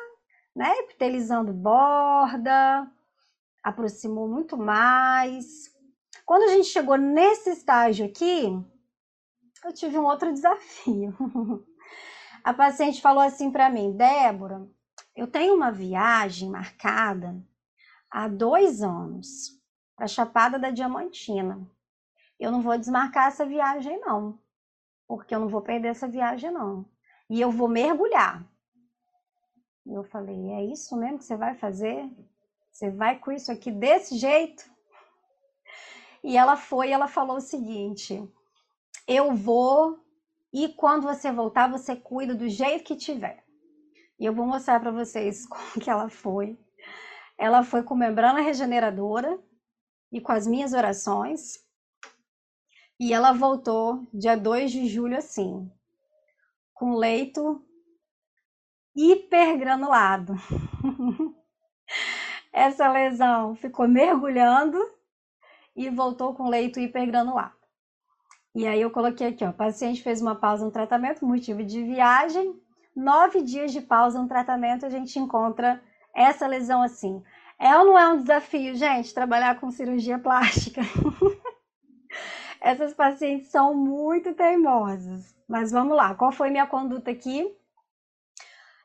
né, 0.55 0.69
epitelizando 0.79 1.53
borda, 1.53 2.89
aproximou 3.63 4.27
muito 4.27 4.57
mais. 4.57 5.71
Quando 6.25 6.43
a 6.43 6.47
gente 6.49 6.67
chegou 6.67 6.97
nesse 6.97 7.51
estágio 7.51 8.05
aqui, 8.05 8.45
eu 9.63 9.73
tive 9.73 9.97
um 9.97 10.05
outro 10.05 10.31
desafio. 10.33 11.13
A 12.43 12.53
paciente 12.53 13.01
falou 13.01 13.23
assim 13.23 13.51
para 13.51 13.69
mim, 13.69 13.95
Débora, 13.95 14.67
eu 15.15 15.27
tenho 15.27 15.55
uma 15.55 15.71
viagem 15.71 16.49
marcada 16.49 17.41
há 18.11 18.27
dois 18.27 18.83
anos 18.83 19.59
para 19.95 20.07
Chapada 20.07 20.59
da 20.59 20.69
Diamantina 20.69 21.65
eu 22.43 22.51
não 22.51 22.61
vou 22.61 22.77
desmarcar 22.77 23.27
essa 23.27 23.45
viagem, 23.45 23.99
não. 23.99 24.37
Porque 25.07 25.33
eu 25.33 25.39
não 25.39 25.47
vou 25.47 25.61
perder 25.61 25.89
essa 25.89 26.07
viagem, 26.07 26.51
não. 26.51 26.85
E 27.33 27.41
eu 27.41 27.49
vou 27.49 27.67
mergulhar. 27.67 28.47
E 29.87 29.91
eu 29.91 30.03
falei, 30.03 30.51
é 30.51 30.65
isso 30.65 30.95
mesmo 30.95 31.17
que 31.17 31.25
você 31.25 31.35
vai 31.35 31.55
fazer? 31.55 32.07
Você 32.71 32.91
vai 32.91 33.17
com 33.17 33.31
isso 33.31 33.51
aqui 33.51 33.71
desse 33.71 34.19
jeito? 34.19 34.63
E 36.23 36.37
ela 36.37 36.55
foi, 36.55 36.91
ela 36.91 37.07
falou 37.07 37.37
o 37.37 37.41
seguinte: 37.41 38.23
eu 39.07 39.33
vou 39.33 39.99
e 40.53 40.69
quando 40.69 41.07
você 41.07 41.31
voltar, 41.31 41.71
você 41.71 41.95
cuida 41.95 42.35
do 42.35 42.47
jeito 42.47 42.83
que 42.83 42.95
tiver. 42.95 43.43
E 44.19 44.25
eu 44.25 44.33
vou 44.35 44.45
mostrar 44.45 44.79
para 44.79 44.91
vocês 44.91 45.43
como 45.49 45.83
que 45.83 45.89
ela 45.89 46.09
foi. 46.09 46.55
Ela 47.35 47.63
foi 47.63 47.81
com 47.81 47.95
membrana 47.95 48.41
regeneradora 48.41 49.39
e 50.11 50.21
com 50.21 50.31
as 50.31 50.45
minhas 50.45 50.71
orações. 50.71 51.65
E 52.99 53.11
ela 53.11 53.33
voltou 53.33 54.07
dia 54.13 54.37
2 54.37 54.69
de 54.71 54.87
julho 54.87 55.17
assim, 55.17 55.67
com 56.83 56.95
leito 56.95 57.63
hipergranulado. 58.93 60.35
Essa 62.51 62.91
lesão 62.91 63.55
ficou 63.55 63.87
mergulhando 63.87 64.77
e 65.73 65.89
voltou 65.89 66.35
com 66.35 66.49
leito 66.49 66.81
hipergranulado. 66.81 67.55
E 68.53 68.67
aí 68.67 68.81
eu 68.81 68.91
coloquei 68.91 69.27
aqui, 69.27 69.45
ó, 69.45 69.51
o 69.51 69.53
paciente 69.53 70.03
fez 70.03 70.21
uma 70.21 70.35
pausa 70.35 70.65
no 70.65 70.71
tratamento, 70.71 71.25
motivo 71.25 71.63
de 71.63 71.81
viagem, 71.81 72.61
nove 72.93 73.41
dias 73.41 73.71
de 73.71 73.79
pausa 73.79 74.21
no 74.21 74.27
tratamento, 74.27 74.85
a 74.85 74.89
gente 74.89 75.17
encontra 75.17 75.81
essa 76.13 76.45
lesão 76.45 76.81
assim. 76.81 77.23
É 77.57 77.77
ou 77.77 77.85
não 77.85 77.97
é 77.97 78.09
um 78.09 78.17
desafio, 78.17 78.75
gente, 78.75 79.13
trabalhar 79.13 79.57
com 79.57 79.71
cirurgia 79.71 80.19
plástica? 80.19 80.81
Essas 82.63 82.93
pacientes 82.93 83.49
são 83.49 83.75
muito 83.75 84.33
teimosas. 84.33 85.35
Mas 85.45 85.69
vamos 85.69 85.97
lá, 85.97 86.15
qual 86.15 86.31
foi 86.31 86.49
minha 86.49 86.65
conduta 86.65 87.11
aqui? 87.11 87.53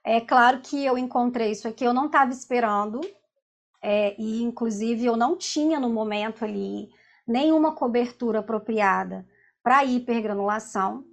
É 0.05 0.21
claro 0.21 0.61
que 0.61 0.85
eu 0.85 0.99
encontrei 0.99 1.53
isso 1.53 1.69
aqui, 1.69 1.85
eu 1.85 1.95
não 1.95 2.07
estava 2.07 2.33
esperando, 2.33 3.01
é, 3.81 4.21
e 4.21 4.43
inclusive 4.43 5.07
eu 5.07 5.17
não 5.17 5.37
tinha 5.37 5.79
no 5.79 5.91
momento 5.91 6.45
ali 6.45 6.91
nenhuma 7.27 7.73
cobertura 7.73 8.41
apropriada 8.41 9.25
para 9.63 9.85
hipergranulação, 9.85 11.05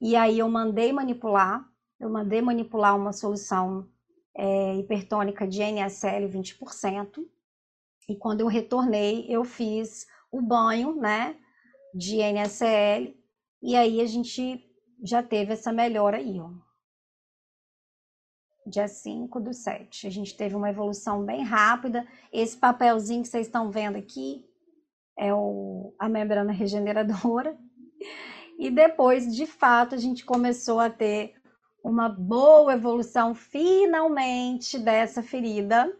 e 0.00 0.16
aí 0.16 0.38
eu 0.38 0.48
mandei 0.48 0.92
manipular, 0.92 1.68
eu 2.00 2.08
mandei 2.08 2.40
manipular 2.40 2.96
uma 2.96 3.12
solução 3.12 3.86
é, 4.34 4.76
hipertônica 4.76 5.46
de 5.46 5.60
NSL 5.60 6.26
20%, 6.28 7.22
e 8.08 8.16
quando 8.16 8.40
eu 8.40 8.46
retornei, 8.46 9.26
eu 9.28 9.44
fiz 9.44 10.06
o 10.30 10.40
banho, 10.40 10.94
né, 10.96 11.36
de 11.94 12.16
NSL, 12.16 13.16
e 13.62 13.76
aí 13.76 14.00
a 14.00 14.06
gente 14.06 14.62
já 15.02 15.22
teve 15.22 15.52
essa 15.52 15.72
melhora 15.72 16.16
aí, 16.16 16.40
ó. 16.40 16.50
Dia 18.66 18.88
5 18.88 19.40
do 19.40 19.52
7. 19.52 20.06
A 20.06 20.10
gente 20.10 20.36
teve 20.36 20.56
uma 20.56 20.70
evolução 20.70 21.24
bem 21.24 21.42
rápida. 21.42 22.06
Esse 22.32 22.56
papelzinho 22.56 23.22
que 23.22 23.28
vocês 23.28 23.46
estão 23.46 23.70
vendo 23.70 23.96
aqui 23.96 24.44
é 25.18 25.32
o, 25.32 25.94
a 25.98 26.08
membrana 26.08 26.52
regeneradora. 26.52 27.56
E 28.56 28.70
depois, 28.70 29.34
de 29.34 29.46
fato, 29.46 29.96
a 29.96 29.98
gente 29.98 30.24
começou 30.24 30.78
a 30.78 30.88
ter 30.88 31.34
uma 31.82 32.08
boa 32.08 32.74
evolução 32.74 33.34
finalmente 33.34 34.78
dessa 34.78 35.24
ferida 35.24 35.92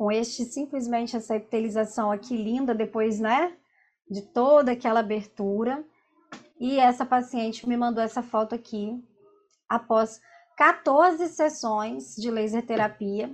com 0.00 0.10
este 0.10 0.46
simplesmente 0.46 1.14
essa 1.14 1.36
epitelização 1.36 2.10
aqui 2.10 2.34
linda 2.34 2.74
depois, 2.74 3.20
né, 3.20 3.54
de 4.10 4.22
toda 4.22 4.72
aquela 4.72 5.00
abertura. 5.00 5.84
E 6.58 6.78
essa 6.78 7.04
paciente 7.04 7.68
me 7.68 7.76
mandou 7.76 8.02
essa 8.02 8.22
foto 8.22 8.54
aqui 8.54 8.98
após 9.68 10.18
14 10.56 11.28
sessões 11.28 12.16
de 12.16 12.30
laser 12.30 12.64
terapia, 12.64 13.30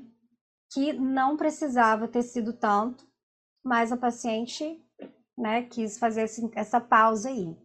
que 0.72 0.92
não 0.92 1.36
precisava 1.36 2.08
ter 2.08 2.24
sido 2.24 2.52
tanto, 2.52 3.06
mas 3.64 3.92
a 3.92 3.96
paciente, 3.96 4.84
né, 5.38 5.62
quis 5.62 5.96
fazer 6.00 6.28
essa 6.56 6.80
pausa 6.80 7.28
aí. 7.28 7.56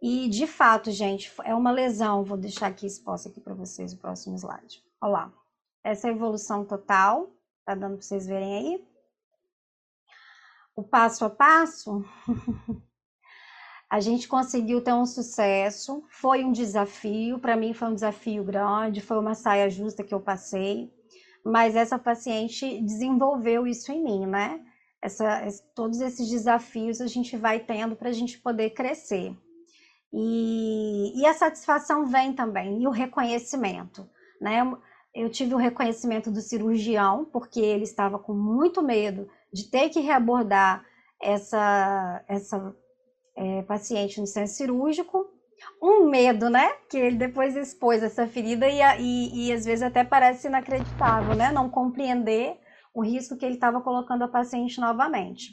E 0.00 0.28
de 0.28 0.46
fato, 0.46 0.92
gente, 0.92 1.32
é 1.42 1.52
uma 1.52 1.72
lesão. 1.72 2.22
Vou 2.22 2.38
deixar 2.38 2.68
aqui 2.68 2.86
exposta 2.86 3.28
aqui 3.28 3.40
para 3.40 3.54
vocês 3.54 3.92
o 3.92 3.98
próximo 3.98 4.36
slide. 4.36 4.84
Olha 5.02 5.12
lá. 5.12 5.32
Essa 5.82 6.06
é 6.06 6.10
a 6.12 6.14
evolução 6.14 6.64
total 6.64 7.34
Tá 7.64 7.74
dando 7.74 7.96
para 7.96 8.02
vocês 8.02 8.26
verem 8.26 8.56
aí? 8.56 8.84
O 10.76 10.82
passo 10.82 11.24
a 11.24 11.30
passo, 11.30 12.04
a 13.88 14.00
gente 14.00 14.26
conseguiu 14.26 14.82
ter 14.82 14.92
um 14.92 15.06
sucesso. 15.06 16.04
Foi 16.10 16.44
um 16.44 16.52
desafio, 16.52 17.38
para 17.38 17.56
mim 17.56 17.72
foi 17.72 17.88
um 17.88 17.94
desafio 17.94 18.44
grande, 18.44 19.00
foi 19.00 19.18
uma 19.18 19.34
saia 19.34 19.70
justa 19.70 20.02
que 20.02 20.12
eu 20.12 20.20
passei, 20.20 20.92
mas 21.44 21.76
essa 21.76 21.98
paciente 21.98 22.82
desenvolveu 22.82 23.66
isso 23.66 23.92
em 23.92 24.02
mim, 24.02 24.26
né? 24.26 24.60
Essa, 25.00 25.46
todos 25.74 26.00
esses 26.00 26.28
desafios 26.28 27.00
a 27.00 27.06
gente 27.06 27.36
vai 27.36 27.60
tendo 27.60 27.94
para 27.94 28.08
a 28.08 28.12
gente 28.12 28.38
poder 28.38 28.70
crescer. 28.70 29.36
E, 30.12 31.20
e 31.20 31.26
a 31.26 31.34
satisfação 31.34 32.06
vem 32.06 32.32
também, 32.32 32.82
e 32.82 32.86
o 32.86 32.90
reconhecimento, 32.90 34.08
né? 34.40 34.62
Eu 35.14 35.30
tive 35.30 35.54
o 35.54 35.58
reconhecimento 35.58 36.30
do 36.30 36.40
cirurgião, 36.40 37.24
porque 37.24 37.60
ele 37.60 37.84
estava 37.84 38.18
com 38.18 38.34
muito 38.34 38.82
medo 38.82 39.28
de 39.52 39.70
ter 39.70 39.88
que 39.90 40.00
reabordar 40.00 40.84
essa, 41.22 42.24
essa 42.26 42.74
é, 43.36 43.62
paciente 43.62 44.20
no 44.20 44.26
centro 44.26 44.52
cirúrgico. 44.52 45.30
um 45.80 46.06
medo, 46.08 46.50
né? 46.50 46.72
Que 46.90 46.98
ele 46.98 47.16
depois 47.16 47.56
expôs 47.56 48.02
essa 48.02 48.26
ferida 48.26 48.66
e, 48.68 48.80
e, 49.00 49.48
e 49.48 49.52
às 49.52 49.64
vezes 49.64 49.82
até 49.82 50.04
parece 50.04 50.48
inacreditável, 50.48 51.34
né? 51.34 51.52
Não 51.52 51.70
compreender 51.70 52.58
o 52.92 53.02
risco 53.02 53.36
que 53.36 53.44
ele 53.44 53.54
estava 53.54 53.80
colocando 53.80 54.22
a 54.22 54.28
paciente 54.28 54.80
novamente. 54.80 55.52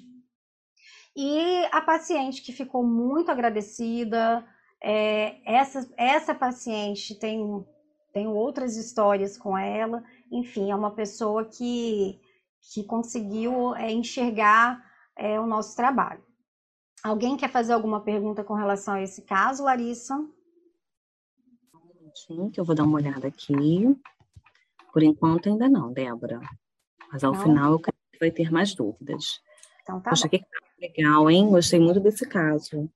E 1.15 1.65
a 1.71 1.81
paciente 1.81 2.41
que 2.41 2.53
ficou 2.53 2.83
muito 2.85 3.31
agradecida, 3.31 4.45
é, 4.81 5.37
essa, 5.45 5.89
essa 5.97 6.33
paciente 6.33 7.19
tem, 7.19 7.65
tem 8.13 8.27
outras 8.27 8.75
histórias 8.75 9.37
com 9.37 9.57
ela, 9.57 10.03
enfim, 10.31 10.71
é 10.71 10.75
uma 10.75 10.91
pessoa 10.91 11.45
que, 11.45 12.19
que 12.73 12.83
conseguiu 12.83 13.75
é, 13.75 13.91
enxergar 13.91 14.83
é, 15.15 15.39
o 15.39 15.45
nosso 15.45 15.75
trabalho. 15.75 16.23
Alguém 17.03 17.35
quer 17.35 17.49
fazer 17.49 17.73
alguma 17.73 18.01
pergunta 18.01 18.43
com 18.43 18.53
relação 18.53 18.95
a 18.95 19.01
esse 19.01 19.23
caso, 19.23 19.63
Larissa? 19.63 20.15
Minutinho, 21.95 22.51
que 22.51 22.59
eu 22.59 22.65
vou 22.65 22.75
dar 22.75 22.83
uma 22.83 22.97
olhada 22.97 23.27
aqui. 23.27 23.97
Por 24.91 25.01
enquanto 25.01 25.47
ainda 25.47 25.69
não, 25.69 25.91
Débora. 25.91 26.39
Mas 27.11 27.23
ao 27.23 27.33
não. 27.33 27.41
final 27.41 27.71
eu 27.73 27.79
creio 27.79 27.97
que 28.11 28.19
vai 28.19 28.31
ter 28.31 28.51
mais 28.51 28.75
dúvidas. 28.75 29.41
Então 29.81 29.99
tá 30.01 30.09
Poxa, 30.11 30.27
bom. 30.27 30.29
que 30.29 30.45
legal, 30.79 31.29
hein? 31.29 31.49
Gostei 31.49 31.79
muito 31.79 31.99
desse 31.99 32.27
caso. 32.27 32.89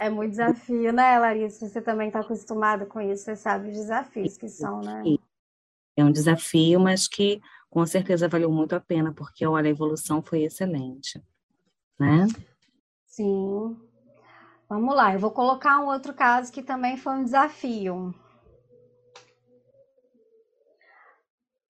É 0.00 0.10
muito 0.10 0.30
desafio, 0.30 0.92
né, 0.92 1.18
Larissa? 1.18 1.68
Você 1.68 1.80
também 1.80 2.08
está 2.08 2.20
acostumada 2.20 2.84
com 2.84 3.00
isso, 3.00 3.24
você 3.24 3.36
sabe 3.36 3.70
os 3.70 3.76
desafios 3.76 4.36
que 4.36 4.48
são, 4.48 4.80
né? 4.80 5.02
É 5.96 6.04
um 6.04 6.12
desafio, 6.12 6.78
mas 6.78 7.08
que 7.08 7.40
com 7.70 7.84
certeza 7.86 8.28
valeu 8.28 8.50
muito 8.50 8.74
a 8.74 8.80
pena, 8.80 9.12
porque 9.12 9.46
olha, 9.46 9.68
a 9.68 9.70
evolução 9.70 10.22
foi 10.22 10.42
excelente, 10.42 11.22
né? 11.98 12.26
Sim. 13.06 13.76
Vamos 14.68 14.94
lá, 14.94 15.14
eu 15.14 15.18
vou 15.18 15.30
colocar 15.30 15.80
um 15.80 15.86
outro 15.86 16.12
caso 16.12 16.52
que 16.52 16.62
também 16.62 16.96
foi 16.96 17.14
um 17.14 17.24
desafio. 17.24 18.14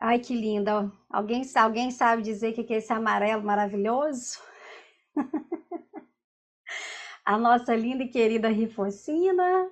Ai, 0.00 0.18
que 0.18 0.34
linda. 0.34 0.92
Alguém, 1.10 1.42
alguém 1.56 1.90
sabe 1.90 2.22
dizer 2.22 2.50
o 2.50 2.54
que 2.54 2.72
é 2.72 2.76
esse 2.76 2.92
amarelo 2.92 3.42
maravilhoso? 3.42 4.38
a 7.28 7.36
nossa 7.36 7.76
linda 7.76 8.04
e 8.04 8.08
querida 8.08 8.48
rifocina, 8.48 9.70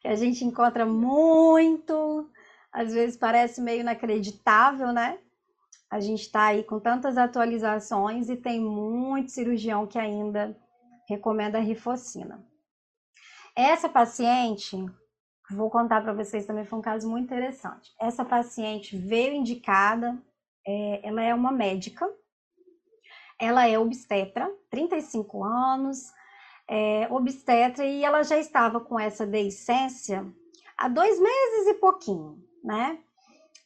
que 0.00 0.08
a 0.08 0.16
gente 0.16 0.44
encontra 0.44 0.84
muito, 0.84 2.28
às 2.72 2.92
vezes 2.92 3.16
parece 3.16 3.60
meio 3.60 3.82
inacreditável, 3.82 4.88
né? 4.88 5.16
A 5.88 6.00
gente 6.00 6.22
está 6.22 6.46
aí 6.46 6.64
com 6.64 6.80
tantas 6.80 7.16
atualizações 7.16 8.28
e 8.28 8.34
tem 8.34 8.60
muito 8.60 9.30
cirurgião 9.30 9.86
que 9.86 9.96
ainda 9.96 10.58
recomenda 11.08 11.58
a 11.58 11.60
rifocina. 11.60 12.44
Essa 13.54 13.88
paciente, 13.88 14.76
vou 15.52 15.70
contar 15.70 16.00
para 16.00 16.12
vocês 16.12 16.46
também, 16.46 16.64
foi 16.64 16.80
um 16.80 16.82
caso 16.82 17.08
muito 17.08 17.26
interessante. 17.26 17.92
Essa 18.00 18.24
paciente 18.24 18.96
veio 18.96 19.34
indicada, 19.34 20.20
é, 20.66 21.06
ela 21.06 21.22
é 21.22 21.32
uma 21.32 21.52
médica, 21.52 22.12
ela 23.38 23.68
é 23.68 23.78
obstetra, 23.78 24.52
35 24.68 25.44
anos, 25.44 26.12
é, 26.74 27.06
obstetra, 27.10 27.84
e 27.84 28.02
ela 28.02 28.22
já 28.22 28.38
estava 28.38 28.80
com 28.80 28.98
essa 28.98 29.26
deiscência 29.26 30.26
há 30.74 30.88
dois 30.88 31.20
meses 31.20 31.66
e 31.68 31.74
pouquinho, 31.74 32.42
né? 32.64 32.98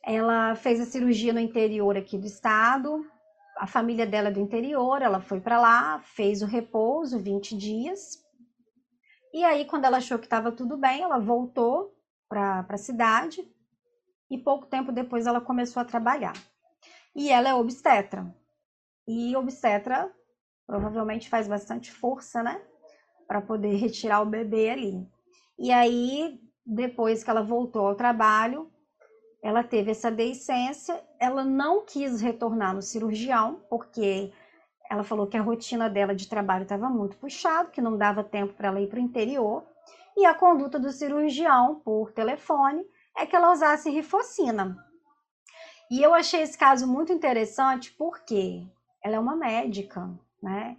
Ela 0.02 0.56
fez 0.56 0.80
a 0.80 0.84
cirurgia 0.84 1.32
no 1.32 1.38
interior 1.38 1.96
aqui 1.96 2.18
do 2.18 2.26
estado, 2.26 3.06
a 3.58 3.66
família 3.68 4.04
dela 4.04 4.26
é 4.26 4.32
do 4.32 4.40
interior, 4.40 5.02
ela 5.02 5.20
foi 5.20 5.40
para 5.40 5.60
lá, 5.60 6.00
fez 6.00 6.42
o 6.42 6.46
repouso, 6.46 7.20
20 7.20 7.56
dias. 7.56 8.18
E 9.32 9.44
aí, 9.44 9.66
quando 9.66 9.84
ela 9.84 9.98
achou 9.98 10.18
que 10.18 10.26
estava 10.26 10.50
tudo 10.50 10.76
bem, 10.76 11.02
ela 11.02 11.20
voltou 11.20 11.96
para 12.28 12.66
a 12.68 12.76
cidade 12.76 13.48
e 14.28 14.36
pouco 14.36 14.66
tempo 14.66 14.90
depois 14.90 15.28
ela 15.28 15.40
começou 15.40 15.80
a 15.80 15.84
trabalhar. 15.84 16.34
E 17.14 17.30
ela 17.30 17.48
é 17.48 17.54
obstetra. 17.54 18.34
E 19.06 19.36
obstetra 19.36 20.12
provavelmente 20.66 21.28
faz 21.28 21.46
bastante 21.46 21.92
força, 21.92 22.42
né? 22.42 22.60
Para 23.26 23.40
poder 23.40 23.74
retirar 23.76 24.22
o 24.22 24.26
bebê 24.26 24.70
ali. 24.70 25.06
E 25.58 25.72
aí, 25.72 26.40
depois 26.64 27.24
que 27.24 27.30
ela 27.30 27.42
voltou 27.42 27.86
ao 27.86 27.94
trabalho, 27.94 28.70
ela 29.42 29.62
teve 29.62 29.92
essa 29.92 30.10
deiscência, 30.10 31.00
ela 31.20 31.44
não 31.44 31.84
quis 31.84 32.20
retornar 32.20 32.74
no 32.74 32.82
cirurgião, 32.82 33.60
porque 33.70 34.32
ela 34.90 35.04
falou 35.04 35.26
que 35.26 35.36
a 35.36 35.42
rotina 35.42 35.88
dela 35.88 36.14
de 36.14 36.28
trabalho 36.28 36.64
estava 36.64 36.88
muito 36.88 37.16
puxada, 37.16 37.70
que 37.70 37.80
não 37.80 37.96
dava 37.96 38.24
tempo 38.24 38.54
para 38.54 38.68
ela 38.68 38.80
ir 38.80 38.88
para 38.88 38.98
o 38.98 39.02
interior, 39.02 39.64
e 40.16 40.24
a 40.24 40.34
conduta 40.34 40.78
do 40.78 40.90
cirurgião 40.90 41.80
por 41.84 42.12
telefone 42.12 42.84
é 43.16 43.26
que 43.26 43.36
ela 43.36 43.52
usasse 43.52 43.90
rifocina. 43.90 44.76
E 45.90 46.02
eu 46.02 46.14
achei 46.14 46.42
esse 46.42 46.58
caso 46.58 46.86
muito 46.86 47.12
interessante 47.12 47.92
porque 47.92 48.66
ela 49.02 49.16
é 49.16 49.20
uma 49.20 49.36
médica, 49.36 50.10
né? 50.42 50.76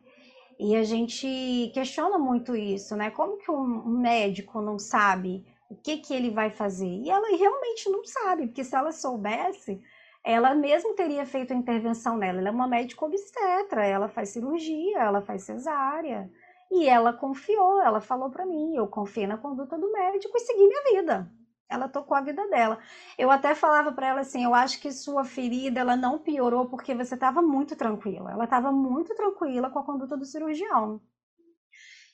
E 0.59 0.75
a 0.75 0.83
gente 0.83 1.71
questiona 1.73 2.17
muito 2.17 2.55
isso, 2.55 2.95
né? 2.95 3.11
Como 3.11 3.37
que 3.37 3.51
um 3.51 3.85
médico 3.99 4.59
não 4.61 4.79
sabe 4.79 5.45
o 5.69 5.75
que, 5.75 5.97
que 5.97 6.13
ele 6.13 6.31
vai 6.31 6.49
fazer. 6.49 6.87
E 6.87 7.09
ela 7.09 7.27
realmente 7.37 7.89
não 7.89 8.03
sabe, 8.03 8.47
porque 8.47 8.63
se 8.63 8.75
ela 8.75 8.91
soubesse, 8.91 9.81
ela 10.23 10.55
mesmo 10.55 10.93
teria 10.93 11.25
feito 11.25 11.53
a 11.53 11.55
intervenção 11.55 12.17
nela. 12.17 12.39
Ela 12.39 12.49
é 12.49 12.51
uma 12.51 12.67
médica 12.67 13.05
obstetra, 13.05 13.85
ela 13.85 14.07
faz 14.07 14.29
cirurgia, 14.29 14.99
ela 14.99 15.21
faz 15.21 15.43
cesárea. 15.43 16.29
E 16.71 16.87
ela 16.87 17.13
confiou, 17.13 17.81
ela 17.81 18.01
falou 18.01 18.29
para 18.29 18.45
mim, 18.45 18.75
eu 18.75 18.87
confiei 18.87 19.27
na 19.27 19.37
conduta 19.37 19.77
do 19.77 19.91
médico 19.91 20.37
e 20.37 20.41
segui 20.41 20.67
minha 20.67 20.83
vida. 20.91 21.31
Ela 21.69 21.89
tocou 21.89 22.15
a 22.15 22.21
vida 22.21 22.47
dela. 22.47 22.79
Eu 23.17 23.29
até 23.29 23.53
falava 23.53 23.91
para 23.91 24.07
ela 24.07 24.21
assim, 24.21 24.43
eu 24.43 24.53
acho 24.53 24.79
que 24.79 24.91
sua 24.91 25.25
ferida 25.25 25.79
ela 25.79 25.95
não 25.95 26.19
piorou 26.19 26.65
porque 26.67 26.95
você 26.95 27.15
estava 27.15 27.41
muito 27.41 27.75
tranquila. 27.75 28.31
Ela 28.31 28.45
estava 28.45 28.71
muito 28.71 29.13
tranquila 29.15 29.69
com 29.69 29.79
a 29.79 29.83
conduta 29.83 30.15
do 30.15 30.25
cirurgião. 30.25 31.01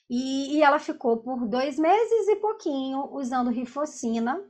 E, 0.08 0.56
e 0.56 0.62
ela 0.62 0.78
ficou 0.78 1.18
por 1.18 1.46
dois 1.46 1.78
meses 1.78 2.28
e 2.28 2.36
pouquinho 2.36 3.08
usando 3.12 3.50
rifocina, 3.50 4.42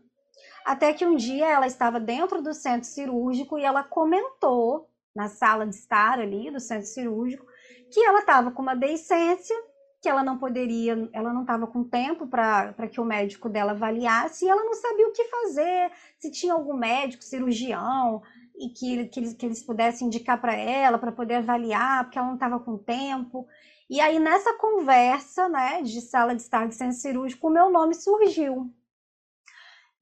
até 0.65 0.93
que 0.93 1.07
um 1.07 1.15
dia 1.15 1.47
ela 1.47 1.67
estava 1.67 2.01
dentro 2.01 2.43
do 2.43 2.55
centro 2.55 2.89
cirúrgico 2.89 3.59
e 3.59 3.65
ela 3.65 3.85
comentou 3.85 4.91
na 5.15 5.29
sala 5.29 5.67
de 5.67 5.75
estar 5.77 6.19
ali 6.19 6.51
do 6.51 6.59
centro 6.59 6.87
cirúrgico 6.87 7.47
que 7.91 8.01
ela 8.01 8.21
estava 8.21 8.51
com 8.51 8.63
uma 8.63 8.75
deiscência, 8.75 9.57
que 10.05 10.09
ela 10.11 10.23
não 10.23 10.37
poderia, 10.37 11.09
ela 11.15 11.33
não 11.33 11.41
estava 11.41 11.67
com 11.67 11.83
tempo 11.83 12.27
para 12.27 12.75
que 12.93 13.01
o 13.01 13.05
médico 13.07 13.49
dela 13.49 13.73
avaliasse 13.73 14.45
e 14.45 14.49
ela 14.51 14.63
não 14.63 14.75
sabia 14.75 15.09
o 15.09 15.13
que 15.13 15.25
fazer, 15.25 15.91
se 16.19 16.31
tinha 16.31 16.53
algum 16.53 16.77
médico, 16.77 17.25
cirurgião, 17.25 18.21
e 18.55 18.69
que, 18.69 19.07
que, 19.07 19.19
eles, 19.19 19.33
que 19.33 19.47
eles 19.47 19.63
pudessem 19.63 20.07
indicar 20.07 20.39
para 20.39 20.55
ela 20.55 20.99
para 20.99 21.11
poder 21.11 21.37
avaliar, 21.37 22.05
porque 22.05 22.19
ela 22.19 22.27
não 22.27 22.35
estava 22.35 22.61
com 22.61 22.77
tempo. 22.77 23.47
E 23.89 23.99
aí, 23.99 24.19
nessa 24.19 24.53
conversa, 24.59 25.49
né, 25.49 25.81
de 25.81 26.03
sala 26.03 26.35
de 26.35 26.43
estar 26.43 26.69
de 26.69 26.75
centro 26.75 26.99
cirúrgico, 26.99 27.49
o 27.49 27.51
meu 27.51 27.71
nome 27.71 27.95
surgiu. 27.95 28.71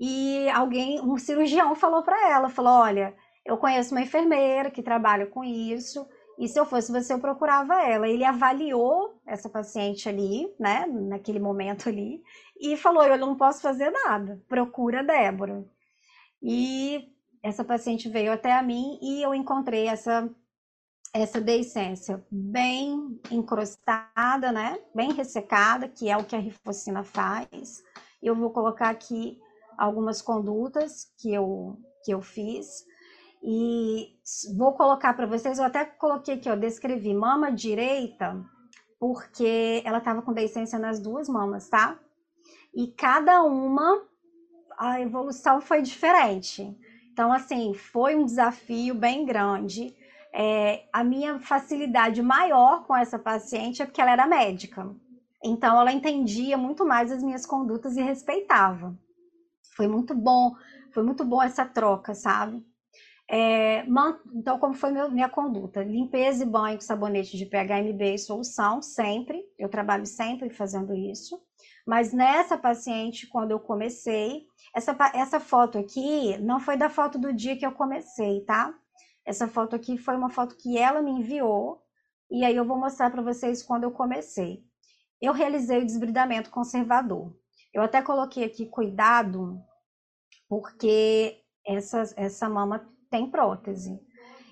E 0.00 0.50
alguém, 0.50 1.00
um 1.00 1.16
cirurgião 1.16 1.76
falou 1.76 2.02
para 2.02 2.28
ela, 2.28 2.48
falou, 2.48 2.72
olha, 2.72 3.14
eu 3.46 3.56
conheço 3.56 3.94
uma 3.94 4.02
enfermeira 4.02 4.68
que 4.68 4.82
trabalha 4.82 5.26
com 5.28 5.44
isso, 5.44 6.04
e 6.38 6.48
se 6.48 6.58
eu 6.58 6.64
fosse 6.64 6.90
você, 6.90 7.12
eu 7.12 7.18
procurava 7.18 7.82
ela. 7.82 8.08
Ele 8.08 8.24
avaliou 8.24 9.20
essa 9.26 9.48
paciente 9.48 10.08
ali, 10.08 10.52
né, 10.58 10.86
naquele 10.86 11.38
momento 11.38 11.88
ali, 11.88 12.22
e 12.60 12.76
falou, 12.76 13.04
eu 13.04 13.18
não 13.18 13.36
posso 13.36 13.60
fazer 13.60 13.90
nada, 13.90 14.40
procura 14.48 15.00
a 15.00 15.02
Débora. 15.02 15.64
E 16.42 17.08
essa 17.42 17.64
paciente 17.64 18.08
veio 18.08 18.32
até 18.32 18.52
a 18.52 18.62
mim 18.62 18.98
e 19.02 19.22
eu 19.22 19.34
encontrei 19.34 19.86
essa 19.86 20.28
essa 21.14 21.40
deiscência 21.40 22.24
bem 22.30 23.20
encrostada, 23.30 24.50
né? 24.50 24.78
Bem 24.94 25.12
ressecada, 25.12 25.86
que 25.86 26.08
é 26.08 26.16
o 26.16 26.24
que 26.24 26.34
a 26.34 26.38
rifocina 26.38 27.04
faz. 27.04 27.82
Eu 28.22 28.34
vou 28.34 28.50
colocar 28.50 28.88
aqui 28.88 29.38
algumas 29.76 30.22
condutas 30.22 31.12
que 31.18 31.32
eu, 31.32 31.78
que 32.02 32.14
eu 32.14 32.22
fiz. 32.22 32.86
E 33.42 34.14
vou 34.56 34.72
colocar 34.72 35.14
para 35.14 35.26
vocês, 35.26 35.58
eu 35.58 35.64
até 35.64 35.84
coloquei 35.84 36.34
aqui, 36.34 36.48
ó, 36.48 36.54
descrevi 36.54 37.12
mama 37.12 37.50
direita, 37.50 38.40
porque 39.00 39.82
ela 39.84 39.98
estava 39.98 40.22
com 40.22 40.32
deiscência 40.32 40.78
nas 40.78 41.00
duas 41.00 41.28
mamas, 41.28 41.68
tá? 41.68 41.98
E 42.74 42.86
cada 42.86 43.42
uma, 43.42 44.02
a 44.78 45.00
evolução 45.00 45.60
foi 45.60 45.82
diferente. 45.82 46.76
Então, 47.12 47.32
assim, 47.32 47.74
foi 47.74 48.14
um 48.14 48.24
desafio 48.24 48.94
bem 48.94 49.26
grande 49.26 49.94
é, 50.32 50.86
a 50.92 51.04
minha 51.04 51.38
facilidade 51.38 52.22
maior 52.22 52.86
com 52.86 52.96
essa 52.96 53.18
paciente 53.18 53.82
é 53.82 53.84
porque 53.86 54.00
ela 54.00 54.12
era 54.12 54.26
médica. 54.26 54.90
Então, 55.44 55.78
ela 55.78 55.92
entendia 55.92 56.56
muito 56.56 56.86
mais 56.86 57.12
as 57.12 57.22
minhas 57.22 57.44
condutas 57.44 57.96
e 57.96 58.02
respeitava. 58.02 58.96
Foi 59.76 59.86
muito 59.86 60.14
bom, 60.14 60.54
foi 60.92 61.02
muito 61.02 61.24
bom 61.24 61.42
essa 61.42 61.66
troca, 61.66 62.14
sabe? 62.14 62.64
É, 63.34 63.86
então, 64.34 64.58
como 64.58 64.74
foi 64.74 64.90
meu, 64.90 65.10
minha 65.10 65.28
conduta? 65.28 65.82
Limpeza 65.82 66.42
e 66.44 66.46
banho 66.46 66.76
com 66.76 66.82
sabonete 66.82 67.38
de 67.38 67.46
PHMB 67.46 68.14
e 68.14 68.18
solução, 68.18 68.82
sempre. 68.82 69.42
Eu 69.58 69.70
trabalho 69.70 70.04
sempre 70.04 70.50
fazendo 70.50 70.94
isso. 70.94 71.40
Mas 71.86 72.12
nessa 72.12 72.58
paciente, 72.58 73.26
quando 73.26 73.52
eu 73.52 73.58
comecei, 73.58 74.44
essa, 74.76 74.94
essa 75.14 75.40
foto 75.40 75.78
aqui 75.78 76.36
não 76.42 76.60
foi 76.60 76.76
da 76.76 76.90
foto 76.90 77.18
do 77.18 77.32
dia 77.32 77.56
que 77.56 77.64
eu 77.64 77.72
comecei, 77.72 78.42
tá? 78.42 78.74
Essa 79.24 79.48
foto 79.48 79.74
aqui 79.74 79.96
foi 79.96 80.14
uma 80.14 80.28
foto 80.28 80.54
que 80.54 80.76
ela 80.76 81.00
me 81.00 81.12
enviou. 81.12 81.82
E 82.30 82.44
aí 82.44 82.54
eu 82.54 82.66
vou 82.66 82.78
mostrar 82.78 83.10
para 83.10 83.22
vocês 83.22 83.62
quando 83.62 83.84
eu 83.84 83.90
comecei. 83.92 84.62
Eu 85.22 85.32
realizei 85.32 85.78
o 85.78 85.86
desbridamento 85.86 86.50
conservador. 86.50 87.34
Eu 87.72 87.82
até 87.82 88.02
coloquei 88.02 88.44
aqui 88.44 88.66
cuidado, 88.66 89.58
porque 90.50 91.40
essa, 91.66 92.02
essa 92.16 92.46
mama 92.46 92.92
tem 93.12 93.30
prótese. 93.30 94.00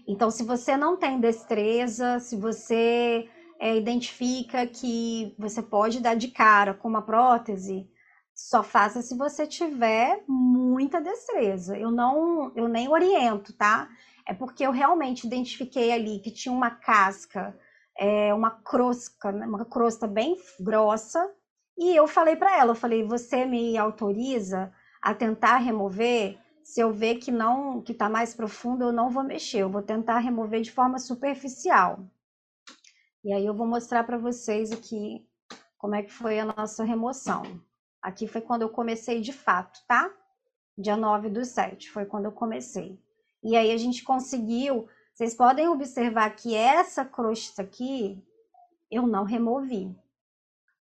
Então, 0.07 0.31
se 0.31 0.45
você 0.45 0.77
não 0.77 0.99
tem 0.99 1.19
destreza, 1.19 2.21
se 2.21 2.37
você 2.37 3.27
é, 3.59 3.75
identifica 3.77 4.67
que 4.67 5.35
você 5.39 5.63
pode 5.63 6.01
dar 6.01 6.15
de 6.15 6.29
cara 6.29 6.75
com 6.75 6.87
uma 6.87 7.03
prótese, 7.03 7.89
só 8.35 8.63
faça 8.63 9.01
se 9.01 9.17
você 9.17 9.47
tiver 9.47 10.23
muita 10.29 11.01
destreza. 11.01 11.77
Eu 11.77 11.91
não, 11.91 12.53
eu 12.55 12.69
nem 12.69 12.89
oriento, 12.89 13.53
tá? 13.55 13.89
É 14.27 14.35
porque 14.35 14.65
eu 14.65 14.73
realmente 14.73 15.27
identifiquei 15.27 15.91
ali 15.91 16.21
que 16.21 16.31
tinha 16.31 16.55
uma 16.55 16.71
casca, 16.71 17.59
é, 17.99 18.33
uma 18.35 18.51
crosta, 18.51 19.33
né, 19.33 19.47
uma 19.47 19.65
crosta 19.65 20.07
bem 20.07 20.37
grossa, 20.59 21.31
e 21.79 21.97
eu 21.97 22.07
falei 22.07 22.37
para 22.37 22.59
ela, 22.59 22.73
eu 22.73 22.75
falei, 22.75 23.03
você 23.03 23.47
me 23.47 23.79
autoriza 23.79 24.71
a 25.01 25.15
tentar 25.15 25.57
remover? 25.57 26.39
Se 26.71 26.81
eu 26.81 26.93
ver 26.93 27.17
que 27.17 27.33
não, 27.33 27.83
que 27.83 27.91
está 27.91 28.09
mais 28.09 28.33
profundo, 28.33 28.85
eu 28.85 28.93
não 28.93 29.11
vou 29.11 29.25
mexer, 29.25 29.59
eu 29.59 29.69
vou 29.69 29.83
tentar 29.83 30.21
remover 30.21 30.61
de 30.61 30.71
forma 30.71 31.01
superficial. 31.01 32.09
E 33.25 33.33
aí 33.33 33.45
eu 33.45 33.53
vou 33.53 33.67
mostrar 33.67 34.05
para 34.05 34.17
vocês 34.17 34.71
aqui 34.71 35.29
como 35.77 35.97
é 35.97 36.03
que 36.05 36.13
foi 36.13 36.39
a 36.39 36.45
nossa 36.45 36.85
remoção. 36.85 37.43
Aqui 38.01 38.29
foi 38.29 38.41
quando 38.41 38.63
eu 38.63 38.69
comecei 38.69 39.21
de 39.21 39.33
fato, 39.33 39.81
tá? 39.89 40.15
Dia 40.79 40.97
9 40.97 41.29
do 41.31 41.45
7 41.45 41.91
foi 41.91 42.07
quando 42.07 42.27
eu 42.27 42.33
comecei. 42.33 43.03
E 43.43 43.57
aí 43.57 43.73
a 43.73 43.77
gente 43.77 44.05
conseguiu, 44.05 44.87
vocês 45.13 45.35
podem 45.35 45.67
observar 45.67 46.31
que 46.37 46.55
essa 46.55 47.05
crosta 47.05 47.63
aqui 47.63 48.25
eu 48.89 49.09
não 49.09 49.25
removi, 49.25 49.93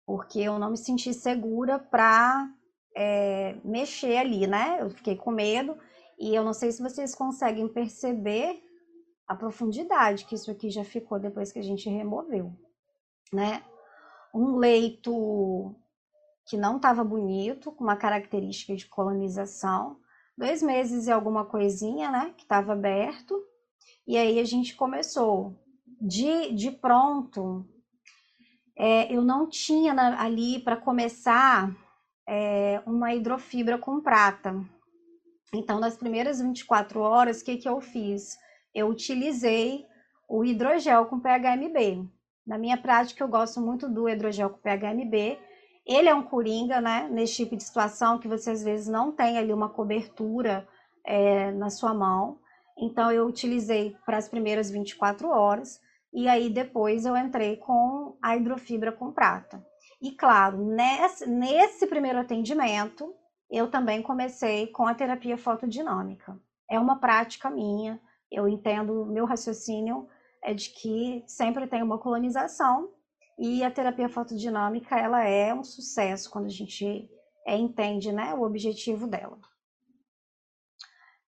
porque 0.04 0.40
eu 0.40 0.58
não 0.58 0.72
me 0.72 0.76
senti 0.76 1.14
segura 1.14 1.78
para 1.78 2.52
é, 2.96 3.54
mexer 3.62 4.16
ali, 4.16 4.46
né? 4.46 4.78
Eu 4.80 4.88
fiquei 4.88 5.14
com 5.14 5.30
medo 5.30 5.76
e 6.18 6.34
eu 6.34 6.42
não 6.42 6.54
sei 6.54 6.72
se 6.72 6.82
vocês 6.82 7.14
conseguem 7.14 7.68
perceber 7.68 8.62
a 9.28 9.34
profundidade 9.34 10.24
que 10.24 10.34
isso 10.34 10.50
aqui 10.50 10.70
já 10.70 10.82
ficou 10.82 11.20
depois 11.20 11.52
que 11.52 11.58
a 11.58 11.62
gente 11.62 11.90
removeu, 11.90 12.50
né? 13.30 13.62
Um 14.34 14.56
leito 14.56 15.74
que 16.48 16.56
não 16.56 16.76
estava 16.76 17.04
bonito, 17.04 17.70
com 17.72 17.84
uma 17.84 17.96
característica 17.96 18.74
de 18.74 18.86
colonização, 18.86 19.98
dois 20.38 20.62
meses 20.62 21.06
e 21.06 21.12
alguma 21.12 21.44
coisinha, 21.44 22.10
né? 22.10 22.32
Que 22.36 22.44
estava 22.44 22.72
aberto, 22.72 23.38
e 24.06 24.16
aí 24.16 24.40
a 24.40 24.44
gente 24.44 24.74
começou. 24.74 25.54
De, 26.00 26.52
de 26.54 26.70
pronto, 26.70 27.66
é, 28.76 29.12
eu 29.12 29.22
não 29.22 29.48
tinha 29.48 29.92
na, 29.92 30.22
ali 30.22 30.60
para 30.60 30.76
começar 30.76 31.74
é, 32.26 32.82
uma 32.84 33.14
hidrofibra 33.14 33.78
com 33.78 34.00
prata. 34.00 34.54
Então, 35.54 35.78
nas 35.78 35.96
primeiras 35.96 36.40
24 36.40 37.00
horas, 37.00 37.40
o 37.40 37.44
que, 37.44 37.56
que 37.56 37.68
eu 37.68 37.80
fiz? 37.80 38.36
Eu 38.74 38.88
utilizei 38.88 39.86
o 40.28 40.44
hidrogel 40.44 41.06
com 41.06 41.20
PHMB. 41.20 42.08
Na 42.46 42.58
minha 42.58 42.76
prática, 42.76 43.22
eu 43.22 43.28
gosto 43.28 43.60
muito 43.60 43.88
do 43.88 44.08
hidrogel 44.08 44.50
com 44.50 44.58
PHMB. 44.58 45.38
Ele 45.86 46.08
é 46.08 46.14
um 46.14 46.22
coringa, 46.22 46.80
né? 46.80 47.08
Nesse 47.10 47.36
tipo 47.36 47.56
de 47.56 47.62
situação 47.62 48.18
que 48.18 48.28
você 48.28 48.50
às 48.50 48.62
vezes 48.62 48.88
não 48.88 49.12
tem 49.12 49.38
ali 49.38 49.52
uma 49.52 49.68
cobertura 49.68 50.66
é, 51.04 51.52
na 51.52 51.70
sua 51.70 51.94
mão. 51.94 52.38
Então, 52.76 53.10
eu 53.10 53.26
utilizei 53.26 53.96
para 54.04 54.16
as 54.16 54.28
primeiras 54.28 54.70
24 54.70 55.28
horas. 55.28 55.80
E 56.12 56.28
aí, 56.28 56.50
depois, 56.50 57.06
eu 57.06 57.16
entrei 57.16 57.56
com 57.56 58.16
a 58.20 58.36
hidrofibra 58.36 58.90
com 58.90 59.12
prata. 59.12 59.64
E 60.00 60.12
claro, 60.12 60.58
nesse, 60.58 61.26
nesse 61.26 61.86
primeiro 61.86 62.18
atendimento, 62.18 63.14
eu 63.50 63.70
também 63.70 64.02
comecei 64.02 64.66
com 64.68 64.86
a 64.86 64.94
terapia 64.94 65.38
fotodinâmica. 65.38 66.38
É 66.70 66.78
uma 66.78 66.98
prática 66.98 67.48
minha, 67.48 68.00
eu 68.30 68.48
entendo, 68.48 69.06
meu 69.06 69.24
raciocínio 69.24 70.08
é 70.42 70.52
de 70.52 70.70
que 70.70 71.24
sempre 71.26 71.66
tem 71.66 71.82
uma 71.82 71.98
colonização 71.98 72.90
e 73.38 73.62
a 73.62 73.70
terapia 73.70 74.08
fotodinâmica 74.08 74.98
ela 74.98 75.24
é 75.24 75.54
um 75.54 75.62
sucesso 75.62 76.30
quando 76.30 76.46
a 76.46 76.50
gente 76.50 77.08
é, 77.46 77.56
entende 77.56 78.12
né, 78.12 78.34
o 78.34 78.42
objetivo 78.42 79.06
dela. 79.06 79.38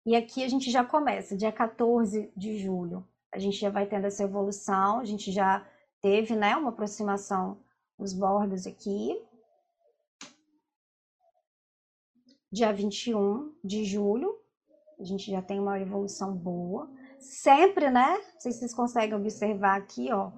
E 0.06 0.14
aqui 0.14 0.44
a 0.44 0.48
gente 0.48 0.70
já 0.70 0.84
começa, 0.84 1.36
dia 1.36 1.50
14 1.50 2.30
de 2.36 2.58
julho, 2.58 3.06
a 3.32 3.38
gente 3.38 3.58
já 3.58 3.70
vai 3.70 3.86
tendo 3.86 4.06
essa 4.06 4.22
evolução, 4.22 5.00
a 5.00 5.04
gente 5.04 5.32
já 5.32 5.66
teve 6.00 6.36
né, 6.36 6.54
uma 6.56 6.68
aproximação 6.68 7.63
os 7.98 8.12
bordos 8.12 8.66
aqui. 8.66 9.20
Dia 12.50 12.72
21 12.72 13.52
de 13.64 13.84
julho, 13.84 14.38
a 14.98 15.04
gente 15.04 15.30
já 15.30 15.42
tem 15.42 15.58
uma 15.58 15.80
evolução 15.80 16.34
boa. 16.36 16.88
Sempre, 17.18 17.90
né? 17.90 18.18
Não 18.34 18.40
sei 18.40 18.52
se 18.52 18.60
vocês 18.60 18.74
conseguem 18.74 19.14
observar 19.14 19.76
aqui, 19.76 20.12
ó, 20.12 20.30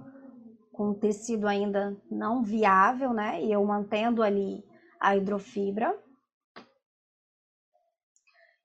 com 0.72 0.94
tecido 0.94 1.46
ainda 1.46 1.96
não 2.11 2.42
viável, 2.42 3.12
né? 3.12 3.42
E 3.42 3.52
eu 3.52 3.64
mantendo 3.64 4.22
ali 4.22 4.64
a 5.00 5.16
hidrofibra. 5.16 5.98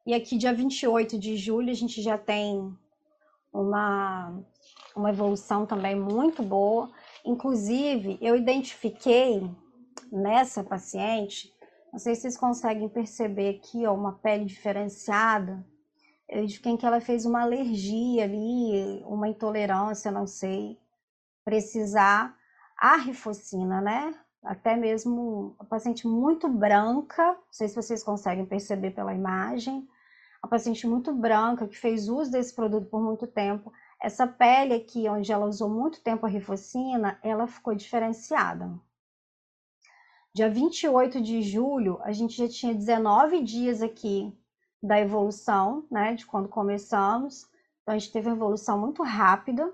E 0.05 0.13
aqui, 0.13 0.37
dia 0.37 0.53
28 0.53 1.17
de 1.19 1.37
julho, 1.37 1.69
a 1.69 1.75
gente 1.75 2.01
já 2.01 2.17
tem 2.17 2.75
uma, 3.53 4.41
uma 4.95 5.09
evolução 5.09 5.65
também 5.65 5.95
muito 5.95 6.41
boa. 6.41 6.89
Inclusive, 7.25 8.17
eu 8.21 8.35
identifiquei 8.35 9.49
nessa 10.11 10.63
paciente, 10.63 11.53
não 11.91 11.99
sei 11.99 12.15
se 12.15 12.21
vocês 12.21 12.37
conseguem 12.37 12.89
perceber 12.89 13.49
aqui, 13.49 13.85
ó, 13.85 13.93
uma 13.93 14.13
pele 14.13 14.45
diferenciada. 14.45 15.65
Eu 16.27 16.39
identifiquei 16.39 16.77
que 16.77 16.85
ela 16.85 17.01
fez 17.01 17.25
uma 17.25 17.41
alergia 17.41 18.23
ali, 18.23 19.03
uma 19.05 19.27
intolerância, 19.27 20.11
não 20.11 20.25
sei, 20.25 20.77
precisar 21.43 22.35
a 22.77 22.95
rifocina, 22.95 23.81
né? 23.81 24.15
Até 24.43 24.75
mesmo 24.75 25.55
a 25.59 25.65
paciente 25.65 26.07
muito 26.07 26.49
branca, 26.49 27.23
não 27.23 27.51
sei 27.51 27.67
se 27.67 27.75
vocês 27.75 28.03
conseguem 28.03 28.45
perceber 28.45 28.91
pela 28.91 29.13
imagem, 29.13 29.87
a 30.41 30.47
paciente 30.47 30.87
muito 30.87 31.13
branca 31.13 31.67
que 31.67 31.77
fez 31.77 32.09
uso 32.09 32.31
desse 32.31 32.55
produto 32.55 32.89
por 32.89 33.01
muito 33.01 33.27
tempo, 33.27 33.71
essa 34.01 34.25
pele 34.25 34.73
aqui, 34.73 35.07
onde 35.07 35.31
ela 35.31 35.45
usou 35.45 35.69
muito 35.69 36.01
tempo 36.01 36.25
a 36.25 36.29
rifocina, 36.29 37.19
ela 37.21 37.45
ficou 37.45 37.75
diferenciada. 37.75 38.71
Dia 40.33 40.49
28 40.49 41.21
de 41.21 41.41
julho, 41.43 41.99
a 42.01 42.11
gente 42.11 42.35
já 42.35 42.47
tinha 42.47 42.73
19 42.73 43.43
dias 43.43 43.81
aqui 43.81 44.35
da 44.81 44.99
evolução, 44.99 45.85
né, 45.91 46.15
de 46.15 46.25
quando 46.25 46.49
começamos. 46.49 47.47
Então, 47.81 47.93
a 47.93 47.97
gente 47.97 48.11
teve 48.11 48.27
uma 48.27 48.35
evolução 48.35 48.79
muito 48.79 49.03
rápida. 49.03 49.71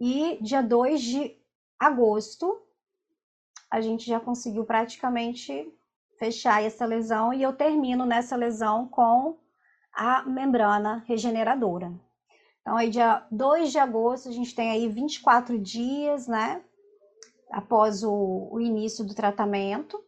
E 0.00 0.38
dia 0.42 0.62
2 0.62 1.00
de 1.00 1.36
agosto, 1.78 2.60
a 3.70 3.80
gente 3.80 4.06
já 4.06 4.18
conseguiu 4.18 4.64
praticamente 4.64 5.72
fechar 6.18 6.62
essa 6.62 6.84
lesão 6.84 7.32
e 7.32 7.42
eu 7.42 7.52
termino 7.52 8.04
nessa 8.04 8.34
lesão 8.34 8.88
com 8.88 9.38
a 9.92 10.22
membrana 10.22 11.04
regeneradora. 11.06 11.92
Então, 12.64 12.78
aí, 12.78 12.88
dia 12.88 13.26
2 13.30 13.72
de 13.72 13.78
agosto, 13.78 14.30
a 14.30 14.32
gente 14.32 14.54
tem 14.54 14.70
aí 14.70 14.88
24 14.88 15.58
dias, 15.58 16.26
né? 16.26 16.64
Após 17.50 18.02
o, 18.02 18.48
o 18.50 18.58
início 18.58 19.04
do 19.04 19.14
tratamento. 19.14 20.02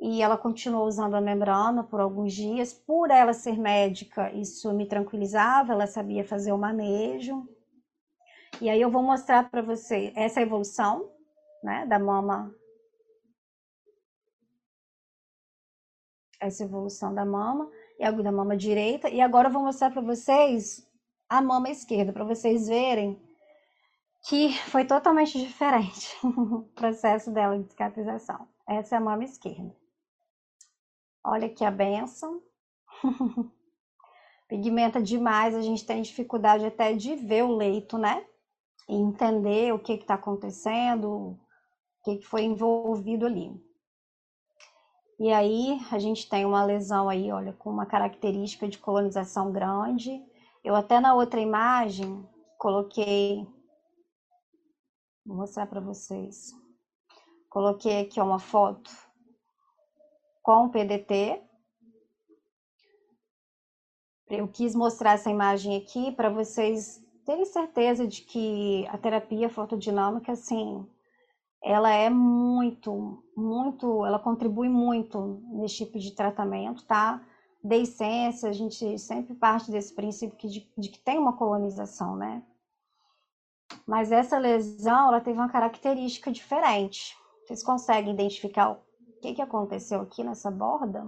E 0.00 0.22
ela 0.22 0.38
continuou 0.38 0.86
usando 0.86 1.16
a 1.16 1.20
membrana 1.20 1.82
por 1.82 1.98
alguns 1.98 2.32
dias. 2.34 2.72
Por 2.72 3.10
ela 3.10 3.32
ser 3.32 3.58
médica, 3.58 4.32
isso 4.32 4.72
me 4.72 4.86
tranquilizava, 4.86 5.72
ela 5.72 5.88
sabia 5.88 6.24
fazer 6.24 6.52
o 6.52 6.58
manejo. 6.58 7.48
E 8.60 8.70
aí 8.70 8.80
eu 8.80 8.90
vou 8.90 9.02
mostrar 9.02 9.50
para 9.50 9.60
você 9.60 10.12
essa 10.14 10.40
evolução, 10.40 11.10
né, 11.64 11.84
da 11.86 11.98
mama. 11.98 12.54
Essa 16.40 16.62
evolução 16.62 17.12
da 17.12 17.24
mama 17.24 17.68
e 17.98 18.22
da 18.22 18.30
mama 18.30 18.56
direita. 18.56 19.08
E 19.08 19.20
agora 19.20 19.48
eu 19.48 19.52
vou 19.52 19.62
mostrar 19.62 19.90
para 19.90 20.00
vocês 20.00 20.88
a 21.32 21.40
mama 21.40 21.70
esquerda, 21.70 22.12
para 22.12 22.24
vocês 22.24 22.68
verem 22.68 23.18
que 24.28 24.52
foi 24.70 24.84
totalmente 24.84 25.38
diferente 25.38 26.14
o 26.22 26.62
processo 26.74 27.30
dela 27.30 27.58
de 27.58 27.70
cicatrização. 27.70 28.46
Essa 28.68 28.96
é 28.96 28.98
a 28.98 29.00
mama 29.00 29.24
esquerda. 29.24 29.74
Olha 31.24 31.46
aqui 31.46 31.64
a 31.64 31.70
benção. 31.70 32.42
pigmenta 34.46 35.00
demais, 35.00 35.54
a 35.54 35.62
gente 35.62 35.86
tem 35.86 36.02
dificuldade 36.02 36.66
até 36.66 36.92
de 36.92 37.16
ver 37.16 37.44
o 37.44 37.56
leito, 37.56 37.96
né? 37.96 38.22
E 38.86 38.94
entender 38.94 39.72
o 39.72 39.78
que 39.78 39.94
está 39.94 40.14
acontecendo, 40.14 41.08
o 41.08 41.38
que, 42.04 42.18
que 42.18 42.26
foi 42.26 42.42
envolvido 42.42 43.24
ali. 43.24 43.50
E 45.18 45.32
aí 45.32 45.80
a 45.90 45.98
gente 45.98 46.28
tem 46.28 46.44
uma 46.44 46.62
lesão 46.62 47.08
aí, 47.08 47.32
olha, 47.32 47.54
com 47.54 47.70
uma 47.70 47.86
característica 47.86 48.68
de 48.68 48.76
colonização 48.76 49.50
grande. 49.50 50.22
Eu 50.64 50.76
até 50.76 51.00
na 51.00 51.12
outra 51.12 51.40
imagem 51.40 52.24
coloquei, 52.56 53.44
vou 55.26 55.36
mostrar 55.36 55.66
para 55.66 55.80
vocês. 55.80 56.54
Coloquei 57.50 58.02
aqui 58.02 58.20
uma 58.20 58.38
foto 58.38 58.90
com 60.40 60.66
o 60.66 60.70
PDT. 60.70 61.42
Eu 64.28 64.46
quis 64.46 64.72
mostrar 64.74 65.12
essa 65.12 65.28
imagem 65.28 65.76
aqui 65.76 66.12
para 66.12 66.30
vocês 66.30 67.04
terem 67.26 67.44
certeza 67.44 68.06
de 68.06 68.22
que 68.22 68.86
a 68.88 68.96
terapia 68.96 69.48
fotodinâmica, 69.48 70.30
assim, 70.30 70.88
ela 71.60 71.90
é 71.90 72.08
muito, 72.08 73.22
muito, 73.36 74.06
ela 74.06 74.18
contribui 74.18 74.68
muito 74.68 75.42
nesse 75.50 75.78
tipo 75.78 75.98
de 75.98 76.12
tratamento, 76.12 76.84
tá? 76.84 77.20
De 77.62 77.82
essência, 77.82 78.48
a 78.48 78.52
gente 78.52 78.98
sempre 78.98 79.34
parte 79.34 79.70
desse 79.70 79.94
princípio 79.94 80.36
que 80.36 80.48
de, 80.48 80.70
de, 80.76 80.88
que 80.88 80.98
tem 80.98 81.18
uma 81.18 81.36
colonização, 81.36 82.16
né? 82.16 82.42
Mas 83.86 84.10
essa 84.10 84.38
lesão, 84.38 85.08
ela 85.08 85.20
teve 85.20 85.38
uma 85.38 85.48
característica 85.48 86.30
diferente. 86.30 87.16
Vocês 87.44 87.62
conseguem 87.62 88.12
identificar 88.12 88.72
o 88.72 88.82
que, 89.20 89.34
que 89.34 89.42
aconteceu 89.42 90.00
aqui 90.00 90.24
nessa 90.24 90.50
borda? 90.50 91.06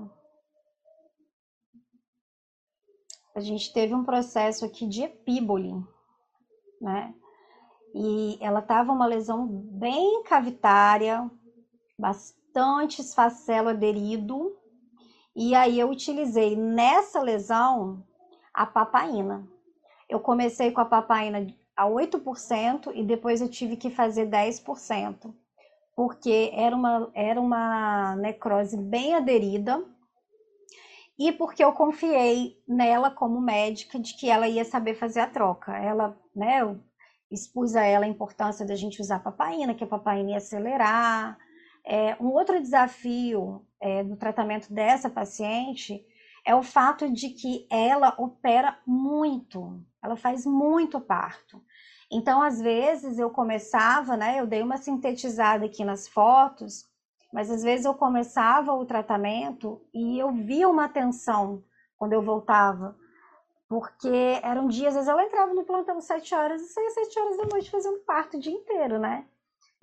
A 3.34 3.40
gente 3.40 3.72
teve 3.72 3.92
um 3.92 4.04
processo 4.04 4.64
aqui 4.64 4.86
de 4.86 5.02
epíbole, 5.02 5.74
né? 6.80 7.12
E 7.92 8.38
ela 8.40 8.60
estava 8.60 8.92
uma 8.92 9.06
lesão 9.06 9.46
bem 9.46 10.22
cavitária, 10.22 11.28
bastante 11.98 13.00
esfacelo 13.00 13.68
aderido. 13.68 14.56
E 15.34 15.54
aí 15.54 15.80
eu 15.80 15.90
utilizei 15.90 16.56
nessa 16.56 17.20
lesão 17.20 18.04
a 18.52 18.64
papaina. 18.64 19.46
Eu 20.08 20.20
comecei 20.20 20.70
com 20.70 20.80
a 20.80 20.84
papaina 20.84 21.46
a 21.76 21.86
8% 21.86 22.92
e 22.94 23.02
depois 23.02 23.40
eu 23.40 23.48
tive 23.48 23.76
que 23.76 23.90
fazer 23.90 24.28
10%, 24.28 25.34
porque 25.96 26.50
era 26.54 26.76
uma, 26.76 27.10
era 27.14 27.40
uma 27.40 28.14
necrose 28.16 28.76
bem 28.76 29.14
aderida 29.14 29.84
e 31.18 31.32
porque 31.32 31.62
eu 31.64 31.72
confiei 31.72 32.56
nela 32.66 33.10
como 33.10 33.40
médica 33.40 33.98
de 33.98 34.14
que 34.14 34.28
ela 34.28 34.48
ia 34.48 34.64
saber 34.64 34.94
fazer 34.94 35.20
a 35.20 35.26
troca. 35.28 35.76
Ela, 35.76 36.16
né, 36.34 36.62
eu 36.62 36.80
expus 37.30 37.74
a 37.76 37.84
ela 37.84 38.04
a 38.04 38.08
importância 38.08 38.66
da 38.66 38.74
gente 38.74 39.00
usar 39.00 39.20
papaina, 39.20 39.74
que 39.74 39.84
a 39.84 39.86
papaina 39.86 40.30
ia 40.30 40.36
acelerar. 40.38 41.38
É, 41.86 42.16
um 42.20 42.28
outro 42.28 42.60
desafio 42.60 43.66
é, 43.80 44.02
do 44.02 44.16
tratamento 44.16 44.72
dessa 44.72 45.10
paciente 45.10 46.04
é 46.44 46.54
o 46.54 46.62
fato 46.62 47.10
de 47.10 47.30
que 47.30 47.66
ela 47.70 48.14
opera 48.18 48.78
muito, 48.86 49.82
ela 50.02 50.16
faz 50.16 50.46
muito 50.46 51.00
parto. 51.00 51.62
Então, 52.10 52.42
às 52.42 52.60
vezes, 52.60 53.18
eu 53.18 53.30
começava, 53.30 54.16
né? 54.16 54.40
Eu 54.40 54.46
dei 54.46 54.62
uma 54.62 54.76
sintetizada 54.76 55.64
aqui 55.64 55.84
nas 55.84 56.06
fotos, 56.06 56.86
mas 57.32 57.50
às 57.50 57.62
vezes 57.62 57.86
eu 57.86 57.94
começava 57.94 58.72
o 58.72 58.84
tratamento 58.84 59.80
e 59.92 60.18
eu 60.18 60.30
via 60.32 60.68
uma 60.68 60.88
tensão 60.88 61.64
quando 61.96 62.12
eu 62.12 62.22
voltava 62.22 62.96
porque 63.68 64.40
eram 64.42 64.68
dias, 64.68 64.88
às 64.88 64.94
vezes 64.94 65.08
ela 65.08 65.24
entrava 65.24 65.54
no 65.54 65.64
plantão 65.64 66.00
sete 66.00 66.34
horas 66.34 66.62
e 66.62 66.68
saía 66.68 66.90
sete 66.90 67.18
horas 67.18 67.36
da 67.36 67.46
noite 67.46 67.70
fazendo 67.70 67.98
parto 68.00 68.36
o 68.36 68.40
dia 68.40 68.52
inteiro, 68.52 68.98
né? 68.98 69.26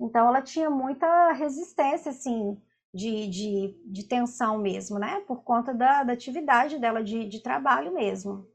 Então 0.02 0.28
ela 0.28 0.42
tinha 0.42 0.68
muita 0.68 1.32
resistência, 1.32 2.10
assim, 2.10 2.60
de, 2.92 3.28
de, 3.28 3.82
de 3.86 4.04
tensão 4.04 4.58
mesmo, 4.58 4.98
né? 4.98 5.20
Por 5.26 5.42
conta 5.42 5.72
da, 5.72 6.02
da 6.02 6.12
atividade 6.12 6.78
dela 6.78 7.02
de, 7.02 7.26
de 7.28 7.40
trabalho 7.40 7.94
mesmo. 7.94 8.46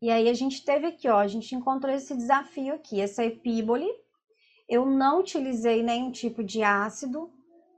E 0.00 0.10
aí 0.10 0.28
a 0.28 0.34
gente 0.34 0.64
teve 0.64 0.86
aqui, 0.86 1.08
ó, 1.08 1.18
a 1.18 1.26
gente 1.26 1.54
encontrou 1.54 1.92
esse 1.92 2.14
desafio 2.14 2.74
aqui, 2.74 3.00
essa 3.00 3.24
epíbole. 3.24 3.88
Eu 4.68 4.86
não 4.86 5.20
utilizei 5.20 5.82
nenhum 5.82 6.10
tipo 6.10 6.44
de 6.44 6.62
ácido, 6.62 7.30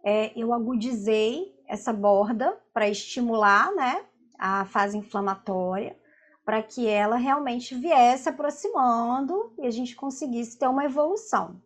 é, 0.04 0.32
eu 0.38 0.52
agudizei 0.52 1.54
essa 1.66 1.92
borda 1.92 2.58
para 2.72 2.88
estimular, 2.88 3.74
né, 3.74 4.04
a 4.38 4.64
fase 4.64 4.96
inflamatória 4.96 5.96
para 6.48 6.62
que 6.62 6.88
ela 6.88 7.16
realmente 7.16 7.74
viesse 7.74 8.26
aproximando 8.26 9.52
e 9.58 9.66
a 9.66 9.70
gente 9.70 9.94
conseguisse 9.94 10.58
ter 10.58 10.66
uma 10.66 10.82
evolução. 10.82 11.60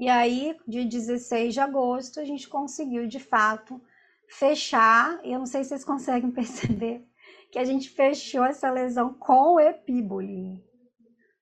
E 0.00 0.08
aí, 0.08 0.56
dia 0.64 0.84
16 0.84 1.54
de 1.54 1.58
agosto, 1.58 2.20
a 2.20 2.24
gente 2.24 2.48
conseguiu 2.48 3.08
de 3.08 3.18
fato 3.18 3.80
fechar, 4.28 5.18
eu 5.24 5.40
não 5.40 5.46
sei 5.46 5.64
se 5.64 5.70
vocês 5.70 5.84
conseguem 5.84 6.30
perceber, 6.30 7.04
que 7.50 7.58
a 7.58 7.64
gente 7.64 7.90
fechou 7.90 8.44
essa 8.44 8.70
lesão 8.70 9.12
com 9.12 9.58
epíbole. 9.58 10.64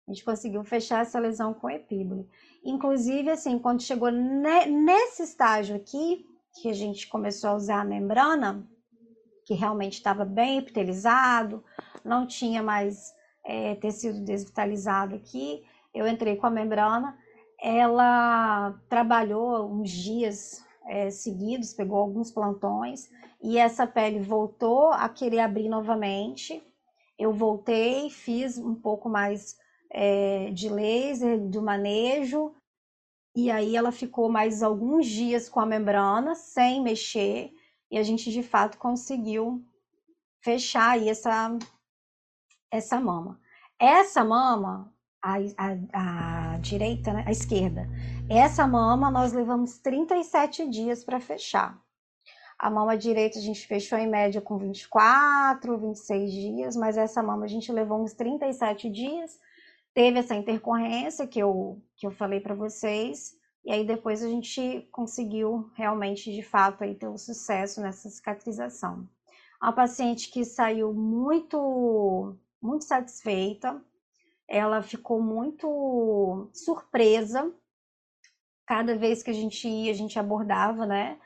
A 0.08 0.10
gente 0.10 0.24
conseguiu 0.24 0.64
fechar 0.64 1.02
essa 1.02 1.18
lesão 1.18 1.52
com 1.52 1.68
epíbole. 1.68 2.26
Inclusive, 2.64 3.28
assim, 3.28 3.58
quando 3.58 3.82
chegou 3.82 4.10
nesse 4.10 5.24
estágio 5.24 5.76
aqui, 5.76 6.24
que 6.54 6.70
a 6.70 6.72
gente 6.72 7.08
começou 7.08 7.50
a 7.50 7.56
usar 7.56 7.80
a 7.82 7.84
membrana, 7.84 8.66
que 9.44 9.52
realmente 9.52 9.98
estava 9.98 10.24
bem 10.24 10.56
epitelizado, 10.56 11.62
não 12.02 12.26
tinha 12.26 12.62
mais 12.62 13.12
é, 13.44 13.74
tecido 13.74 14.24
desvitalizado 14.24 15.14
aqui. 15.14 15.62
Eu 15.92 16.06
entrei 16.06 16.36
com 16.36 16.46
a 16.46 16.50
membrana, 16.50 17.18
ela 17.60 18.78
trabalhou 18.88 19.70
uns 19.72 19.90
dias 19.90 20.64
é, 20.86 21.10
seguidos, 21.10 21.74
pegou 21.74 21.98
alguns 21.98 22.30
plantões 22.30 23.10
e 23.42 23.58
essa 23.58 23.86
pele 23.86 24.20
voltou 24.20 24.88
a 24.92 25.08
querer 25.08 25.40
abrir 25.40 25.68
novamente. 25.68 26.62
Eu 27.18 27.32
voltei, 27.32 28.10
fiz 28.10 28.58
um 28.58 28.74
pouco 28.74 29.08
mais 29.08 29.56
é, 29.90 30.50
de 30.50 30.68
laser, 30.68 31.40
do 31.40 31.62
manejo, 31.62 32.54
e 33.34 33.50
aí 33.50 33.76
ela 33.76 33.92
ficou 33.92 34.30
mais 34.30 34.62
alguns 34.62 35.06
dias 35.06 35.48
com 35.48 35.60
a 35.60 35.66
membrana, 35.66 36.34
sem 36.34 36.82
mexer, 36.82 37.52
e 37.90 37.98
a 37.98 38.02
gente 38.02 38.30
de 38.30 38.42
fato 38.42 38.78
conseguiu 38.78 39.64
fechar 40.40 40.92
aí 40.92 41.08
essa, 41.08 41.56
essa 42.70 43.00
mama. 43.00 43.38
Essa 43.78 44.24
mama, 44.24 44.92
a, 45.26 45.38
a, 45.58 46.54
a 46.54 46.58
direita, 46.58 47.12
né? 47.12 47.24
a 47.26 47.32
esquerda, 47.32 47.88
essa 48.30 48.66
mama 48.66 49.10
nós 49.10 49.32
levamos 49.32 49.78
37 49.78 50.68
dias 50.68 51.04
para 51.04 51.18
fechar. 51.18 51.76
A 52.58 52.70
mama 52.70 52.96
direita 52.96 53.38
a 53.38 53.42
gente 53.42 53.66
fechou 53.66 53.98
em 53.98 54.08
média 54.08 54.40
com 54.40 54.56
24, 54.56 55.76
26 55.76 56.32
dias, 56.32 56.76
mas 56.76 56.96
essa 56.96 57.22
mama 57.22 57.44
a 57.44 57.48
gente 57.48 57.70
levou 57.72 58.02
uns 58.02 58.14
37 58.14 58.88
dias. 58.88 59.38
Teve 59.92 60.20
essa 60.20 60.34
intercorrência 60.34 61.26
que 61.26 61.38
eu, 61.38 61.82
que 61.96 62.06
eu 62.06 62.10
falei 62.12 62.40
para 62.40 62.54
vocês, 62.54 63.34
e 63.64 63.72
aí 63.72 63.84
depois 63.84 64.22
a 64.22 64.28
gente 64.28 64.88
conseguiu 64.92 65.70
realmente, 65.74 66.32
de 66.32 66.42
fato, 66.42 66.84
aí 66.84 66.94
ter 66.94 67.08
um 67.08 67.18
sucesso 67.18 67.80
nessa 67.80 68.08
cicatrização. 68.08 69.06
Uma 69.60 69.72
paciente 69.72 70.30
que 70.30 70.44
saiu 70.44 70.94
muito, 70.94 72.36
muito 72.62 72.84
satisfeita, 72.84 73.82
ela 74.48 74.82
ficou 74.82 75.20
muito 75.20 76.48
surpresa. 76.52 77.52
Cada 78.66 78.96
vez 78.96 79.22
que 79.22 79.30
a 79.30 79.34
gente 79.34 79.68
ia, 79.68 79.90
a 79.90 79.94
gente 79.94 80.18
abordava, 80.18 80.86
né, 80.86 81.18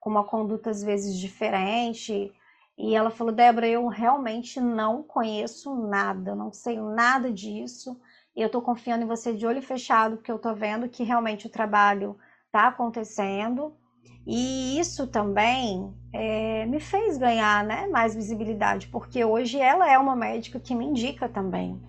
com 0.00 0.10
uma 0.10 0.24
conduta 0.24 0.70
às 0.70 0.82
vezes 0.82 1.18
diferente. 1.18 2.32
E 2.78 2.94
ela 2.94 3.10
falou: 3.10 3.32
Débora, 3.32 3.66
eu 3.66 3.86
realmente 3.88 4.60
não 4.60 5.02
conheço 5.02 5.74
nada, 5.74 6.34
não 6.34 6.52
sei 6.52 6.78
nada 6.78 7.32
disso. 7.32 7.98
E 8.34 8.42
eu 8.42 8.46
estou 8.46 8.60
confiando 8.60 9.04
em 9.04 9.08
você 9.08 9.32
de 9.32 9.46
olho 9.46 9.62
fechado, 9.62 10.16
porque 10.16 10.30
eu 10.30 10.36
estou 10.36 10.54
vendo 10.54 10.88
que 10.88 11.02
realmente 11.02 11.46
o 11.46 11.50
trabalho 11.50 12.18
está 12.46 12.68
acontecendo. 12.68 13.74
E 14.26 14.78
isso 14.78 15.06
também 15.06 15.94
é, 16.12 16.66
me 16.66 16.80
fez 16.80 17.16
ganhar 17.16 17.64
né, 17.64 17.86
mais 17.86 18.14
visibilidade, 18.14 18.88
porque 18.88 19.24
hoje 19.24 19.58
ela 19.58 19.90
é 19.90 19.96
uma 19.96 20.16
médica 20.16 20.58
que 20.58 20.74
me 20.74 20.84
indica 20.84 21.28
também. 21.28 21.80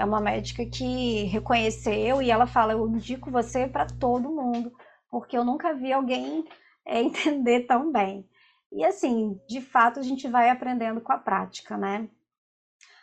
É 0.00 0.04
uma 0.04 0.18
médica 0.18 0.64
que 0.64 1.24
reconheceu 1.24 2.22
e 2.22 2.30
ela 2.30 2.46
fala: 2.46 2.72
Eu 2.72 2.88
indico 2.88 3.30
você 3.30 3.68
para 3.68 3.86
todo 3.86 4.34
mundo, 4.34 4.72
porque 5.10 5.36
eu 5.36 5.44
nunca 5.44 5.74
vi 5.74 5.92
alguém 5.92 6.42
é, 6.86 7.02
entender 7.04 7.66
tão 7.66 7.92
bem. 7.92 8.26
E 8.72 8.82
assim, 8.82 9.38
de 9.46 9.60
fato, 9.60 10.00
a 10.00 10.02
gente 10.02 10.26
vai 10.26 10.48
aprendendo 10.48 11.02
com 11.02 11.12
a 11.12 11.18
prática, 11.18 11.76
né? 11.76 12.08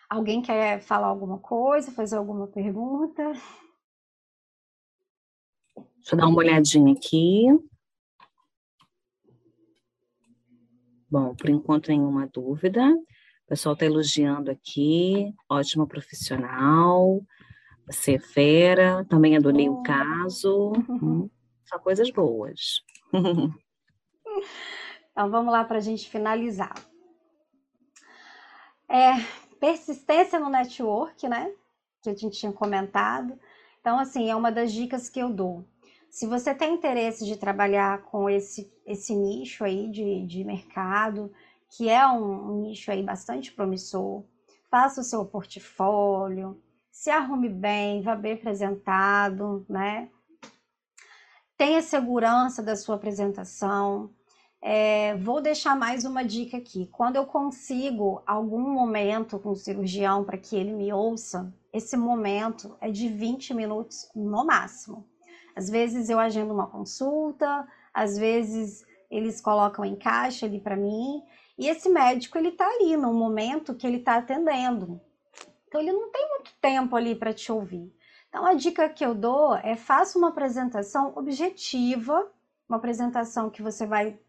Alguém 0.10 0.42
quer 0.42 0.82
falar 0.82 1.06
alguma 1.06 1.38
coisa, 1.38 1.92
fazer 1.92 2.16
alguma 2.16 2.48
pergunta? 2.48 3.32
Deixa 5.98 6.16
eu 6.16 6.18
dar 6.18 6.28
uma 6.28 6.40
olhadinha 6.40 6.94
aqui. 6.94 7.46
Bom, 11.12 11.36
por 11.36 11.48
enquanto 11.48 11.90
nenhuma 11.90 12.26
dúvida. 12.26 12.82
O 13.48 13.50
pessoal 13.50 13.74
está 13.74 13.86
elogiando 13.86 14.52
aqui, 14.52 15.34
ótima 15.50 15.88
profissional, 15.88 17.22
você 17.86 18.16
é 18.16 18.20
fera, 18.20 19.06
também 19.06 19.38
adorei 19.38 19.70
o 19.70 19.82
caso, 19.84 20.74
hum, 20.90 21.30
só 21.64 21.80
coisas 21.80 22.12
boas. 22.12 22.84
então 25.14 25.32
vamos 25.32 25.54
lá 25.54 25.64
para 25.64 25.78
a 25.78 25.82
gente 25.82 26.10
finalizar. 26.10 26.76
É, 28.90 29.14
persistência 29.62 30.38
no 30.38 30.50
network, 30.50 31.26
né? 31.30 31.50
Que 32.02 32.10
a 32.10 32.14
gente 32.14 32.38
tinha 32.38 32.52
comentado. 32.52 33.40
Então, 33.80 33.98
assim, 33.98 34.30
é 34.30 34.36
uma 34.36 34.52
das 34.52 34.74
dicas 34.74 35.10
que 35.10 35.22
eu 35.22 35.32
dou. 35.32 35.66
Se 36.10 36.28
você 36.28 36.54
tem 36.54 36.74
interesse 36.74 37.26
de 37.26 37.38
trabalhar 37.38 38.02
com 38.02 38.30
esse, 38.30 38.70
esse 38.86 39.16
nicho 39.16 39.64
aí 39.64 39.90
de, 39.90 40.26
de 40.28 40.44
mercado, 40.44 41.32
que 41.70 41.90
é 41.90 42.08
um, 42.08 42.52
um 42.52 42.62
nicho 42.62 42.92
aí 42.92 43.04
bastante 43.04 43.52
promissor. 43.52 44.24
Faça 44.70 45.02
o 45.02 45.04
seu 45.04 45.26
portfólio, 45.26 46.62
se 46.92 47.10
arrume 47.10 47.50
bem, 47.50 48.02
vá 48.02 48.16
bem 48.16 48.34
apresentado, 48.34 49.66
né? 49.70 50.10
Tenha 51.58 51.82
segurança 51.82 52.62
da 52.62 52.76
sua 52.76 52.96
apresentação. 52.96 54.12
É, 54.62 55.16
vou 55.18 55.42
deixar 55.42 55.76
mais 55.76 56.06
uma 56.06 56.24
dica 56.24 56.58
aqui. 56.58 56.88
Quando 56.92 57.16
eu 57.16 57.26
consigo 57.26 58.22
algum 58.26 58.60
momento 58.60 59.40
com 59.40 59.52
o 59.52 59.56
cirurgião 59.56 60.24
para 60.24 60.38
que 60.38 60.56
ele 60.56 60.74
me 60.74 60.92
ouça, 60.92 61.54
esse 61.72 61.96
momento 61.96 62.76
é 62.82 62.90
de 62.92 63.08
20 63.08 63.54
minutos 63.54 64.10
no 64.16 64.46
máximo. 64.46 65.08
Às 65.56 65.70
vezes 65.70 66.10
eu 66.10 66.20
agendo 66.20 66.54
uma 66.54 66.68
consulta, 66.68 67.68
às 67.94 68.18
vezes 68.18 68.84
eles 69.10 69.40
colocam 69.40 69.86
em 69.86 69.96
caixa 69.96 70.46
ali 70.46 70.60
para 70.60 70.76
mim 70.76 71.24
e 71.58 71.68
esse 71.68 71.90
médico, 71.90 72.38
ele 72.38 72.50
está 72.50 72.68
ali 72.68 72.96
no 72.96 73.14
momento 73.14 73.74
que 73.74 73.88
ele 73.88 73.98
está 73.98 74.18
atendendo. 74.18 75.02
Então, 75.68 75.82
ele 75.82 75.92
não 75.92 76.12
tem 76.12 76.30
muito 76.30 76.54
tempo 76.62 76.96
ali 76.96 77.16
para 77.16 77.34
te 77.34 77.52
ouvir. 77.52 77.92
Então, 78.30 78.46
a 78.46 78.54
dica 78.54 78.88
que 78.90 79.04
eu 79.04 79.16
dou 79.16 79.56
é 79.56 79.76
faça 79.76 80.18
uma 80.18 80.30
apresentação 80.30 81.14
objetiva, 81.16 82.32
uma 82.70 82.78
apresentação 82.78 83.50
que 83.50 83.62
você 83.62 83.86
vai 83.86 84.20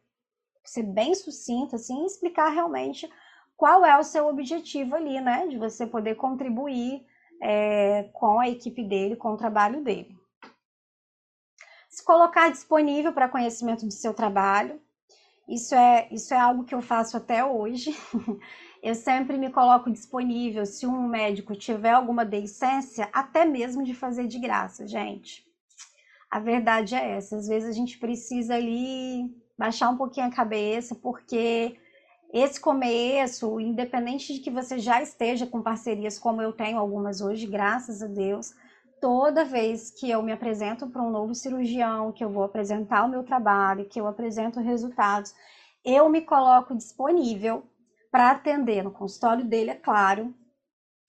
ser 0.64 0.82
bem 0.82 1.14
sucinta, 1.14 1.76
assim, 1.76 2.04
explicar 2.04 2.48
realmente 2.48 3.10
qual 3.56 3.84
é 3.84 3.98
o 3.98 4.04
seu 4.04 4.26
objetivo 4.28 4.94
ali, 4.94 5.20
né? 5.20 5.46
De 5.48 5.58
você 5.58 5.86
poder 5.86 6.14
contribuir 6.14 7.04
é, 7.42 8.04
com 8.12 8.38
a 8.38 8.48
equipe 8.48 8.82
dele, 8.84 9.16
com 9.16 9.32
o 9.32 9.36
trabalho 9.36 9.82
dele. 9.82 10.16
Se 11.88 12.04
colocar 12.04 12.50
disponível 12.50 13.12
para 13.12 13.28
conhecimento 13.28 13.84
do 13.84 13.92
seu 13.92 14.14
trabalho, 14.14 14.80
isso 15.48 15.74
é, 15.74 16.08
isso 16.10 16.34
é 16.34 16.38
algo 16.38 16.64
que 16.64 16.74
eu 16.74 16.82
faço 16.82 17.16
até 17.16 17.44
hoje. 17.44 17.96
Eu 18.80 18.94
sempre 18.94 19.36
me 19.36 19.50
coloco 19.50 19.90
disponível 19.90 20.64
se 20.64 20.86
um 20.86 21.08
médico 21.08 21.56
tiver 21.56 21.90
alguma 21.90 22.24
deiscência, 22.24 23.08
até 23.12 23.44
mesmo 23.44 23.82
de 23.82 23.92
fazer 23.92 24.28
de 24.28 24.38
graça, 24.38 24.86
gente. 24.86 25.44
A 26.30 26.38
verdade 26.38 26.94
é 26.94 27.16
essa. 27.16 27.36
Às 27.36 27.48
vezes 27.48 27.68
a 27.68 27.72
gente 27.72 27.98
precisa 27.98 28.54
ali 28.54 29.34
baixar 29.58 29.90
um 29.90 29.96
pouquinho 29.96 30.26
a 30.26 30.30
cabeça, 30.30 30.94
porque 30.94 31.76
esse 32.32 32.60
começo, 32.60 33.58
independente 33.58 34.34
de 34.34 34.40
que 34.40 34.50
você 34.50 34.78
já 34.78 35.02
esteja 35.02 35.46
com 35.46 35.60
parcerias 35.60 36.18
como 36.18 36.40
eu 36.40 36.52
tenho 36.52 36.78
algumas 36.78 37.20
hoje, 37.20 37.46
graças 37.46 38.00
a 38.00 38.06
Deus, 38.06 38.54
toda 39.00 39.44
vez 39.44 39.90
que 39.90 40.10
eu 40.10 40.22
me 40.22 40.32
apresento 40.32 40.88
para 40.88 41.02
um 41.02 41.10
novo 41.10 41.34
cirurgião, 41.34 42.12
que 42.12 42.24
eu 42.24 42.30
vou 42.30 42.44
apresentar 42.44 43.04
o 43.04 43.08
meu 43.08 43.22
trabalho, 43.22 43.88
que 43.88 44.00
eu 44.00 44.06
apresento 44.06 44.60
resultados, 44.60 45.34
eu 45.84 46.08
me 46.08 46.20
coloco 46.20 46.76
disponível 46.76 47.62
para 48.10 48.30
atender 48.30 48.82
no 48.82 48.90
consultório 48.90 49.44
dele, 49.44 49.70
é 49.70 49.74
claro, 49.74 50.34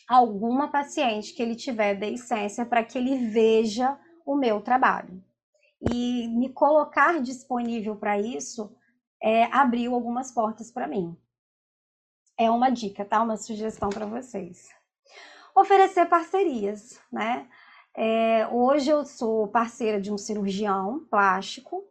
alguma 0.08 0.68
paciente 0.70 1.34
que 1.34 1.42
ele 1.42 1.56
tiver 1.56 1.96
deiscência 1.96 2.66
para 2.66 2.84
que 2.84 2.98
ele 2.98 3.30
veja 3.30 3.98
o 4.26 4.36
meu 4.36 4.62
trabalho. 4.62 5.24
E 5.82 6.28
me 6.28 6.50
colocar 6.50 7.22
disponível 7.22 7.96
para 7.96 8.20
isso 8.20 8.76
é, 9.22 9.44
abriu 9.46 9.94
algumas 9.94 10.32
portas 10.32 10.72
para 10.72 10.88
mim. 10.88 11.16
É 12.38 12.50
uma 12.50 12.70
dica, 12.70 13.06
tá? 13.06 13.22
Uma 13.22 13.38
sugestão 13.38 13.90
para 13.90 14.06
vocês. 14.06 14.70
Oferecer 15.56 16.06
parcerias, 16.08 17.02
né? 17.12 17.50
É, 17.96 18.48
hoje 18.48 18.90
eu 18.90 19.06
sou 19.06 19.48
parceira 19.48 20.00
de 20.00 20.12
um 20.12 20.18
cirurgião 20.18 21.06
plástico 21.10 21.84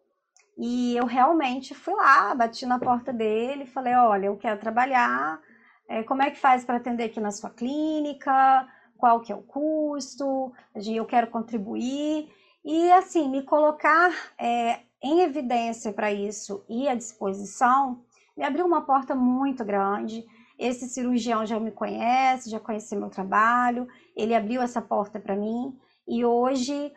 e 0.57 0.97
eu 0.97 1.07
realmente 1.07 1.75
fui 1.75 1.95
lá, 1.95 2.35
bati 2.35 2.67
na 2.67 2.79
porta 2.79 3.13
dele, 3.13 3.67
falei: 3.67 3.95
olha, 3.95 4.27
eu 4.27 4.37
quero 4.37 4.59
trabalhar, 4.59 5.41
é, 5.89 6.03
como 6.03 6.23
é 6.23 6.31
que 6.31 6.39
faz 6.39 6.65
para 6.65 6.77
atender 6.77 7.05
aqui 7.05 7.21
na 7.21 7.31
sua 7.31 7.51
clínica? 7.51 8.69
Qual 8.97 9.21
que 9.21 9.33
é 9.33 9.35
o 9.35 9.43
custo? 9.43 10.53
Eu 10.75 11.07
quero 11.07 11.29
contribuir 11.29 12.29
e 12.65 12.93
assim 12.93 13.29
me 13.31 13.43
colocar 13.43 14.13
é, 14.39 14.81
em 15.03 15.21
evidência 15.21 15.93
para 15.93 16.13
isso 16.13 16.65
e 16.69 16.89
à 16.89 16.95
disposição 16.95 18.03
me 18.37 18.45
abriu 18.45 18.67
uma 18.67 18.83
porta 18.83 19.15
muito 19.15 19.65
grande. 19.65 20.25
Esse 20.59 20.89
cirurgião 20.89 21.47
já 21.47 21.59
me 21.59 21.71
conhece, 21.71 22.51
já 22.51 22.59
conhece 22.59 22.97
meu 22.97 23.09
trabalho, 23.09 23.87
ele 24.17 24.35
abriu 24.35 24.61
essa 24.61 24.83
porta 24.83 25.19
para 25.21 25.37
mim. 25.37 25.77
E 26.09 26.25
hoje, 26.25 26.93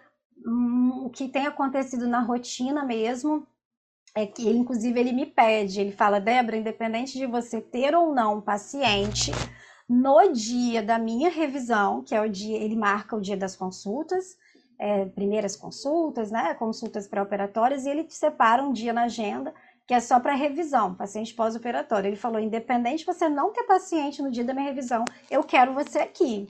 hum, 0.45 1.03
o 1.05 1.09
que 1.09 1.27
tem 1.27 1.45
acontecido 1.45 2.07
na 2.07 2.21
rotina 2.21 2.85
mesmo 2.85 3.45
é 4.15 4.25
que 4.25 4.49
inclusive, 4.49 4.99
ele 4.99 5.13
me 5.13 5.25
pede, 5.25 5.79
ele 5.79 5.91
fala, 5.91 6.19
Débora, 6.19 6.57
independente 6.57 7.17
de 7.17 7.25
você 7.25 7.61
ter 7.61 7.95
ou 7.95 8.13
não 8.13 8.37
um 8.37 8.41
paciente, 8.41 9.31
no 9.87 10.31
dia 10.31 10.81
da 10.81 10.97
minha 10.97 11.29
revisão, 11.29 12.01
que 12.01 12.15
é 12.15 12.21
o 12.21 12.29
dia, 12.29 12.57
ele 12.57 12.75
marca 12.75 13.15
o 13.15 13.21
dia 13.21 13.37
das 13.37 13.55
consultas, 13.55 14.37
é, 14.79 15.05
primeiras 15.05 15.55
consultas, 15.55 16.31
né, 16.31 16.53
consultas 16.55 17.07
pré-operatórias, 17.07 17.85
e 17.85 17.89
ele 17.89 18.05
separa 18.09 18.63
um 18.63 18.71
dia 18.71 18.93
na 18.93 19.03
agenda 19.03 19.53
que 19.87 19.93
é 19.93 19.99
só 19.99 20.21
para 20.21 20.33
revisão, 20.33 20.95
paciente 20.95 21.33
pós-operatório. 21.33 22.07
Ele 22.07 22.15
falou, 22.15 22.39
independente 22.39 22.99
de 22.99 23.05
você 23.05 23.27
não 23.27 23.51
ter 23.51 23.63
paciente 23.63 24.21
no 24.21 24.31
dia 24.31 24.43
da 24.43 24.53
minha 24.53 24.67
revisão, 24.67 25.03
eu 25.29 25.43
quero 25.43 25.73
você 25.73 25.99
aqui. 25.99 26.47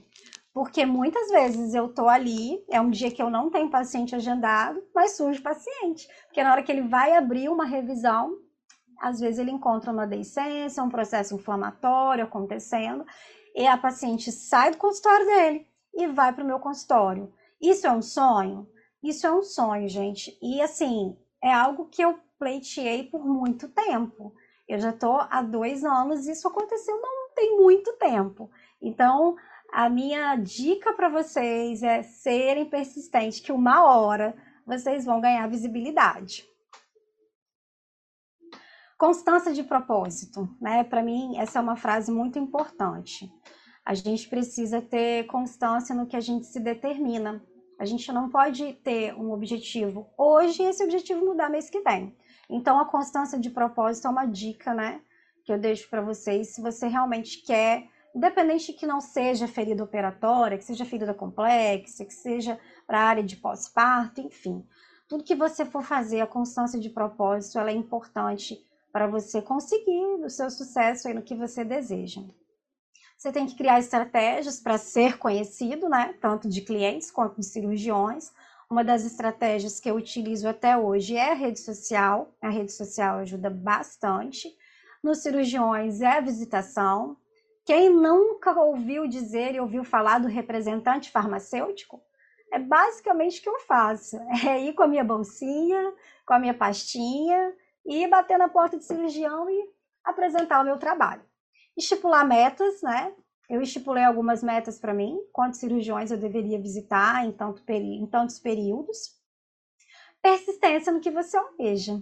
Porque 0.52 0.84
muitas 0.84 1.30
vezes 1.30 1.74
eu 1.74 1.88
tô 1.88 2.08
ali, 2.08 2.62
é 2.70 2.80
um 2.80 2.90
dia 2.90 3.10
que 3.10 3.22
eu 3.22 3.30
não 3.30 3.50
tenho 3.50 3.70
paciente 3.70 4.14
agendado, 4.14 4.82
mas 4.94 5.16
surge 5.16 5.40
paciente. 5.40 6.06
Porque 6.26 6.42
na 6.42 6.52
hora 6.52 6.62
que 6.62 6.70
ele 6.70 6.82
vai 6.82 7.16
abrir 7.16 7.48
uma 7.48 7.64
revisão, 7.64 8.36
às 9.00 9.18
vezes 9.18 9.38
ele 9.38 9.50
encontra 9.50 9.90
uma 9.90 10.06
deiscência, 10.06 10.82
um 10.82 10.90
processo 10.90 11.34
inflamatório 11.34 12.24
acontecendo, 12.24 13.04
e 13.54 13.66
a 13.66 13.78
paciente 13.78 14.30
sai 14.30 14.70
do 14.70 14.76
consultório 14.76 15.26
dele 15.26 15.66
e 15.94 16.06
vai 16.06 16.32
para 16.32 16.44
o 16.44 16.46
meu 16.46 16.58
consultório. 16.58 17.32
Isso 17.60 17.86
é 17.86 17.92
um 17.92 18.02
sonho? 18.02 18.68
Isso 19.02 19.26
é 19.26 19.32
um 19.32 19.42
sonho, 19.42 19.88
gente. 19.88 20.38
E 20.42 20.60
assim, 20.60 21.16
é 21.42 21.52
algo 21.52 21.86
que 21.86 22.02
eu 22.02 22.18
pleiteei 22.38 23.04
por 23.04 23.24
muito 23.24 23.68
tempo. 23.68 24.34
Eu 24.68 24.78
já 24.78 24.90
estou 24.90 25.20
há 25.28 25.42
dois 25.42 25.84
anos 25.84 26.26
e 26.26 26.32
isso 26.32 26.48
aconteceu 26.48 27.00
não 27.00 27.34
tem 27.34 27.56
muito 27.56 27.92
tempo. 27.94 28.50
Então, 28.80 29.36
a 29.72 29.88
minha 29.88 30.36
dica 30.36 30.92
para 30.92 31.08
vocês 31.08 31.82
é 31.82 32.02
serem 32.02 32.66
persistentes, 32.66 33.40
que 33.40 33.50
uma 33.50 33.82
hora 33.84 34.36
vocês 34.66 35.06
vão 35.06 35.18
ganhar 35.18 35.48
visibilidade. 35.48 36.44
Constância 38.98 39.52
de 39.52 39.62
propósito, 39.64 40.46
né? 40.60 40.84
Para 40.84 41.02
mim, 41.02 41.38
essa 41.38 41.58
é 41.58 41.62
uma 41.62 41.74
frase 41.74 42.12
muito 42.12 42.38
importante. 42.38 43.32
A 43.84 43.94
gente 43.94 44.28
precisa 44.28 44.80
ter 44.82 45.26
constância 45.26 45.94
no 45.94 46.06
que 46.06 46.16
a 46.16 46.20
gente 46.20 46.46
se 46.46 46.60
determina. 46.60 47.42
A 47.80 47.86
gente 47.86 48.12
não 48.12 48.28
pode 48.28 48.74
ter 48.74 49.14
um 49.14 49.32
objetivo 49.32 50.08
hoje 50.16 50.62
e 50.62 50.66
esse 50.66 50.84
objetivo 50.84 51.24
mudar 51.24 51.48
mês 51.48 51.70
que 51.70 51.80
vem. 51.80 52.14
Então, 52.48 52.78
a 52.78 52.84
constância 52.84 53.38
de 53.40 53.48
propósito 53.48 54.06
é 54.06 54.10
uma 54.10 54.26
dica, 54.26 54.74
né? 54.74 55.00
Que 55.44 55.52
eu 55.52 55.58
deixo 55.58 55.88
para 55.88 56.02
vocês. 56.02 56.54
Se 56.54 56.60
você 56.60 56.86
realmente 56.86 57.42
quer 57.42 57.88
independente 58.14 58.72
que 58.72 58.86
não 58.86 59.00
seja 59.00 59.48
ferida 59.48 59.82
operatória, 59.82 60.58
que 60.58 60.64
seja 60.64 60.84
ferida 60.84 61.14
complexa, 61.14 62.04
que 62.04 62.14
seja 62.14 62.58
para 62.86 63.00
área 63.00 63.22
de 63.22 63.36
pós-parto, 63.36 64.20
enfim. 64.20 64.64
Tudo 65.08 65.24
que 65.24 65.34
você 65.34 65.64
for 65.64 65.82
fazer, 65.82 66.20
a 66.20 66.26
constância 66.26 66.78
de 66.78 66.90
propósito, 66.90 67.58
ela 67.58 67.70
é 67.70 67.74
importante 67.74 68.58
para 68.92 69.06
você 69.06 69.40
conseguir 69.40 70.24
o 70.24 70.28
seu 70.28 70.50
sucesso 70.50 71.08
aí 71.08 71.14
no 71.14 71.22
que 71.22 71.34
você 71.34 71.64
deseja. 71.64 72.20
Você 73.16 73.30
tem 73.30 73.46
que 73.46 73.56
criar 73.56 73.78
estratégias 73.78 74.60
para 74.60 74.76
ser 74.76 75.16
conhecido, 75.16 75.88
né? 75.88 76.14
Tanto 76.20 76.48
de 76.48 76.60
clientes 76.60 77.10
quanto 77.10 77.40
de 77.40 77.46
cirurgiões. 77.46 78.32
Uma 78.68 78.82
das 78.82 79.04
estratégias 79.04 79.78
que 79.78 79.88
eu 79.88 79.94
utilizo 79.94 80.48
até 80.48 80.76
hoje 80.76 81.16
é 81.16 81.30
a 81.30 81.34
rede 81.34 81.60
social. 81.60 82.34
A 82.40 82.48
rede 82.48 82.72
social 82.72 83.18
ajuda 83.18 83.48
bastante. 83.48 84.48
Nos 85.02 85.18
cirurgiões 85.18 86.00
é 86.00 86.18
a 86.18 86.20
visitação, 86.20 87.16
quem 87.64 87.90
nunca 87.90 88.52
ouviu 88.60 89.06
dizer 89.06 89.54
e 89.54 89.60
ouviu 89.60 89.84
falar 89.84 90.18
do 90.18 90.28
representante 90.28 91.10
farmacêutico? 91.10 92.02
É 92.52 92.58
basicamente 92.58 93.40
o 93.40 93.42
que 93.42 93.48
eu 93.48 93.60
faço. 93.60 94.16
É 94.46 94.60
ir 94.60 94.74
com 94.74 94.82
a 94.82 94.88
minha 94.88 95.04
bolsinha, 95.04 95.94
com 96.26 96.34
a 96.34 96.38
minha 96.38 96.54
pastinha 96.54 97.54
e 97.84 98.06
bater 98.08 98.38
na 98.38 98.48
porta 98.48 98.76
de 98.76 98.84
cirurgião 98.84 99.48
e 99.48 99.70
apresentar 100.04 100.60
o 100.60 100.64
meu 100.64 100.78
trabalho. 100.78 101.22
estipular 101.76 102.26
metas, 102.26 102.82
né? 102.82 103.14
Eu 103.48 103.60
estipulei 103.60 104.04
algumas 104.04 104.42
metas 104.42 104.78
para 104.78 104.94
mim, 104.94 105.18
quantos 105.32 105.60
cirurgiões 105.60 106.10
eu 106.10 106.18
deveria 106.18 106.60
visitar 106.60 107.24
em, 107.26 107.32
tanto 107.32 107.62
em 107.70 108.06
tantos 108.06 108.38
períodos. 108.38 109.20
Persistência 110.22 110.92
no 110.92 111.00
que 111.00 111.10
você 111.10 111.36
almeja. 111.36 112.00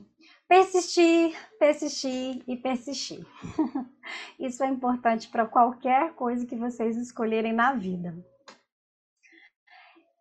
Persistir, 0.50 1.32
persistir 1.60 2.42
e 2.44 2.56
persistir. 2.56 3.24
Isso 4.36 4.64
é 4.64 4.66
importante 4.66 5.28
para 5.28 5.46
qualquer 5.46 6.12
coisa 6.14 6.44
que 6.44 6.56
vocês 6.56 6.96
escolherem 6.96 7.52
na 7.52 7.72
vida. 7.74 8.18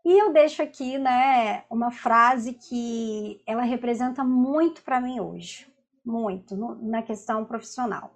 E 0.05 0.21
eu 0.21 0.31
deixo 0.31 0.61
aqui, 0.61 0.99
né, 0.99 1.63
uma 1.67 1.89
frase 1.89 2.53
que 2.53 3.41
ela 3.43 3.63
representa 3.63 4.23
muito 4.23 4.83
para 4.83 5.01
mim 5.01 5.19
hoje, 5.19 5.67
muito 6.05 6.55
no, 6.55 6.75
na 6.75 7.01
questão 7.01 7.43
profissional. 7.43 8.13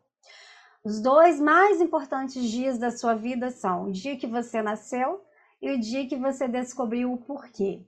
Os 0.83 1.01
dois 1.01 1.41
mais 1.41 1.81
importantes 1.81 2.43
dias 2.43 2.77
da 2.77 2.91
sua 2.91 3.15
vida 3.15 3.49
são 3.49 3.85
o 3.85 3.91
dia 3.91 4.15
que 4.17 4.27
você 4.27 4.61
nasceu 4.61 5.25
e 5.59 5.71
o 5.71 5.79
dia 5.79 6.07
que 6.07 6.15
você 6.15 6.47
descobriu 6.47 7.11
o 7.11 7.17
porquê. 7.17 7.81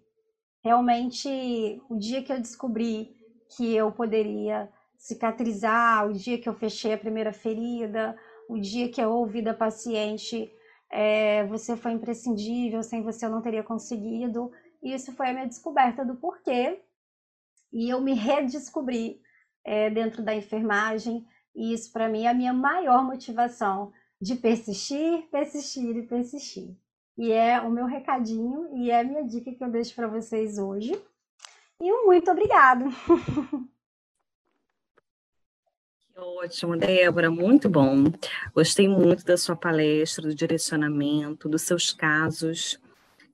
Realmente, 0.64 1.80
o 1.88 1.96
dia 1.96 2.24
que 2.24 2.34
eu 2.34 2.42
descobri 2.42 3.16
que 3.50 3.76
eu 3.76 3.92
poderia 3.92 4.70
cicatrizar, 4.98 6.08
o 6.08 6.14
dia 6.14 6.40
que 6.40 6.50
eu 6.50 6.54
fechei 6.54 6.94
a 6.94 6.98
primeira 6.98 7.32
ferida, 7.32 8.18
o 8.50 8.60
dia 8.60 8.90
que 8.90 9.02
eu 9.02 9.12
ouvi 9.12 9.42
da 9.42 9.54
paciente, 9.54 10.52
é, 10.90 11.46
você 11.46 11.76
foi 11.76 11.92
imprescindível, 11.92 12.82
sem 12.82 13.02
você 13.02 13.26
eu 13.26 13.30
não 13.30 13.42
teria 13.42 13.64
conseguido. 13.64 14.52
E 14.82 14.94
isso 14.94 15.12
foi 15.14 15.30
a 15.30 15.34
minha 15.34 15.48
descoberta 15.48 16.06
do 16.06 16.16
porquê. 16.16 16.82
E 17.72 17.90
eu 17.90 18.02
me 18.02 18.14
redescobri 18.14 19.20
é, 19.64 19.90
dentro 19.90 20.24
da 20.24 20.36
enfermagem, 20.36 21.26
e 21.56 21.74
isso, 21.74 21.92
para 21.92 22.10
mim, 22.10 22.26
é 22.26 22.28
a 22.28 22.34
minha 22.34 22.54
maior 22.54 23.04
motivação 23.04 23.92
de 24.22 24.36
persistir, 24.36 25.28
persistir 25.32 25.96
e 25.96 26.08
persistir. 26.08 26.76
E 27.18 27.32
é 27.32 27.62
o 27.62 27.72
meu 27.72 27.86
recadinho 27.86 28.76
e 28.76 28.92
é 28.92 29.00
a 29.00 29.04
minha 29.04 29.24
dica 29.24 29.52
que 29.54 29.64
eu 29.64 29.72
deixo 29.72 29.96
para 29.96 30.08
vocês 30.08 30.58
hoje. 30.58 30.92
E 31.82 31.92
um 31.92 32.06
muito 32.06 32.32
obrigado. 32.32 32.86
Ótimo, 36.18 36.78
Débora, 36.78 37.30
muito 37.30 37.70
bom. 37.70 38.06
Gostei 38.54 38.88
muito 38.88 39.26
da 39.26 39.36
sua 39.38 39.56
palestra, 39.56 40.28
do 40.28 40.34
direcionamento, 40.34 41.50
dos 41.50 41.64
seus 41.64 41.92
casos, 41.92 42.80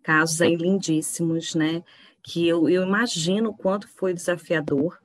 casos 0.02 0.42
aí 0.42 0.56
lindíssimos, 0.56 1.54
né? 1.54 1.84
Que 2.24 2.48
eu, 2.48 2.68
eu 2.68 2.84
imagino 2.84 3.50
o 3.52 3.56
quanto 3.56 3.88
foi 3.88 4.14
desafiador 4.14 5.00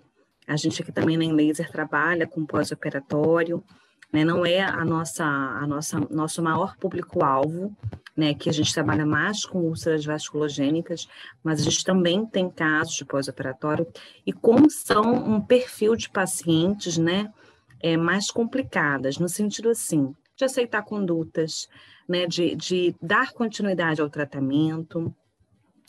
a 0.46 0.56
gente 0.56 0.80
aqui 0.80 0.92
também 0.92 1.16
na 1.16 1.34
Laser 1.34 1.70
trabalha 1.70 2.26
com 2.26 2.46
pós-operatório, 2.46 3.64
né? 4.12 4.24
Não 4.24 4.46
é 4.46 4.60
a 4.60 4.84
nossa, 4.84 5.24
a 5.24 5.66
nossa, 5.66 5.98
nosso 6.08 6.40
maior 6.40 6.76
público-alvo, 6.76 7.76
né? 8.16 8.34
Que 8.34 8.48
a 8.48 8.52
gente 8.52 8.72
trabalha 8.72 9.04
mais 9.04 9.44
com 9.44 9.58
úlceras 9.60 10.04
vasculogênicas, 10.04 11.06
mas 11.44 11.60
a 11.60 11.64
gente 11.64 11.84
também 11.84 12.24
tem 12.24 12.48
casos 12.48 12.94
de 12.94 13.04
pós-operatório 13.04 13.86
e 14.24 14.32
como 14.32 14.70
são 14.70 15.12
um 15.12 15.40
perfil 15.40 15.94
de 15.94 16.08
pacientes, 16.08 16.96
né? 16.96 17.32
É, 17.78 17.96
mais 17.96 18.30
complicadas, 18.30 19.18
no 19.18 19.28
sentido 19.28 19.68
assim, 19.68 20.14
de 20.34 20.44
aceitar 20.44 20.82
condutas, 20.82 21.68
né? 22.08 22.26
De, 22.26 22.56
de 22.56 22.94
dar 23.02 23.32
continuidade 23.32 24.00
ao 24.00 24.08
tratamento, 24.08 25.14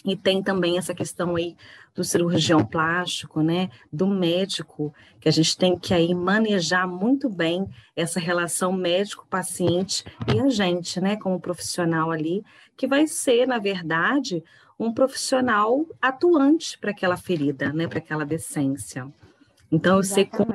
e 0.07 0.15
tem 0.15 0.41
também 0.41 0.77
essa 0.77 0.95
questão 0.95 1.35
aí 1.35 1.55
do 1.93 2.03
cirurgião 2.03 2.65
plástico, 2.65 3.41
né, 3.41 3.69
do 3.91 4.07
médico, 4.07 4.93
que 5.19 5.27
a 5.27 5.31
gente 5.31 5.57
tem 5.57 5.77
que 5.77 5.93
aí 5.93 6.13
manejar 6.13 6.87
muito 6.87 7.29
bem 7.29 7.67
essa 7.95 8.19
relação 8.19 8.71
médico-paciente 8.71 10.05
e 10.33 10.39
a 10.39 10.49
gente, 10.49 11.01
né, 11.01 11.17
como 11.17 11.39
profissional 11.39 12.09
ali, 12.11 12.43
que 12.77 12.87
vai 12.87 13.05
ser, 13.07 13.47
na 13.47 13.57
verdade, 13.57 14.43
um 14.79 14.93
profissional 14.93 15.85
atuante 16.01 16.77
para 16.77 16.91
aquela 16.91 17.17
ferida, 17.17 17.73
né, 17.73 17.87
para 17.87 17.97
aquela 17.97 18.25
decência. 18.25 19.11
Então, 19.71 19.97
eu 19.97 20.03
sei 20.03 20.23
como 20.23 20.53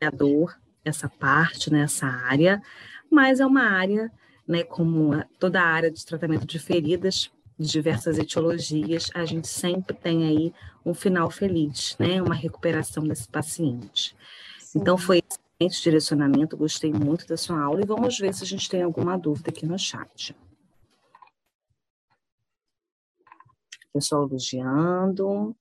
é 0.00 0.10
dor 0.10 0.58
essa 0.84 1.08
parte, 1.08 1.70
nessa 1.70 2.06
né, 2.06 2.22
área, 2.24 2.62
mas 3.10 3.38
é 3.40 3.46
uma 3.46 3.62
área, 3.62 4.10
né, 4.46 4.64
como 4.64 5.22
toda 5.38 5.60
a 5.60 5.66
área 5.66 5.90
de 5.90 6.04
tratamento 6.04 6.46
de 6.46 6.58
feridas, 6.58 7.30
de 7.58 7.68
diversas 7.68 8.18
etiologias, 8.18 9.10
a 9.14 9.24
gente 9.24 9.48
sempre 9.48 9.96
tem 9.96 10.24
aí 10.24 10.54
um 10.86 10.94
final 10.94 11.30
feliz, 11.30 11.96
né? 11.98 12.22
Uma 12.22 12.34
recuperação 12.34 13.02
desse 13.02 13.28
paciente. 13.28 14.16
Sim. 14.58 14.78
Então, 14.78 14.96
foi 14.96 15.22
excelente 15.58 15.82
direcionamento, 15.82 16.56
gostei 16.56 16.92
muito 16.92 17.26
da 17.26 17.36
sua 17.36 17.60
aula 17.60 17.80
e 17.82 17.86
vamos 17.86 18.16
ver 18.18 18.32
se 18.32 18.44
a 18.44 18.46
gente 18.46 18.68
tem 18.68 18.82
alguma 18.82 19.18
dúvida 19.18 19.50
aqui 19.50 19.66
no 19.66 19.78
chat. 19.78 20.36
Pessoal 23.92 24.28
elogiando. 24.28 25.56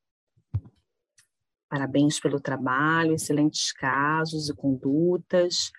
Parabéns 1.68 2.20
pelo 2.20 2.40
trabalho, 2.40 3.14
excelentes 3.14 3.72
casos 3.74 4.50
e 4.50 4.56
condutas. 4.56 5.72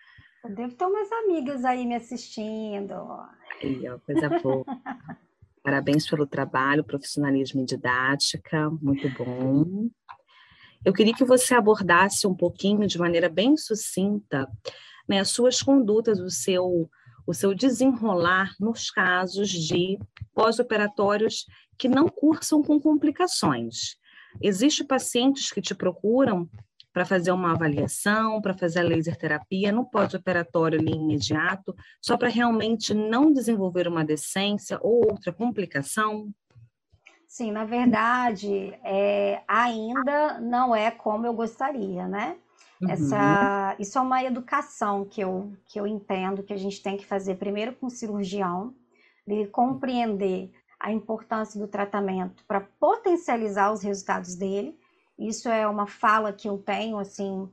Eu 0.45 0.55
devo 0.55 0.75
ter 0.75 0.85
umas 0.85 1.11
amigas 1.13 1.65
aí 1.65 1.87
me 1.87 1.95
assistindo. 1.95 2.93
Aí, 3.63 3.89
ó, 3.89 3.99
coisa 4.01 4.29
boa. 4.41 4.65
Parabéns 5.69 6.09
pelo 6.09 6.27
trabalho, 6.27 6.83
profissionalismo 6.83 7.61
e 7.61 7.65
didática, 7.67 8.71
muito 8.81 9.07
bom. 9.11 9.91
Eu 10.83 10.95
queria 10.95 11.13
que 11.13 11.27
você 11.27 11.53
abordasse 11.53 12.27
um 12.27 12.35
pouquinho, 12.35 12.87
de 12.87 12.99
maneira 12.99 13.29
bem 13.29 13.55
sucinta, 13.55 14.51
né, 15.07 15.21
as 15.21 15.29
suas 15.29 15.61
condutas, 15.61 16.21
o 16.21 16.31
seu, 16.31 16.89
o 17.27 17.35
seu 17.35 17.55
desenrolar 17.55 18.55
nos 18.59 18.91
casos 18.91 19.51
de 19.51 19.99
pós-operatórios 20.33 21.45
que 21.77 21.87
não 21.87 22.09
cursam 22.09 22.63
com 22.63 22.81
complicações. 22.81 23.99
Existem 24.41 24.87
pacientes 24.87 25.51
que 25.51 25.61
te 25.61 25.75
procuram 25.75 26.49
para 26.99 27.07
fazer 27.07 27.31
uma 27.31 27.53
avaliação, 27.53 28.43
para 28.43 28.53
fazer 28.53 28.81
a 28.81 28.83
laser 28.83 29.17
terapia 29.17 29.71
no 29.71 29.89
pós-operatório 29.89 30.81
ali 30.81 30.95
imediato, 30.95 31.73
só 32.03 32.17
para 32.17 32.29
realmente 32.29 32.93
não 32.93 33.33
desenvolver 33.33 33.87
uma 33.87 34.05
decência 34.05 34.81
ou 34.83 35.09
outra 35.09 35.33
complicação? 35.33 36.29
Sim, 37.25 37.53
na 37.53 37.65
verdade, 37.65 38.77
é, 38.83 39.43
ainda 39.47 40.41
não 40.41 40.75
é 40.75 40.91
como 40.91 41.25
eu 41.25 41.33
gostaria, 41.33 42.09
né? 42.09 42.37
Uhum. 42.83 42.91
Essa, 42.91 43.77
isso 43.79 43.97
é 43.97 44.01
uma 44.01 44.25
educação 44.25 45.05
que 45.05 45.21
eu, 45.21 45.53
que 45.67 45.79
eu 45.79 45.87
entendo 45.87 46.43
que 46.43 46.53
a 46.53 46.59
gente 46.59 46.83
tem 46.83 46.97
que 46.97 47.07
fazer 47.07 47.37
primeiro 47.37 47.75
com 47.75 47.87
o 47.87 47.91
cirurgião, 47.91 48.75
de 49.25 49.47
compreender 49.47 50.51
a 50.81 50.91
importância 50.91 51.61
do 51.61 51.69
tratamento 51.69 52.45
para 52.45 52.61
potencializar 52.61 53.73
os 53.73 53.85
resultados 53.85 54.35
dele 54.35 54.77
isso 55.19 55.49
é 55.49 55.67
uma 55.67 55.87
fala 55.87 56.33
que 56.33 56.49
eu 56.49 56.59
tenho, 56.59 56.99
assim, 56.99 57.51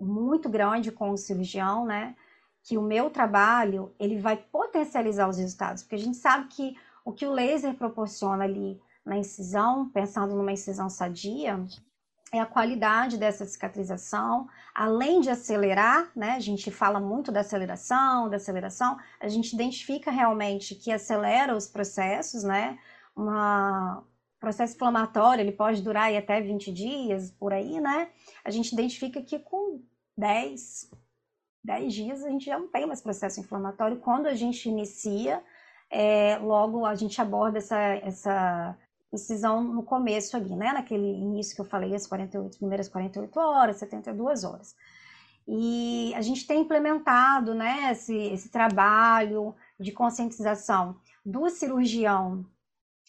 muito 0.00 0.48
grande 0.48 0.90
com 0.90 1.10
o 1.10 1.16
cirurgião, 1.16 1.86
né? 1.86 2.16
Que 2.62 2.76
o 2.76 2.82
meu 2.82 3.10
trabalho, 3.10 3.94
ele 3.98 4.18
vai 4.18 4.36
potencializar 4.36 5.28
os 5.28 5.38
resultados, 5.38 5.82
porque 5.82 5.94
a 5.94 5.98
gente 5.98 6.16
sabe 6.16 6.48
que 6.48 6.76
o 7.04 7.12
que 7.12 7.26
o 7.26 7.32
laser 7.32 7.74
proporciona 7.74 8.44
ali 8.44 8.80
na 9.04 9.18
incisão, 9.18 9.88
pensando 9.90 10.34
numa 10.34 10.52
incisão 10.52 10.88
sadia, 10.88 11.62
é 12.32 12.40
a 12.40 12.46
qualidade 12.46 13.16
dessa 13.16 13.44
cicatrização, 13.44 14.48
além 14.74 15.20
de 15.20 15.30
acelerar, 15.30 16.10
né? 16.16 16.32
A 16.32 16.40
gente 16.40 16.70
fala 16.70 16.98
muito 16.98 17.30
da 17.30 17.40
aceleração, 17.40 18.28
da 18.28 18.36
aceleração, 18.36 18.98
a 19.20 19.28
gente 19.28 19.52
identifica 19.52 20.10
realmente 20.10 20.74
que 20.74 20.90
acelera 20.90 21.56
os 21.56 21.68
processos, 21.68 22.42
né? 22.42 22.78
Uma, 23.14 24.02
processo 24.44 24.74
inflamatório, 24.74 25.40
ele 25.40 25.52
pode 25.52 25.80
durar 25.80 26.14
até 26.14 26.40
20 26.40 26.70
dias, 26.70 27.30
por 27.30 27.52
aí, 27.52 27.80
né? 27.80 28.10
A 28.44 28.50
gente 28.50 28.72
identifica 28.72 29.22
que 29.22 29.38
com 29.38 29.80
10, 30.16 30.90
10 31.64 31.94
dias 31.94 32.22
a 32.22 32.28
gente 32.28 32.44
já 32.44 32.58
não 32.58 32.68
tem 32.68 32.86
mais 32.86 33.00
processo 33.00 33.40
inflamatório. 33.40 34.00
Quando 34.00 34.26
a 34.26 34.34
gente 34.34 34.68
inicia, 34.68 35.42
é, 35.90 36.36
logo 36.36 36.84
a 36.84 36.94
gente 36.94 37.18
aborda 37.20 37.56
essa, 37.56 37.78
essa 37.78 38.76
decisão 39.10 39.64
no 39.64 39.82
começo 39.82 40.36
ali, 40.36 40.54
né? 40.54 40.72
Naquele 40.72 41.06
início 41.06 41.54
que 41.54 41.62
eu 41.62 41.66
falei, 41.66 41.94
as 41.94 42.06
48, 42.06 42.58
primeiras 42.58 42.88
48 42.88 43.40
horas, 43.40 43.76
72 43.76 44.44
horas. 44.44 44.76
E 45.48 46.12
a 46.14 46.20
gente 46.20 46.46
tem 46.46 46.60
implementado, 46.60 47.54
né, 47.54 47.92
esse, 47.92 48.16
esse 48.16 48.48
trabalho 48.48 49.54
de 49.78 49.92
conscientização 49.92 50.96
do 51.24 51.50
cirurgião 51.50 52.46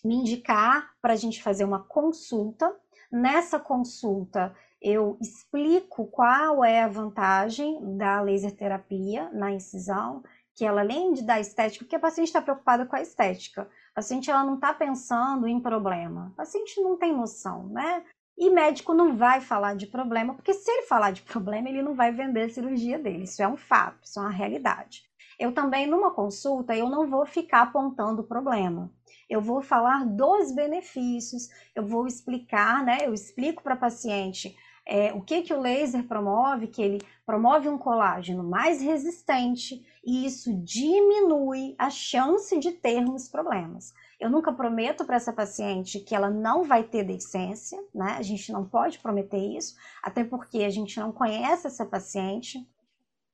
me 0.06 0.16
indicar 0.16 0.92
para 1.02 1.14
a 1.14 1.16
gente 1.16 1.42
fazer 1.42 1.66
uma 1.66 1.80
consulta. 1.80 2.74
Nessa 3.12 3.60
consulta, 3.60 4.56
eu 4.82 5.18
explico 5.20 6.06
qual 6.08 6.64
é 6.64 6.84
a 6.84 6.88
vantagem 6.88 7.98
da 7.98 8.22
laser 8.22 8.56
terapia 8.56 9.30
na 9.34 9.52
incisão, 9.52 10.24
que 10.54 10.64
ela 10.64 10.82
além 10.82 11.12
de 11.14 11.24
dar 11.24 11.40
estética, 11.40 11.84
porque 11.84 11.96
a 11.96 12.00
paciente 12.00 12.28
está 12.28 12.42
preocupada 12.42 12.86
com 12.86 12.96
a 12.96 13.02
estética, 13.02 13.64
a 13.64 13.96
paciente 13.96 14.30
ela 14.30 14.44
não 14.44 14.56
está 14.56 14.74
pensando 14.74 15.48
em 15.48 15.60
problema, 15.60 16.32
a 16.34 16.38
paciente 16.38 16.80
não 16.82 16.98
tem 16.98 17.14
noção, 17.14 17.68
né? 17.70 18.04
E 18.38 18.50
médico 18.50 18.94
não 18.94 19.16
vai 19.16 19.42
falar 19.42 19.76
de 19.76 19.88
problema, 19.88 20.34
porque 20.36 20.54
se 20.54 20.70
ele 20.70 20.84
falar 20.84 21.12
de 21.12 21.22
problema, 21.24 21.70
ele 21.70 21.82
não 21.82 21.96
vai 21.96 22.12
vender 22.12 22.44
a 22.44 22.50
cirurgia 22.50 23.00
dele. 23.00 23.24
Isso 23.24 23.42
é 23.42 23.48
um 23.48 23.58
fato, 23.58 24.04
isso 24.04 24.20
é 24.20 24.22
uma 24.24 24.32
realidade. 24.32 25.04
eu 25.40 25.54
também, 25.54 25.88
numa 25.88 26.12
consulta, 26.12 26.76
eu 26.76 26.90
não 26.90 27.08
vou 27.10 27.26
ficar 27.26 27.64
apontando 27.64 28.22
o 28.22 28.28
problema. 28.28 28.90
Eu 29.30 29.42
vou 29.42 29.62
falar 29.62 30.06
dos 30.06 30.54
benefícios, 30.54 31.50
eu 31.74 31.86
vou 31.86 32.08
explicar, 32.08 32.84
né? 32.84 33.00
Eu 33.02 33.14
explico 33.14 33.64
para 33.64 33.74
a 33.74 33.78
paciente 33.78 34.56
é, 34.86 35.12
o 35.14 35.22
que, 35.22 35.42
que 35.42 35.54
o 35.54 35.60
laser 35.60 36.08
promove, 36.08 36.68
que 36.68 36.82
ele 36.82 37.02
promove 37.26 37.68
um 37.68 37.78
colágeno 37.78 38.44
mais 38.44 38.82
resistente 38.82 39.84
e 40.06 40.26
isso 40.26 40.54
diminui 40.64 41.74
a 41.78 41.90
chance 41.90 42.58
de 42.60 42.72
termos 42.72 43.28
problemas. 43.28 43.94
Eu 44.20 44.30
nunca 44.30 44.54
prometo 44.54 45.04
para 45.04 45.16
essa 45.16 45.34
paciente 45.34 46.00
que 46.00 46.14
ela 46.14 46.30
não 46.30 46.64
vai 46.64 46.84
ter 46.84 47.04
deficiência, 47.04 47.84
né? 47.94 48.16
A 48.18 48.22
gente 48.22 48.52
não 48.52 48.64
pode 48.64 49.00
prometer 49.00 49.40
isso, 49.58 49.76
até 50.04 50.24
porque 50.24 50.60
a 50.60 50.70
gente 50.70 51.00
não 51.00 51.12
conhece 51.12 51.66
essa 51.66 51.86
paciente. 51.86 52.66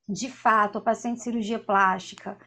De 0.08 0.30
fato, 0.30 0.78
a 0.78 0.82
paciente 0.82 1.18
de 1.18 1.24
cirurgia 1.24 1.60
plástica, 1.60 2.38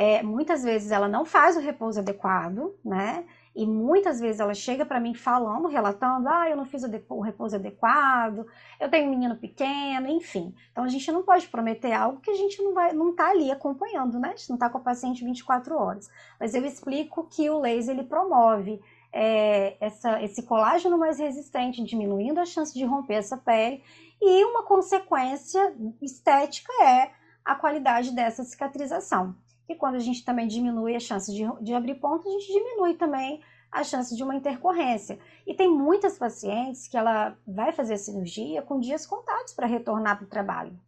é, 0.00 0.22
muitas 0.22 0.62
vezes 0.62 0.92
ela 0.92 1.08
não 1.08 1.24
faz 1.24 1.56
o 1.56 1.60
repouso 1.60 1.98
adequado, 1.98 2.72
né? 2.84 3.24
E 3.52 3.66
muitas 3.66 4.20
vezes 4.20 4.38
ela 4.38 4.54
chega 4.54 4.86
para 4.86 5.00
mim 5.00 5.12
falando, 5.12 5.66
relatando, 5.66 6.28
ah, 6.28 6.48
eu 6.48 6.56
não 6.56 6.64
fiz 6.64 6.84
o, 6.84 7.20
repouso 7.20 7.56
adequado, 7.56 8.46
eu 8.78 8.88
tenho 8.88 9.08
um 9.08 9.10
menino 9.10 9.34
pequeno, 9.34 10.06
enfim. 10.06 10.54
Então 10.70 10.84
a 10.84 10.88
gente 10.88 11.10
não 11.10 11.24
pode 11.24 11.48
prometer 11.48 11.92
algo 11.92 12.20
que 12.20 12.30
a 12.30 12.36
gente 12.36 12.62
não 12.62 12.74
vai, 12.74 12.92
não 12.92 13.10
está 13.10 13.30
ali 13.30 13.50
acompanhando, 13.50 14.20
né? 14.20 14.28
A 14.28 14.36
gente 14.36 14.50
não 14.50 14.54
está 14.54 14.70
com 14.70 14.78
o 14.78 14.84
paciente 14.84 15.24
24 15.24 15.74
horas. 15.76 16.08
Mas 16.38 16.54
eu 16.54 16.64
explico 16.64 17.28
que 17.28 17.50
o 17.50 17.58
laser 17.58 17.98
ele 17.98 18.06
promove 18.06 18.80
é, 19.12 19.76
essa, 19.84 20.22
esse 20.22 20.44
colágeno 20.44 20.96
mais 20.96 21.18
resistente, 21.18 21.82
diminuindo 21.82 22.38
a 22.38 22.46
chance 22.46 22.72
de 22.72 22.84
romper 22.84 23.14
essa 23.14 23.36
pele, 23.36 23.82
e 24.22 24.44
uma 24.44 24.62
consequência 24.62 25.74
estética 26.00 26.72
é 26.84 27.10
a 27.44 27.56
qualidade 27.56 28.12
dessa 28.12 28.44
cicatrização. 28.44 29.34
E 29.68 29.74
quando 29.74 29.96
a 29.96 30.00
gente 30.00 30.24
também 30.24 30.46
diminui 30.46 30.96
a 30.96 31.00
chance 31.00 31.32
de, 31.32 31.44
de 31.62 31.74
abrir 31.74 31.96
ponto, 31.96 32.26
a 32.26 32.32
gente 32.32 32.52
diminui 32.52 32.94
também 32.94 33.42
a 33.70 33.84
chance 33.84 34.16
de 34.16 34.22
uma 34.22 34.34
intercorrência. 34.34 35.18
E 35.46 35.54
tem 35.54 35.68
muitas 35.68 36.18
pacientes 36.18 36.88
que 36.88 36.96
ela 36.96 37.36
vai 37.46 37.72
fazer 37.72 37.94
a 37.94 37.98
cirurgia 37.98 38.62
com 38.62 38.80
dias 38.80 39.06
contados 39.06 39.52
para 39.52 39.66
retornar 39.66 40.16
para 40.16 40.24
o 40.24 40.28
trabalho. 40.28 40.78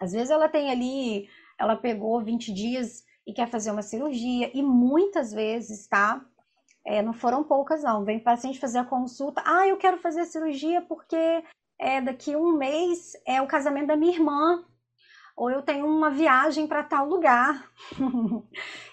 Às 0.00 0.12
vezes 0.12 0.30
ela 0.30 0.48
tem 0.48 0.70
ali, 0.70 1.28
ela 1.58 1.76
pegou 1.76 2.22
20 2.22 2.52
dias 2.52 3.04
e 3.26 3.32
quer 3.32 3.48
fazer 3.48 3.70
uma 3.70 3.82
cirurgia, 3.82 4.50
e 4.54 4.62
muitas 4.62 5.32
vezes, 5.32 5.86
tá? 5.86 6.24
É, 6.86 7.00
não 7.00 7.14
foram 7.14 7.42
poucas, 7.42 7.82
não. 7.82 8.04
Vem 8.04 8.20
paciente 8.20 8.60
fazer 8.60 8.78
a 8.78 8.84
consulta, 8.84 9.42
ah, 9.44 9.66
eu 9.66 9.76
quero 9.78 9.98
fazer 9.98 10.20
a 10.20 10.26
cirurgia 10.26 10.82
porque 10.82 11.42
é, 11.78 12.00
daqui 12.00 12.36
um 12.36 12.56
mês 12.56 13.14
é 13.26 13.40
o 13.40 13.46
casamento 13.46 13.88
da 13.88 13.96
minha 13.96 14.12
irmã 14.12 14.64
ou 15.36 15.50
eu 15.50 15.62
tenho 15.62 15.86
uma 15.86 16.10
viagem 16.10 16.66
para 16.66 16.82
tal 16.82 17.08
lugar. 17.08 17.70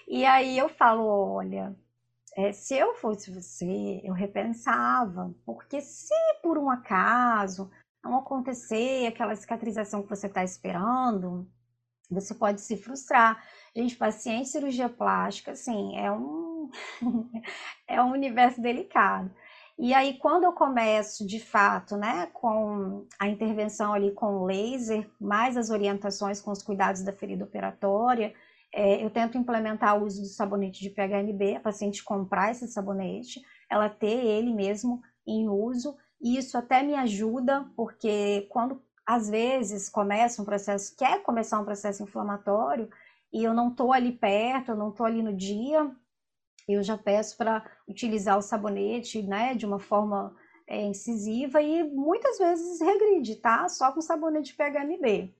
e 0.08 0.24
aí 0.24 0.58
eu 0.58 0.68
falo, 0.68 1.04
olha, 1.04 1.76
é, 2.36 2.52
se 2.52 2.74
eu 2.74 2.94
fosse 2.94 3.30
você, 3.30 4.00
eu 4.04 4.14
repensava, 4.14 5.34
porque 5.44 5.80
se 5.80 6.14
por 6.42 6.58
um 6.58 6.70
acaso 6.70 7.70
não 8.02 8.16
acontecer 8.16 9.06
aquela 9.06 9.36
cicatrização 9.36 10.02
que 10.02 10.08
você 10.08 10.26
está 10.26 10.42
esperando, 10.42 11.48
você 12.10 12.34
pode 12.34 12.60
se 12.60 12.76
frustrar. 12.76 13.42
Gente, 13.74 13.96
paciente 13.96 14.48
cirurgia 14.48 14.88
plástica, 14.88 15.52
assim, 15.52 15.96
é 15.96 16.10
um, 16.10 16.70
é 17.86 18.02
um 18.02 18.12
universo 18.12 18.60
delicado. 18.60 19.30
E 19.82 19.92
aí, 19.92 20.16
quando 20.16 20.44
eu 20.44 20.52
começo, 20.52 21.26
de 21.26 21.40
fato, 21.40 21.96
né, 21.96 22.28
com 22.32 23.04
a 23.18 23.26
intervenção 23.26 23.92
ali 23.92 24.12
com 24.12 24.26
o 24.36 24.46
laser, 24.46 25.10
mais 25.20 25.56
as 25.56 25.70
orientações 25.70 26.40
com 26.40 26.52
os 26.52 26.62
cuidados 26.62 27.02
da 27.02 27.12
ferida 27.12 27.44
operatória, 27.44 28.32
é, 28.72 29.04
eu 29.04 29.10
tento 29.10 29.36
implementar 29.36 29.98
o 29.98 30.04
uso 30.04 30.22
do 30.22 30.28
sabonete 30.28 30.80
de 30.80 30.88
PHMB, 30.88 31.56
a 31.56 31.60
paciente 31.60 32.04
comprar 32.04 32.52
esse 32.52 32.68
sabonete, 32.68 33.42
ela 33.68 33.88
ter 33.88 34.24
ele 34.24 34.54
mesmo 34.54 35.02
em 35.26 35.48
uso, 35.48 35.96
e 36.20 36.38
isso 36.38 36.56
até 36.56 36.80
me 36.84 36.94
ajuda, 36.94 37.68
porque 37.74 38.46
quando 38.50 38.80
às 39.04 39.28
vezes 39.28 39.90
começa 39.90 40.40
um 40.40 40.44
processo, 40.44 40.94
quer 40.96 41.24
começar 41.24 41.58
um 41.58 41.64
processo 41.64 42.04
inflamatório, 42.04 42.88
e 43.32 43.42
eu 43.42 43.52
não 43.52 43.70
estou 43.70 43.92
ali 43.92 44.12
perto, 44.12 44.70
eu 44.70 44.76
não 44.76 44.90
estou 44.90 45.04
ali 45.04 45.24
no 45.24 45.34
dia, 45.34 45.90
eu 46.68 46.82
já 46.82 46.96
peço 46.96 47.36
para 47.36 47.64
utilizar 47.88 48.38
o 48.38 48.42
sabonete, 48.42 49.22
né, 49.22 49.54
de 49.54 49.66
uma 49.66 49.78
forma 49.78 50.34
é, 50.66 50.82
incisiva 50.82 51.60
e 51.60 51.82
muitas 51.82 52.38
vezes 52.38 52.80
regride, 52.80 53.36
tá? 53.36 53.68
Só 53.68 53.92
com 53.92 54.00
sabonete 54.00 54.54
PHMB. 54.54 55.34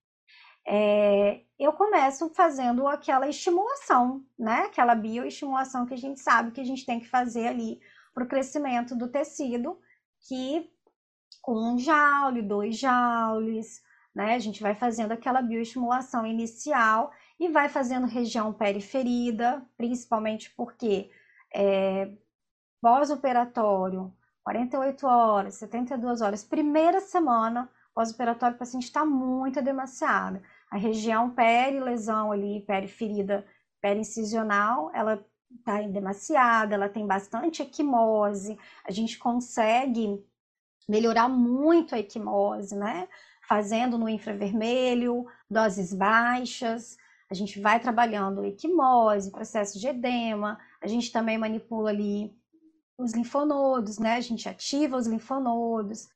É, 0.66 1.40
eu 1.59 1.73
começo 1.73 2.28
fazendo 2.35 2.86
aquela 2.86 3.28
estimulação, 3.28 4.24
né? 4.39 4.65
Aquela 4.65 4.94
bioestimulação 4.94 5.86
que 5.86 5.94
a 5.94 5.99
gente 5.99 6.20
sabe 6.20 6.53
que 6.53 6.61
a 6.61 6.65
gente 6.65 6.86
tem 6.86 7.01
que 7.01 7.09
fazer 7.09 7.49
ali 7.49 7.81
para 8.15 8.24
o 8.24 8.28
crescimento 8.28 8.94
do 8.94 9.09
tecido, 9.09 9.78
que 10.28 10.70
com 11.40 11.55
um 11.55 11.78
joule, 11.78 12.43
dois 12.43 12.78
joules, 12.78 13.82
né? 14.15 14.35
A 14.35 14.39
gente 14.39 14.62
vai 14.62 14.74
fazendo 14.74 15.12
aquela 15.12 15.43
bioestimulação 15.43 16.27
inicial 16.27 17.11
e 17.39 17.49
vai 17.49 17.69
fazendo 17.69 18.07
região 18.07 18.53
periferida, 18.53 19.65
principalmente 19.77 20.51
porque 20.57 21.11
é, 21.55 22.11
pós-operatório, 22.81 24.13
48 24.45 25.07
horas, 25.07 25.55
72 25.55 26.21
horas, 26.21 26.45
primeira 26.45 27.01
semana 27.01 27.71
pós-operatório, 27.95 28.57
o 28.57 28.59
paciente 28.59 28.85
está 28.85 29.05
muito 29.05 29.59
edemaciado. 29.59 30.41
A 30.71 30.77
região 30.77 31.31
peri-lesão 31.31 32.33
ali, 32.33 32.61
peri-ferida, 32.67 33.47
peri-incisional, 33.81 34.91
ela 34.95 35.25
está 35.51 35.83
edemaciada, 35.83 36.75
ela 36.75 36.89
tem 36.89 37.07
bastante 37.07 37.63
equimose, 37.63 38.59
a 38.85 38.91
gente 38.91 39.19
consegue 39.19 40.25
melhorar 40.89 41.29
muito 41.29 41.95
a 41.95 41.99
equimose, 41.99 42.75
né? 42.75 43.09
Fazendo 43.47 43.99
no 43.99 44.09
infravermelho, 44.09 45.27
doses 45.51 45.93
baixas, 45.93 46.97
a 47.33 47.35
gente 47.35 47.59
vai 47.59 47.81
trabalhando 47.81 48.45
equimose, 48.45 49.31
processo 49.31 49.81
de 49.81 49.89
edema, 49.89 50.59
a 50.83 50.87
gente 50.87 51.11
também 51.11 51.39
manipula 51.39 51.89
ali 51.89 52.31
os 52.99 53.15
linfonodos, 53.15 53.99
né? 53.99 54.17
A 54.17 54.21
gente 54.21 54.47
ativa 54.51 54.99
os 54.99 55.07
linfonodos. 55.07 56.11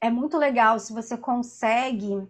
É 0.00 0.08
muito 0.08 0.38
legal 0.38 0.78
se 0.78 0.94
você 0.94 1.14
consegue 1.14 2.26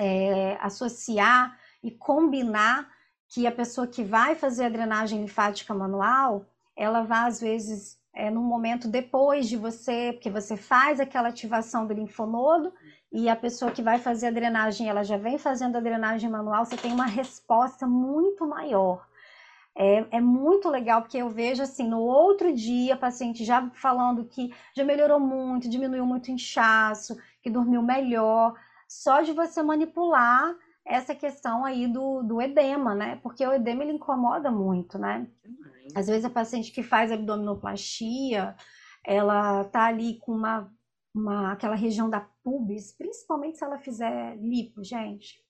é, 0.00 0.56
associar 0.62 1.58
e 1.82 1.90
combinar 1.90 2.90
que 3.28 3.46
a 3.46 3.52
pessoa 3.52 3.86
que 3.86 4.02
vai 4.02 4.34
fazer 4.34 4.64
a 4.64 4.70
drenagem 4.70 5.20
linfática 5.20 5.74
manual, 5.74 6.46
ela 6.74 7.02
vai 7.02 7.28
às 7.28 7.38
vezes 7.38 8.00
é, 8.14 8.30
num 8.30 8.42
momento 8.42 8.88
depois 8.88 9.46
de 9.46 9.58
você, 9.58 10.12
porque 10.14 10.30
você 10.30 10.56
faz 10.56 11.00
aquela 11.00 11.28
ativação 11.28 11.86
do 11.86 11.92
linfonodo 11.92 12.72
e 13.12 13.28
a 13.28 13.36
pessoa 13.36 13.70
que 13.70 13.82
vai 13.82 13.98
fazer 13.98 14.28
a 14.28 14.30
drenagem, 14.30 14.88
ela 14.88 15.04
já 15.04 15.18
vem 15.18 15.36
fazendo 15.36 15.76
a 15.76 15.80
drenagem 15.80 16.30
manual, 16.30 16.64
você 16.64 16.76
tem 16.76 16.92
uma 16.92 17.04
resposta 17.06 17.86
muito 17.86 18.46
maior. 18.46 19.06
É, 19.74 20.16
é, 20.16 20.20
muito 20.20 20.68
legal, 20.68 21.02
porque 21.02 21.18
eu 21.18 21.30
vejo 21.30 21.62
assim, 21.62 21.88
no 21.88 22.00
outro 22.00 22.54
dia, 22.54 22.94
a 22.94 22.96
paciente 22.96 23.44
já 23.44 23.70
falando 23.70 24.24
que 24.24 24.54
já 24.74 24.84
melhorou 24.84 25.18
muito, 25.18 25.68
diminuiu 25.68 26.04
muito 26.04 26.28
o 26.28 26.30
inchaço, 26.30 27.16
que 27.42 27.50
dormiu 27.50 27.82
melhor, 27.82 28.54
só 28.86 29.22
de 29.22 29.32
você 29.32 29.62
manipular 29.62 30.54
essa 30.84 31.14
questão 31.14 31.64
aí 31.64 31.86
do, 31.86 32.22
do 32.22 32.40
edema, 32.40 32.94
né? 32.94 33.18
Porque 33.22 33.46
o 33.46 33.52
edema 33.52 33.82
ele 33.82 33.92
incomoda 33.92 34.50
muito, 34.50 34.98
né? 34.98 35.26
Às 35.94 36.06
vezes 36.06 36.24
a 36.24 36.30
paciente 36.30 36.72
que 36.72 36.82
faz 36.82 37.10
abdominoplastia, 37.10 38.54
ela 39.04 39.64
tá 39.64 39.84
ali 39.84 40.18
com 40.18 40.32
uma 40.32 40.70
uma, 41.14 41.52
aquela 41.52 41.74
região 41.74 42.08
da 42.08 42.20
pubis, 42.42 42.92
principalmente 42.92 43.58
se 43.58 43.64
ela 43.64 43.78
fizer 43.78 44.36
lipo, 44.36 44.82
gente. 44.82 45.42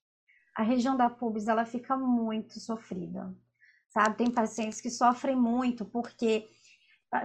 A 0.55 0.63
região 0.63 0.97
da 0.97 1.09
pubis, 1.09 1.49
ela 1.49 1.65
fica 1.65 1.97
muito 1.97 2.61
sofrida, 2.61 3.35
sabe? 3.89 4.17
Tem 4.17 4.31
pacientes 4.31 4.81
que 4.81 4.91
sofrem 4.91 5.37
muito 5.37 5.85
porque 5.85 6.49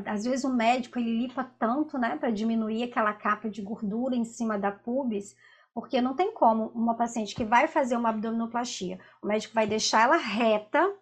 às 0.06 0.26
vezes 0.26 0.44
o 0.44 0.54
médico 0.54 1.00
ele 1.00 1.22
lipa 1.22 1.44
tanto, 1.58 1.98
né, 1.98 2.18
para 2.18 2.30
diminuir 2.30 2.84
aquela 2.84 3.14
capa 3.14 3.50
de 3.50 3.62
gordura 3.62 4.16
em 4.16 4.26
cima 4.26 4.60
da 4.60 4.72
pubis, 4.72 5.36
porque 5.74 6.02
não 6.02 6.14
tem 6.14 6.34
como 6.34 6.68
uma 6.70 6.96
paciente 6.96 7.34
que 7.34 7.46
vai 7.46 7.68
fazer 7.68 7.96
uma 7.96 8.10
abdominoplastia, 8.10 9.00
o 9.22 9.28
médico 9.28 9.54
vai 9.54 9.66
deixar 9.66 10.04
ela 10.04 10.18
reta, 10.18 10.94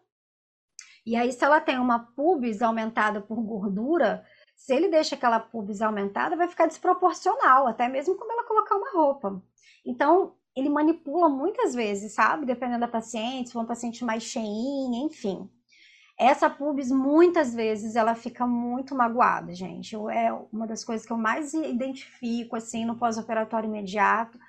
e 1.04 1.16
aí 1.16 1.32
se 1.32 1.44
ela 1.44 1.60
tem 1.60 1.80
uma 1.80 2.00
pubis 2.00 2.62
aumentada 2.62 3.22
por 3.22 3.42
gordura, 3.42 4.24
se 4.56 4.74
ele 4.74 4.88
deixa 4.88 5.16
aquela 5.16 5.40
pubis 5.40 5.82
aumentada, 5.82 6.36
vai 6.36 6.48
ficar 6.48 6.66
desproporcional, 6.66 7.68
até 7.68 7.88
mesmo 7.88 8.16
quando 8.16 8.32
ela 8.32 8.48
colocar 8.48 8.76
uma 8.76 8.92
roupa. 8.92 9.42
Então, 9.86 10.34
ele 10.56 10.70
manipula 10.70 11.28
muitas 11.28 11.76
vezes, 11.76 12.14
sabe? 12.14 12.46
Dependendo 12.46 12.80
da 12.80 12.88
paciente, 12.88 13.48
se 13.48 13.54
for 13.54 13.60
uma 13.60 13.68
paciente 13.68 14.06
mais 14.06 14.24
cheinha, 14.24 15.06
enfim. 15.06 15.50
Essa 16.18 16.50
pubis, 16.50 16.90
muitas 16.90 17.54
vezes, 17.54 17.98
ela 17.98 18.16
fica 18.16 18.48
muito 18.48 18.96
magoada, 18.96 19.54
gente. 19.54 19.96
É 20.10 20.32
uma 20.52 20.66
das 20.66 20.84
coisas 20.84 21.06
que 21.06 21.12
eu 21.12 21.18
mais 21.18 21.54
identifico, 21.54 22.56
assim, 22.56 22.86
no 22.86 22.96
pós-operatório 22.96 23.68
imediato, 23.68 24.40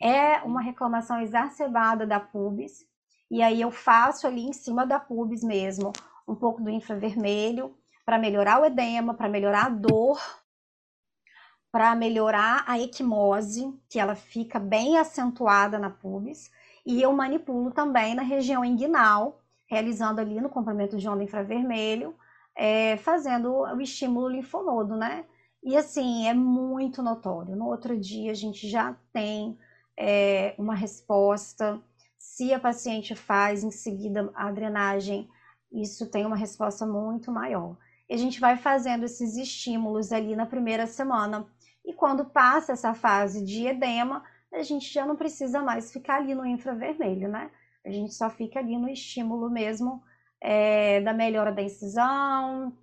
é 0.00 0.38
uma 0.42 0.60
reclamação 0.60 1.20
exacerbada 1.20 2.06
da 2.06 2.20
pubis. 2.20 2.86
E 3.28 3.42
aí 3.42 3.60
eu 3.60 3.72
faço 3.72 4.26
ali 4.26 4.42
em 4.42 4.52
cima 4.52 4.86
da 4.86 5.00
pubis 5.00 5.42
mesmo 5.42 5.92
um 6.28 6.34
pouco 6.34 6.62
do 6.62 6.70
infravermelho 6.70 7.76
para 8.06 8.18
melhorar 8.18 8.62
o 8.62 8.64
edema, 8.64 9.14
para 9.14 9.28
melhorar 9.28 9.66
a 9.66 9.68
dor, 9.68 10.18
para 11.72 11.94
melhorar 11.96 12.64
a 12.66 12.78
equimose, 12.78 13.74
que 13.90 13.98
ela 13.98 14.14
fica 14.14 14.60
bem 14.60 14.96
acentuada 14.96 15.76
na 15.76 15.90
pubis. 15.90 16.50
E 16.86 17.02
eu 17.02 17.12
manipulo 17.12 17.72
também 17.72 18.14
na 18.14 18.22
região 18.22 18.64
inguinal, 18.64 19.42
realizando 19.66 20.20
ali 20.20 20.40
no 20.40 20.48
comprimento 20.48 20.96
de 20.96 21.08
onda 21.08 21.24
infravermelho, 21.24 22.16
é, 22.54 22.96
fazendo 22.98 23.52
o 23.52 23.80
estímulo 23.80 24.28
linfonodo, 24.28 24.96
né? 24.96 25.24
E 25.62 25.76
assim, 25.76 26.28
é 26.28 26.32
muito 26.32 27.02
notório. 27.02 27.56
No 27.56 27.66
outro 27.66 27.98
dia 27.98 28.30
a 28.30 28.34
gente 28.34 28.68
já 28.68 28.94
tem 29.12 29.58
é, 29.96 30.54
uma 30.56 30.76
resposta. 30.76 31.82
Se 32.16 32.54
a 32.54 32.60
paciente 32.60 33.16
faz 33.16 33.64
em 33.64 33.70
seguida 33.72 34.30
a 34.32 34.52
drenagem, 34.52 35.28
isso 35.72 36.08
tem 36.08 36.24
uma 36.24 36.36
resposta 36.36 36.86
muito 36.86 37.32
maior. 37.32 37.76
E 38.08 38.14
a 38.14 38.16
gente 38.16 38.40
vai 38.40 38.56
fazendo 38.56 39.04
esses 39.04 39.36
estímulos 39.36 40.12
ali 40.12 40.36
na 40.36 40.46
primeira 40.46 40.86
semana. 40.86 41.46
E 41.84 41.92
quando 41.92 42.24
passa 42.24 42.72
essa 42.72 42.94
fase 42.94 43.44
de 43.44 43.66
edema, 43.66 44.22
a 44.52 44.62
gente 44.62 44.92
já 44.92 45.04
não 45.04 45.16
precisa 45.16 45.62
mais 45.62 45.92
ficar 45.92 46.16
ali 46.16 46.34
no 46.34 46.46
infravermelho, 46.46 47.28
né? 47.28 47.50
A 47.84 47.90
gente 47.90 48.14
só 48.14 48.28
fica 48.30 48.58
ali 48.58 48.76
no 48.76 48.88
estímulo 48.88 49.50
mesmo 49.50 50.02
é, 50.40 51.00
da 51.00 51.12
melhora 51.12 51.52
da 51.52 51.62
incisão, 51.62 52.76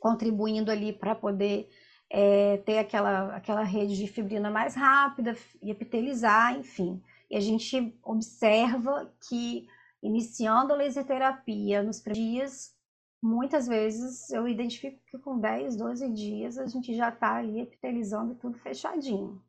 contribuindo 0.00 0.70
ali 0.70 0.92
para 0.92 1.14
poder 1.14 1.68
é, 2.10 2.58
ter 2.58 2.78
aquela, 2.78 3.36
aquela 3.36 3.62
rede 3.62 3.96
de 3.96 4.06
fibrina 4.06 4.50
mais 4.50 4.74
rápida 4.74 5.36
e 5.62 5.70
epitelizar, 5.70 6.56
enfim. 6.58 7.02
E 7.30 7.36
a 7.36 7.40
gente 7.40 7.94
observa 8.02 9.12
que 9.28 9.66
iniciando 10.02 10.72
a 10.72 10.76
laser 10.76 11.04
terapia 11.04 11.82
nos 11.82 12.02
dias, 12.02 12.74
muitas 13.22 13.66
vezes 13.66 14.30
eu 14.30 14.46
identifico 14.46 14.98
que 15.10 15.18
com 15.18 15.38
10, 15.38 15.76
12 15.76 16.08
dias 16.12 16.58
a 16.58 16.66
gente 16.66 16.94
já 16.94 17.08
está 17.08 17.36
ali 17.36 17.60
epitelizando 17.60 18.34
tudo 18.34 18.58
fechadinho. 18.58 19.42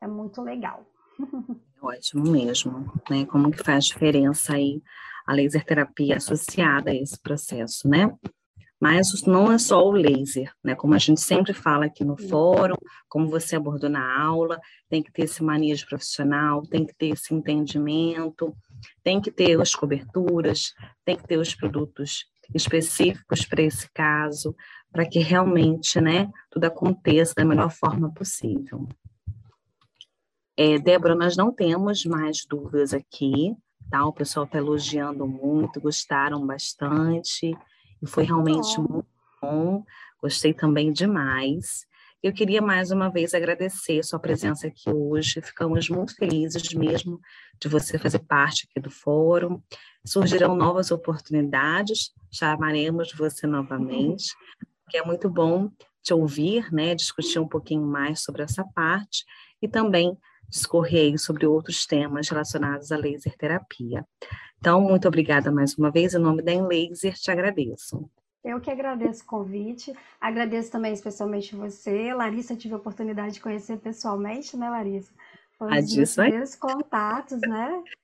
É 0.00 0.06
muito 0.06 0.42
legal. 0.42 0.86
Ótimo 1.80 2.30
mesmo, 2.30 2.92
né? 3.10 3.24
Como 3.26 3.50
que 3.50 3.62
faz 3.62 3.86
diferença 3.86 4.54
aí 4.54 4.82
a 5.26 5.32
laser 5.32 5.64
terapia 5.64 6.16
associada 6.16 6.90
a 6.90 6.94
esse 6.94 7.18
processo, 7.20 7.88
né? 7.88 8.14
Mas 8.80 9.22
não 9.22 9.50
é 9.50 9.56
só 9.56 9.82
o 9.82 9.92
laser, 9.92 10.52
né? 10.62 10.74
Como 10.74 10.94
a 10.94 10.98
gente 10.98 11.20
sempre 11.20 11.54
fala 11.54 11.86
aqui 11.86 12.04
no 12.04 12.16
fórum, 12.16 12.76
como 13.08 13.28
você 13.28 13.56
abordou 13.56 13.88
na 13.88 14.22
aula, 14.22 14.60
tem 14.88 15.02
que 15.02 15.12
ter 15.12 15.22
esse 15.22 15.42
manejo 15.42 15.86
profissional, 15.86 16.62
tem 16.62 16.84
que 16.84 16.94
ter 16.94 17.08
esse 17.08 17.32
entendimento, 17.32 18.54
tem 19.02 19.20
que 19.20 19.30
ter 19.30 19.58
as 19.58 19.74
coberturas, 19.74 20.74
tem 21.04 21.16
que 21.16 21.26
ter 21.26 21.38
os 21.38 21.54
produtos 21.54 22.26
específicos 22.52 23.46
para 23.46 23.62
esse 23.62 23.88
caso, 23.92 24.54
para 24.92 25.06
que 25.08 25.18
realmente, 25.18 26.00
né, 26.00 26.30
tudo 26.50 26.64
aconteça 26.64 27.34
da 27.36 27.44
melhor 27.44 27.70
forma 27.70 28.12
possível. 28.12 28.88
É, 30.56 30.78
Débora, 30.78 31.14
nós 31.14 31.36
não 31.36 31.52
temos 31.52 32.04
mais 32.04 32.44
dúvidas 32.48 32.94
aqui, 32.94 33.56
tá? 33.90 34.04
O 34.06 34.12
pessoal 34.12 34.46
está 34.46 34.58
elogiando 34.58 35.26
muito, 35.26 35.80
gostaram 35.80 36.46
bastante. 36.46 37.56
E 38.00 38.06
foi 38.06 38.24
realmente 38.24 38.78
muito 38.78 39.08
bom. 39.40 39.84
Gostei 40.20 40.54
também 40.54 40.92
demais. 40.92 41.86
Eu 42.22 42.32
queria 42.32 42.62
mais 42.62 42.90
uma 42.90 43.10
vez 43.10 43.34
agradecer 43.34 44.02
sua 44.02 44.18
presença 44.18 44.68
aqui 44.68 44.88
hoje. 44.90 45.42
Ficamos 45.42 45.90
muito 45.90 46.14
felizes 46.14 46.72
mesmo 46.72 47.20
de 47.60 47.68
você 47.68 47.98
fazer 47.98 48.20
parte 48.20 48.66
aqui 48.68 48.80
do 48.80 48.90
fórum. 48.90 49.60
Surgirão 50.06 50.56
novas 50.56 50.90
oportunidades, 50.90 52.12
chamaremos 52.34 53.12
você 53.12 53.46
novamente, 53.46 54.34
que 54.90 54.98
é 54.98 55.04
muito 55.04 55.30
bom 55.30 55.70
te 56.02 56.12
ouvir, 56.12 56.70
né, 56.72 56.94
discutir 56.94 57.38
um 57.38 57.48
pouquinho 57.48 57.86
mais 57.86 58.22
sobre 58.22 58.42
essa 58.42 58.64
parte 58.74 59.24
e 59.62 59.68
também 59.68 60.16
discorrer 60.48 61.18
sobre 61.18 61.46
outros 61.46 61.86
temas 61.86 62.28
relacionados 62.28 62.92
à 62.92 62.96
laser 62.96 63.36
terapia. 63.36 64.06
Então, 64.58 64.80
muito 64.80 65.08
obrigada 65.08 65.50
mais 65.50 65.76
uma 65.76 65.90
vez. 65.90 66.14
Em 66.14 66.18
nome 66.18 66.42
da 66.42 66.52
Enlaser, 66.52 67.14
te 67.14 67.30
agradeço. 67.30 68.08
Eu 68.44 68.60
que 68.60 68.70
agradeço 68.70 69.22
o 69.22 69.26
convite, 69.26 69.92
agradeço 70.20 70.70
também 70.70 70.92
especialmente 70.92 71.56
você. 71.56 72.12
Larissa, 72.12 72.54
tive 72.54 72.74
a 72.74 72.76
oportunidade 72.76 73.34
de 73.34 73.40
conhecer 73.40 73.78
pessoalmente, 73.78 74.54
né, 74.56 74.68
Larissa? 74.68 75.12
Foi 75.58 75.68
um 75.68 75.80
dos 75.80 76.14
primeiros 76.14 76.54
contatos, 76.54 77.40
né? 77.40 77.82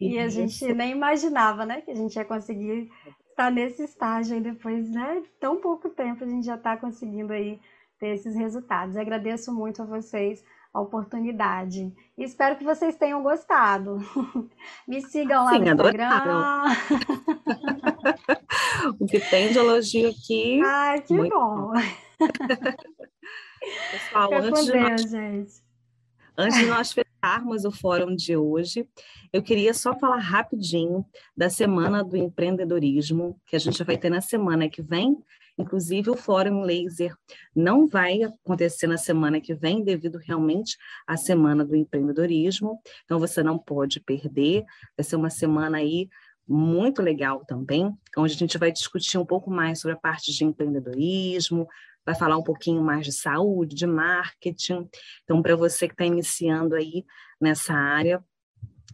E 0.00 0.18
a 0.18 0.28
gente 0.28 0.74
nem 0.74 0.90
imaginava, 0.90 1.64
né, 1.64 1.80
que 1.80 1.90
a 1.90 1.94
gente 1.94 2.16
ia 2.16 2.24
conseguir 2.24 2.90
estar 3.34 3.50
nesse 3.50 3.82
estágio 3.82 4.34
aí 4.34 4.40
depois, 4.40 4.88
né? 4.90 5.22
Tão 5.40 5.60
pouco 5.60 5.90
tempo 5.90 6.24
a 6.24 6.26
gente 6.26 6.46
já 6.46 6.54
está 6.54 6.76
conseguindo 6.76 7.32
aí 7.32 7.60
ter 7.98 8.14
esses 8.14 8.36
resultados. 8.36 8.96
agradeço 8.96 9.52
muito 9.52 9.82
a 9.82 9.84
vocês 9.84 10.44
a 10.72 10.80
oportunidade. 10.80 11.92
E 12.18 12.24
espero 12.24 12.56
que 12.56 12.64
vocês 12.64 12.96
tenham 12.96 13.22
gostado. 13.22 13.98
Me 14.88 15.00
sigam 15.02 15.44
lá 15.44 15.52
Sim, 15.52 15.60
no 15.60 15.70
Instagram. 15.72 16.64
o 18.98 19.06
que 19.06 19.20
tem 19.20 19.52
de 19.52 19.58
elogio 19.58 20.10
aqui. 20.10 20.60
Ai, 20.64 21.00
que 21.02 21.16
bom. 21.16 21.28
bom. 21.28 21.72
Pessoal, 23.90 24.28
Fica 24.28 24.42
antes, 24.42 24.64
de 24.66 24.72
Deus, 24.72 24.90
nós, 24.90 25.10
gente. 25.10 25.63
Antes 26.36 26.58
de 26.58 26.66
nós 26.66 26.92
fecharmos 26.92 27.64
o 27.64 27.70
fórum 27.70 28.14
de 28.14 28.36
hoje, 28.36 28.88
eu 29.32 29.42
queria 29.42 29.72
só 29.72 29.98
falar 29.98 30.18
rapidinho 30.18 31.04
da 31.36 31.48
Semana 31.48 32.02
do 32.04 32.16
Empreendedorismo, 32.16 33.40
que 33.46 33.56
a 33.56 33.58
gente 33.58 33.82
vai 33.82 33.96
ter 33.96 34.10
na 34.10 34.20
semana 34.20 34.68
que 34.68 34.82
vem, 34.82 35.16
Inclusive, 35.56 36.10
o 36.10 36.16
Fórum 36.16 36.62
Laser 36.62 37.14
não 37.54 37.86
vai 37.86 38.22
acontecer 38.22 38.86
na 38.86 38.98
semana 38.98 39.40
que 39.40 39.54
vem, 39.54 39.84
devido 39.84 40.18
realmente 40.18 40.76
à 41.06 41.16
Semana 41.16 41.64
do 41.64 41.76
Empreendedorismo. 41.76 42.80
Então, 43.04 43.20
você 43.20 43.42
não 43.42 43.56
pode 43.56 44.00
perder. 44.00 44.64
Vai 44.96 45.04
ser 45.04 45.16
uma 45.16 45.30
semana 45.30 45.78
aí 45.78 46.08
muito 46.46 47.00
legal 47.00 47.44
também, 47.46 47.96
onde 48.16 48.34
a 48.34 48.36
gente 48.36 48.58
vai 48.58 48.70
discutir 48.70 49.16
um 49.16 49.24
pouco 49.24 49.50
mais 49.50 49.80
sobre 49.80 49.96
a 49.96 50.00
parte 50.00 50.30
de 50.32 50.44
empreendedorismo, 50.44 51.66
vai 52.04 52.14
falar 52.14 52.36
um 52.36 52.42
pouquinho 52.42 52.82
mais 52.82 53.06
de 53.06 53.12
saúde, 53.12 53.74
de 53.74 53.86
marketing. 53.86 54.88
Então, 55.22 55.42
para 55.42 55.56
você 55.56 55.86
que 55.86 55.94
está 55.94 56.04
iniciando 56.04 56.74
aí 56.74 57.04
nessa 57.40 57.74
área, 57.74 58.22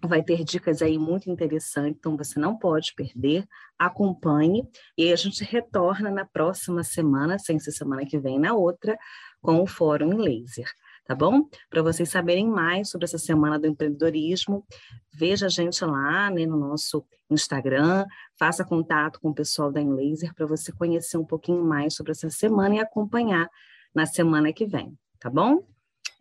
vai 0.03 0.23
ter 0.23 0.45
dicas 0.45 0.81
aí 0.81 0.99
muito 0.99 1.31
interessantes, 1.31 1.99
então 1.99 2.17
você 2.17 2.39
não 2.39 2.57
pode 2.57 2.95
perder, 2.95 3.47
acompanhe, 3.79 4.67
e 4.97 5.13
a 5.13 5.17
gente 5.17 5.45
retorna 5.45 6.11
na 6.11 6.25
próxima 6.25 6.83
semana, 6.83 7.39
sem 7.39 7.59
ser 7.59 7.73
semana 7.73 8.07
que 8.07 8.19
vem, 8.19 8.39
na 8.39 8.55
outra, 8.55 8.97
com 9.43 9.63
o 9.63 9.67
Fórum 9.67 10.17
Laser, 10.17 10.71
tá 11.07 11.15
bom? 11.15 11.49
Para 11.69 11.83
vocês 11.83 12.09
saberem 12.09 12.49
mais 12.49 12.91
sobre 12.91 13.05
essa 13.05 13.19
Semana 13.19 13.59
do 13.59 13.67
Empreendedorismo, 13.67 14.65
veja 15.13 15.47
a 15.47 15.49
gente 15.49 15.85
lá 15.85 16.31
né, 16.31 16.47
no 16.47 16.57
nosso 16.57 17.05
Instagram, 17.31 18.05
faça 18.39 18.65
contato 18.65 19.21
com 19.21 19.31
o 19.31 19.35
pessoal 19.35 19.71
da 19.71 19.81
Enlaser 19.81 20.35
para 20.35 20.47
você 20.47 20.73
conhecer 20.73 21.17
um 21.17 21.25
pouquinho 21.25 21.65
mais 21.65 21.95
sobre 21.95 22.13
essa 22.13 22.31
semana 22.31 22.77
e 22.77 22.81
acompanhar 22.81 23.49
na 23.95 24.07
semana 24.07 24.53
que 24.53 24.67
vem, 24.67 24.97
tá 25.19 25.31
bom? 25.31 25.65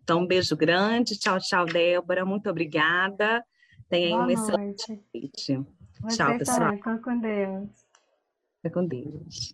Então, 0.04 0.22
um 0.22 0.28
beijo 0.28 0.56
grande, 0.58 1.20
tchau, 1.20 1.38
tchau, 1.40 1.66
Débora, 1.66 2.26
muito 2.26 2.50
obrigada. 2.50 3.44
Tenha 3.90 4.16
Boa 4.16 4.26
um 4.26 4.30
excelente 4.30 5.02
noite. 5.14 5.66
Tchau, 6.16 6.38
pessoal. 6.38 6.72
Fica 6.74 6.98
com 6.98 7.20
Deus. 7.20 7.70
Fica 8.62 8.74
com 8.74 8.88
Deus. 8.88 9.54